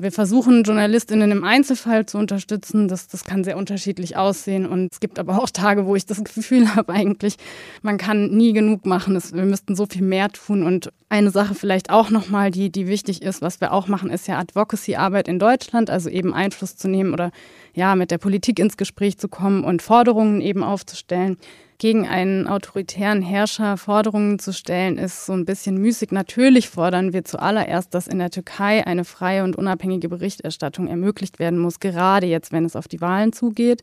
Wir 0.00 0.12
versuchen, 0.12 0.64
JournalistInnen 0.64 1.30
im 1.30 1.44
Einzelfall 1.44 2.06
zu 2.06 2.16
unterstützen. 2.16 2.88
Das, 2.88 3.06
das 3.06 3.24
kann 3.24 3.44
sehr 3.44 3.56
unterschiedlich 3.56 4.16
aussehen. 4.16 4.66
Und 4.66 4.92
es 4.92 5.00
gibt 5.00 5.18
aber 5.18 5.42
auch 5.42 5.50
Tage, 5.50 5.84
wo 5.86 5.94
ich 5.94 6.06
das 6.06 6.24
Gefühl 6.24 6.74
habe, 6.74 6.92
eigentlich, 6.92 7.36
man 7.82 7.98
kann 7.98 8.30
nie 8.30 8.52
genug 8.52 8.86
machen. 8.86 9.14
Das, 9.14 9.32
wir 9.34 9.44
müssten 9.44 9.76
so 9.76 9.86
viel 9.86 10.02
mehr 10.02 10.30
tun. 10.30 10.62
Und 10.62 10.90
eine 11.08 11.30
Sache 11.30 11.54
vielleicht 11.54 11.90
auch 11.90 12.10
nochmal, 12.10 12.50
die, 12.50 12.70
die 12.70 12.86
wichtig 12.86 13.22
ist, 13.22 13.42
was 13.42 13.60
wir 13.60 13.72
auch 13.72 13.88
machen, 13.88 14.10
ist 14.10 14.26
ja 14.26 14.38
Advocacy-Arbeit 14.38 15.28
in 15.28 15.38
Deutschland, 15.38 15.90
also 15.90 16.08
eben 16.08 16.32
Einfluss 16.32 16.76
zu 16.76 16.88
nehmen 16.88 17.12
oder 17.12 17.30
ja, 17.74 17.94
mit 17.94 18.10
der 18.10 18.18
Politik 18.18 18.58
ins 18.58 18.76
Gespräch 18.76 19.18
zu 19.18 19.28
kommen 19.28 19.64
und 19.64 19.82
Forderungen 19.82 20.40
eben 20.40 20.62
aufzustellen 20.62 21.36
gegen 21.80 22.06
einen 22.06 22.46
autoritären 22.46 23.22
Herrscher 23.22 23.78
Forderungen 23.78 24.38
zu 24.38 24.52
stellen, 24.52 24.98
ist 24.98 25.24
so 25.24 25.32
ein 25.32 25.46
bisschen 25.46 25.78
müßig. 25.78 26.12
Natürlich 26.12 26.68
fordern 26.68 27.14
wir 27.14 27.24
zuallererst, 27.24 27.94
dass 27.94 28.06
in 28.06 28.18
der 28.18 28.30
Türkei 28.30 28.86
eine 28.86 29.04
freie 29.04 29.42
und 29.42 29.56
unabhängige 29.56 30.10
Berichterstattung 30.10 30.86
ermöglicht 30.86 31.38
werden 31.38 31.58
muss, 31.58 31.80
gerade 31.80 32.26
jetzt, 32.26 32.52
wenn 32.52 32.66
es 32.66 32.76
auf 32.76 32.86
die 32.86 33.00
Wahlen 33.00 33.32
zugeht. 33.32 33.82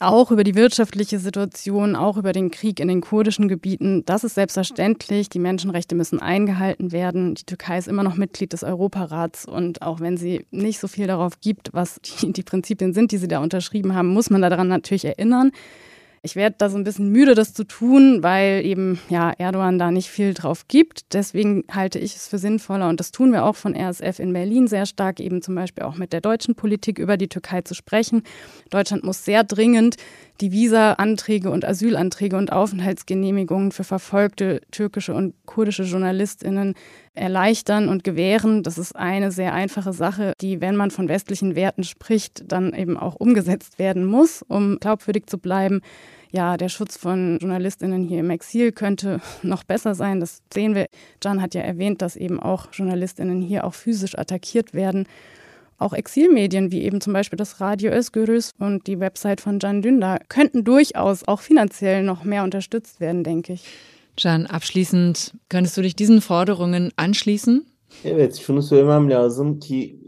Auch 0.00 0.30
über 0.32 0.44
die 0.44 0.54
wirtschaftliche 0.54 1.18
Situation, 1.18 1.96
auch 1.96 2.16
über 2.16 2.32
den 2.32 2.50
Krieg 2.50 2.78
in 2.78 2.88
den 2.88 3.00
kurdischen 3.00 3.48
Gebieten. 3.48 4.04
Das 4.04 4.22
ist 4.24 4.34
selbstverständlich. 4.34 5.30
Die 5.30 5.38
Menschenrechte 5.38 5.94
müssen 5.94 6.20
eingehalten 6.20 6.92
werden. 6.92 7.36
Die 7.36 7.44
Türkei 7.44 7.78
ist 7.78 7.88
immer 7.88 8.02
noch 8.02 8.16
Mitglied 8.16 8.52
des 8.52 8.64
Europarats. 8.64 9.46
Und 9.46 9.80
auch 9.80 10.00
wenn 10.00 10.16
sie 10.16 10.44
nicht 10.50 10.80
so 10.80 10.88
viel 10.88 11.06
darauf 11.06 11.40
gibt, 11.40 11.72
was 11.72 12.00
die, 12.02 12.32
die 12.32 12.42
Prinzipien 12.42 12.92
sind, 12.92 13.12
die 13.12 13.18
sie 13.18 13.28
da 13.28 13.38
unterschrieben 13.38 13.94
haben, 13.94 14.08
muss 14.08 14.28
man 14.28 14.42
daran 14.42 14.66
natürlich 14.66 15.04
erinnern. 15.04 15.52
Ich 16.24 16.36
werde 16.36 16.54
da 16.56 16.70
so 16.70 16.78
ein 16.78 16.84
bisschen 16.84 17.10
müde, 17.10 17.34
das 17.34 17.52
zu 17.52 17.64
tun, 17.64 18.22
weil 18.22 18.64
eben 18.64 19.00
ja 19.08 19.32
Erdogan 19.38 19.80
da 19.80 19.90
nicht 19.90 20.08
viel 20.08 20.34
drauf 20.34 20.68
gibt. 20.68 21.12
Deswegen 21.14 21.64
halte 21.68 21.98
ich 21.98 22.14
es 22.14 22.28
für 22.28 22.38
sinnvoller 22.38 22.88
und 22.88 23.00
das 23.00 23.10
tun 23.10 23.32
wir 23.32 23.44
auch 23.44 23.56
von 23.56 23.74
RSF 23.74 24.20
in 24.20 24.32
Berlin 24.32 24.68
sehr 24.68 24.86
stark, 24.86 25.18
eben 25.18 25.42
zum 25.42 25.56
Beispiel 25.56 25.82
auch 25.82 25.96
mit 25.96 26.12
der 26.12 26.20
deutschen 26.20 26.54
Politik 26.54 27.00
über 27.00 27.16
die 27.16 27.26
Türkei 27.26 27.62
zu 27.62 27.74
sprechen. 27.74 28.22
Deutschland 28.70 29.02
muss 29.02 29.24
sehr 29.24 29.42
dringend 29.42 29.96
die 30.40 30.52
Visa-Anträge 30.52 31.50
und 31.50 31.64
Asylanträge 31.64 32.36
und 32.36 32.52
Aufenthaltsgenehmigungen 32.52 33.72
für 33.72 33.84
verfolgte 33.84 34.60
türkische 34.70 35.14
und 35.14 35.34
kurdische 35.44 35.82
JournalistInnen 35.82 36.74
erleichtern 37.14 37.88
und 37.88 38.04
gewähren. 38.04 38.62
Das 38.62 38.78
ist 38.78 38.96
eine 38.96 39.30
sehr 39.30 39.52
einfache 39.52 39.92
Sache, 39.92 40.32
die, 40.40 40.60
wenn 40.60 40.76
man 40.76 40.90
von 40.90 41.08
westlichen 41.08 41.54
Werten 41.54 41.84
spricht, 41.84 42.50
dann 42.50 42.72
eben 42.72 42.96
auch 42.96 43.16
umgesetzt 43.16 43.78
werden 43.78 44.04
muss, 44.04 44.42
um 44.42 44.78
glaubwürdig 44.78 45.26
zu 45.26 45.38
bleiben. 45.38 45.80
Ja, 46.30 46.56
der 46.56 46.70
Schutz 46.70 46.96
von 46.96 47.38
JournalistInnen 47.38 48.04
hier 48.04 48.20
im 48.20 48.30
Exil 48.30 48.72
könnte 48.72 49.20
noch 49.42 49.64
besser 49.64 49.94
sein. 49.94 50.20
Das 50.20 50.40
sehen 50.52 50.74
wir. 50.74 50.86
Can 51.20 51.42
hat 51.42 51.54
ja 51.54 51.60
erwähnt, 51.60 52.00
dass 52.00 52.16
eben 52.16 52.40
auch 52.40 52.68
JournalistInnen 52.72 53.42
hier 53.42 53.64
auch 53.64 53.74
physisch 53.74 54.18
attackiert 54.18 54.72
werden. 54.72 55.06
Auch 55.76 55.92
Exilmedien 55.92 56.70
wie 56.70 56.82
eben 56.82 57.00
zum 57.00 57.12
Beispiel 57.12 57.36
das 57.36 57.60
Radio 57.60 57.92
Özgürüz 57.92 58.52
und 58.58 58.86
die 58.86 59.00
Website 59.00 59.40
von 59.40 59.58
Can 59.58 59.82
Dündar 59.82 60.20
könnten 60.28 60.64
durchaus 60.64 61.26
auch 61.26 61.40
finanziell 61.40 62.04
noch 62.04 62.24
mehr 62.24 62.44
unterstützt 62.44 63.00
werden, 63.00 63.24
denke 63.24 63.54
ich. 63.54 63.64
Can, 64.16 64.46
abschließend, 64.46 65.32
könntest 65.48 65.76
du 65.76 65.82
dich 65.82 65.96
diesen 65.96 66.20
Forderungen 66.20 66.92
anschließen? 66.96 67.66
Evet, 68.04 68.38
şunu 68.38 68.62
söylemem 68.62 69.10
lazım 69.10 69.58
ki 69.58 70.02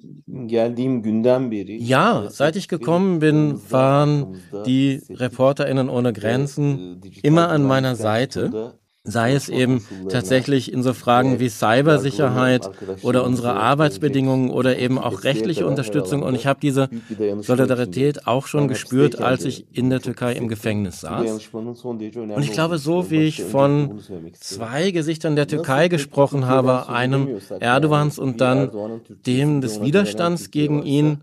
ja, 1.79 2.31
seit 2.31 2.57
ich 2.57 2.69
gekommen 2.69 3.21
bin, 3.21 3.61
waren 3.71 4.37
die 4.67 5.03
ReporterInnen 5.11 5.89
ohne 5.89 6.13
Grenzen 6.13 7.01
immer 7.23 7.51
an 7.51 7.63
meiner 7.63 7.95
Seite 7.95 8.75
sei 9.07 9.35
es 9.35 9.51
eben 9.51 9.85
tatsächlich 10.09 10.73
in 10.73 10.83
so 10.83 10.95
Fragen 10.95 11.39
wie 11.39 11.51
Cybersicherheit 11.51 12.71
oder 13.03 13.25
unsere 13.25 13.53
Arbeitsbedingungen 13.53 14.51
oder 14.51 14.79
eben 14.79 14.99
auch 14.99 15.25
rechtliche 15.25 15.67
Unterstützung. 15.67 16.23
Und 16.23 16.35
ich 16.35 16.47
habe 16.47 16.59
diese 16.61 16.89
Solidarität 17.41 18.27
auch 18.27 18.47
schon 18.47 18.67
gespürt, 18.67 19.21
als 19.21 19.45
ich 19.45 19.67
in 19.73 19.91
der 19.91 20.01
Türkei 20.01 20.33
im 20.33 20.49
Gefängnis 20.49 21.03
saß. 21.03 21.51
Und 21.53 22.43
ich 22.43 22.53
glaube, 22.53 22.79
so 22.79 23.11
wie 23.11 23.25
ich 23.25 23.43
von 23.43 24.01
zwei 24.41 24.91
Gesichtern 24.91 25.37
der 25.37 25.49
Türkei 25.49 25.89
gesprochen 25.89 26.47
habe, 26.47 26.89
einem 26.89 27.29
Erdogans 27.61 28.19
und 28.19 28.41
dann 28.41 28.71
dem 29.27 29.61
des 29.61 29.83
Widerstands 29.83 30.51
gegen 30.51 30.83
ihn, 30.83 31.21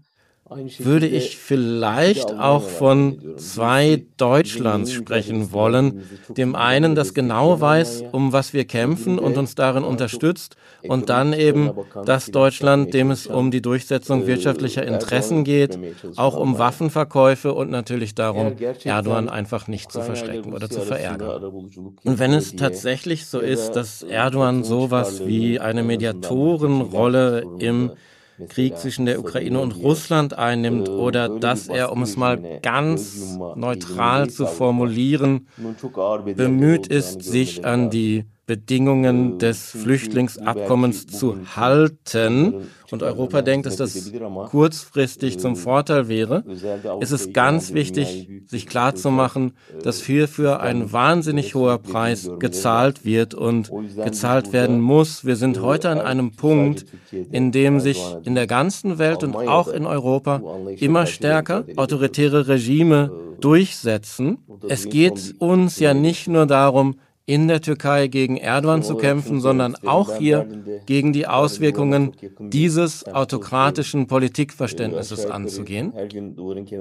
würde 0.80 1.08
ich 1.08 1.38
vielleicht 1.38 2.34
auch 2.34 2.64
von 2.64 3.38
zwei 3.38 4.04
Deutschlands 4.18 4.92
sprechen 4.92 5.52
wollen. 5.52 6.04
Dem 6.30 6.56
einen, 6.56 6.96
das 6.96 7.14
genau 7.14 7.62
weiß, 7.62 8.04
um 8.12 8.34
was 8.34 8.54
wir 8.54 8.66
kämpfen 8.66 9.18
und 9.18 9.38
uns 9.38 9.56
darin 9.56 9.84
unterstützt, 9.84 10.58
und 10.88 11.10
dann 11.10 11.34
eben 11.34 11.72
das 12.06 12.32
Deutschland, 12.32 12.94
dem 12.94 13.12
es 13.12 13.28
um 13.28 13.52
die 13.52 13.62
Durchsetzung 13.62 14.28
wirtschaftlicher 14.28 14.84
Interessen 14.86 15.44
geht, 15.44 15.78
auch 16.16 16.36
um 16.36 16.58
Waffenverkäufe 16.58 17.54
und 17.54 17.70
natürlich 17.70 18.16
darum, 18.16 18.56
Erdogan 18.84 19.30
einfach 19.30 19.68
nicht 19.68 19.92
zu 19.92 20.02
verschrecken 20.02 20.54
oder 20.54 20.70
zu 20.70 20.82
verärgern. 20.82 21.44
Und 22.04 22.20
wenn 22.20 22.34
es 22.34 22.56
tatsächlich 22.56 23.26
so 23.26 23.40
ist, 23.40 23.72
dass 23.72 24.04
Erdogan 24.04 24.64
sowas 24.64 25.26
wie 25.26 25.60
eine 25.60 25.84
Mediatorenrolle 25.84 27.46
im 27.60 27.92
Krieg 28.50 28.78
zwischen 28.78 29.06
der 29.06 29.20
Ukraine 29.20 29.60
und 29.60 29.76
Russland 29.76 30.38
einnimmt 30.38 30.90
oder 30.90 31.30
dass 31.30 31.68
er, 31.68 31.92
um 31.92 32.02
es 32.02 32.18
mal 32.18 32.60
ganz 32.62 33.38
neutral 33.56 34.30
zu 34.30 34.46
formulieren, 34.46 35.48
bemüht 36.36 36.88
ist, 36.88 37.24
sich 37.24 37.66
an 37.66 37.90
die 37.90 38.26
Bedingungen 38.52 39.40
des 39.40 39.70
Flüchtlingsabkommens 39.70 41.08
zu 41.08 41.38
halten. 41.56 42.66
Und 42.92 43.02
Europa 43.02 43.42
denkt, 43.42 43.66
dass 43.66 43.78
das 43.78 44.12
kurzfristig 44.50 45.40
zum 45.40 45.56
Vorteil 45.56 46.10
wäre, 46.10 46.44
ist 47.00 47.12
es 47.12 47.32
ganz 47.32 47.74
wichtig, 47.74 48.28
sich 48.48 48.68
klarzumachen, 48.68 49.54
dass 49.84 50.04
hierfür 50.04 50.60
ein 50.60 50.92
wahnsinnig 50.92 51.56
hoher 51.56 51.78
Preis 51.78 52.30
gezahlt 52.40 53.06
wird 53.06 53.34
und 53.34 53.72
gezahlt 53.96 54.52
werden 54.52 54.82
muss. 54.82 55.24
Wir 55.24 55.38
sind 55.38 55.62
heute 55.62 55.88
an 55.88 56.02
einem 56.02 56.32
Punkt, 56.32 56.86
in 57.32 57.54
dem 57.54 57.80
sich 57.80 58.04
in 58.26 58.36
der 58.36 58.48
ganzen 58.48 58.98
Welt 58.98 59.24
und 59.24 59.34
auch 59.34 59.70
in 59.70 59.86
Europa 59.86 60.42
immer 60.78 61.06
stärker 61.06 61.64
autoritäre 61.78 62.50
Regime 62.50 63.12
durchsetzen. 63.40 64.40
Es 64.68 64.90
geht 64.90 65.36
uns 65.40 65.80
ja 65.80 65.94
nicht 65.94 66.28
nur 66.28 66.46
darum, 66.46 66.96
in 67.32 67.48
der 67.48 67.62
Türkei 67.62 68.08
gegen 68.08 68.36
Erdogan 68.36 68.84
zu 68.84 68.96
kämpfen, 68.96 69.40
sondern 69.40 69.78
auch 69.86 70.18
hier 70.18 70.46
gegen 70.86 71.14
die 71.14 71.28
Auswirkungen 71.28 72.12
dieses 72.40 73.06
autokratischen 73.08 74.08
Politikverständnisses 74.08 75.26
anzugehen. 75.26 75.94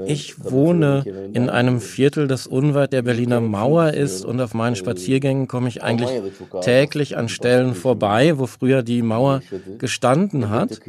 Ich 0.07 0.43
wohne 0.43 1.05
in 1.33 1.51
einem 1.51 1.81
Viertel, 1.81 2.27
das 2.27 2.49
unweit 2.49 2.93
der 2.93 3.03
Berliner 3.03 3.41
Mauer 3.41 3.93
ist 3.93 4.25
und 4.25 4.41
auf 4.41 4.53
meinen 4.53 4.75
Spaziergängen 4.75 5.47
komme 5.47 5.69
ich 5.69 5.85
eigentlich 5.85 6.11
täglich 6.63 7.17
an 7.17 7.29
Stellen 7.29 7.77
vorbei, 7.77 8.37
wo 8.37 8.47
früher 8.47 8.83
die 8.83 9.03
Mauer 9.03 9.43
gestanden 9.79 10.51
hat. 10.51 10.81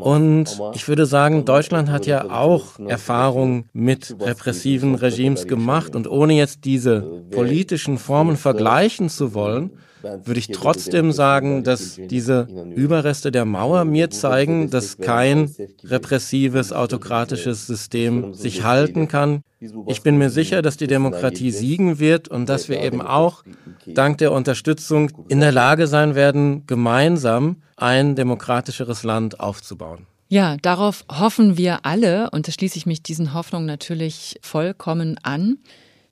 Und 0.00 0.60
ich 0.74 0.88
würde 0.88 1.06
sagen, 1.06 1.44
Deutschland 1.44 1.88
hat 1.88 2.06
ja 2.06 2.32
auch 2.32 2.80
Erfahrungen 2.80 3.66
mit 3.72 4.16
repressiven 4.20 4.96
Regimes 4.96 5.46
gemacht. 5.46 5.94
und 5.94 6.08
ohne 6.08 6.34
jetzt 6.34 6.64
diese 6.64 7.22
politischen 7.30 7.98
Formen 7.98 8.36
vergleichen, 8.36 9.03
vergleichen 9.04 9.08
zu 9.08 9.34
wollen, 9.34 9.70
würde 10.02 10.38
ich 10.38 10.48
trotzdem 10.48 11.12
sagen, 11.12 11.64
dass 11.64 11.96
diese 11.96 12.46
Überreste 12.74 13.32
der 13.32 13.44
Mauer 13.46 13.84
mir 13.84 14.10
zeigen, 14.10 14.70
dass 14.70 14.98
kein 14.98 15.50
repressives, 15.82 16.72
autokratisches 16.72 17.66
System 17.66 18.34
sich 18.34 18.64
halten 18.64 19.08
kann. 19.08 19.42
Ich 19.86 20.02
bin 20.02 20.18
mir 20.18 20.28
sicher, 20.28 20.60
dass 20.60 20.76
die 20.76 20.86
Demokratie 20.86 21.50
siegen 21.50 21.98
wird 21.98 22.28
und 22.28 22.48
dass 22.50 22.68
wir 22.68 22.82
eben 22.82 23.00
auch 23.00 23.44
dank 23.86 24.18
der 24.18 24.32
Unterstützung 24.32 25.10
in 25.28 25.40
der 25.40 25.52
Lage 25.52 25.86
sein 25.86 26.14
werden, 26.14 26.66
gemeinsam 26.66 27.62
ein 27.76 28.14
demokratischeres 28.14 29.04
Land 29.04 29.40
aufzubauen. 29.40 30.06
Ja, 30.28 30.56
darauf 30.58 31.04
hoffen 31.10 31.56
wir 31.56 31.86
alle 31.86 32.30
und 32.30 32.46
da 32.48 32.52
schließe 32.52 32.76
ich 32.76 32.86
mich 32.86 33.02
diesen 33.02 33.32
Hoffnungen 33.34 33.66
natürlich 33.66 34.38
vollkommen 34.42 35.16
an. 35.22 35.58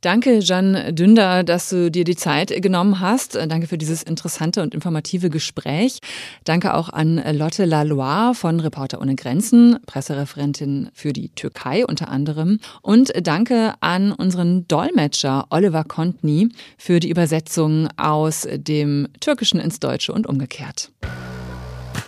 Danke, 0.03 0.41
Jan 0.41 0.97
Dünder, 0.97 1.45
dass 1.45 1.69
du 1.69 1.89
dir 1.89 2.03
die 2.03 2.17
Zeit 2.17 2.53
genommen 2.61 2.99
hast. 2.99 3.37
Danke 3.37 3.69
für 3.69 3.79
dieses 3.79 4.03
interessante 4.03 4.61
und 4.61 4.75
informative 4.75 5.31
Gespräch. 5.31 6.01
Danke 6.43 6.75
auch 6.75 6.89
an 6.89 7.23
Lotte 7.33 7.65
Lalois 7.67 8.35
von 8.35 8.59
Reporter 8.59 9.01
ohne 9.01 9.15
Grenzen, 9.15 9.79
Pressereferentin 9.87 10.91
für 10.93 11.13
die 11.13 11.29
Türkei 11.29 11.87
unter 11.87 12.09
anderem. 12.09 12.59
Und 12.83 13.13
danke 13.23 13.75
an 13.79 14.11
unseren 14.11 14.67
Dolmetscher 14.67 15.47
Oliver 15.51 15.85
Kontny 15.85 16.49
für 16.79 16.99
die 16.99 17.09
Übersetzung 17.09 17.89
aus 17.97 18.49
dem 18.53 19.07
Türkischen 19.21 19.61
ins 19.61 19.79
Deutsche 19.79 20.13
und 20.13 20.27
umgekehrt. 20.27 20.91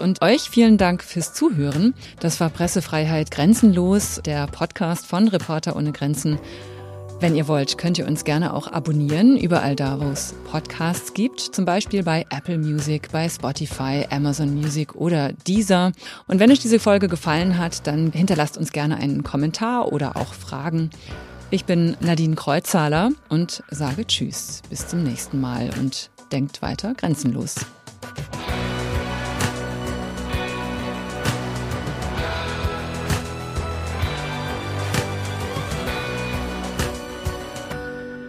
Und 0.01 0.21
euch 0.21 0.51
vielen 0.51 0.79
Dank 0.79 1.05
fürs 1.05 1.33
Zuhören. 1.33 1.95
Das 2.19 2.41
war 2.41 2.51
Pressefreiheit 2.51 3.31
grenzenlos, 3.31 4.21
der 4.25 4.49
Podcast 4.49 5.07
von 5.07 5.29
Reporter 5.29 5.77
ohne 5.77 5.93
Grenzen. 5.93 6.41
Wenn 7.25 7.37
ihr 7.37 7.49
wollt, 7.49 7.79
könnt 7.79 7.97
ihr 7.97 8.07
uns 8.07 8.25
gerne 8.25 8.53
auch 8.53 8.67
abonnieren, 8.71 9.39
überall 9.39 9.75
da, 9.75 9.99
wo 9.99 10.11
es 10.11 10.35
Podcasts 10.51 11.15
gibt, 11.15 11.41
zum 11.41 11.65
Beispiel 11.65 12.03
bei 12.03 12.27
Apple 12.29 12.59
Music, 12.59 13.11
bei 13.13 13.31
Spotify, 13.31 14.05
Amazon 14.11 14.55
Music 14.55 14.95
oder 14.95 15.33
Deezer. 15.33 15.93
Und 16.27 16.39
wenn 16.39 16.53
euch 16.53 16.59
diese 16.59 16.79
Folge 16.79 17.09
gefallen 17.09 17.57
hat, 17.57 17.87
dann 17.87 18.13
hinterlasst 18.13 18.59
uns 18.59 18.73
gerne 18.73 18.97
einen 18.97 19.23
Kommentar 19.23 19.91
oder 19.91 20.19
auch 20.19 20.35
Fragen. 20.35 20.91
Ich 21.49 21.65
bin 21.65 21.97
Nadine 22.01 22.35
Kreuzhaler 22.35 23.13
und 23.31 23.63
sage 23.71 24.07
Tschüss, 24.07 24.61
bis 24.69 24.87
zum 24.87 25.03
nächsten 25.03 25.41
Mal 25.41 25.71
und 25.81 26.11
denkt 26.31 26.61
weiter 26.61 26.93
grenzenlos. 26.93 27.55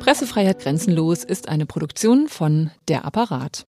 Pressefreiheit 0.06 0.60
Grenzenlos 0.60 1.24
ist 1.24 1.50
eine 1.50 1.66
Produktion 1.66 2.28
von 2.28 2.70
Der 2.88 3.06
Apparat. 3.06 3.66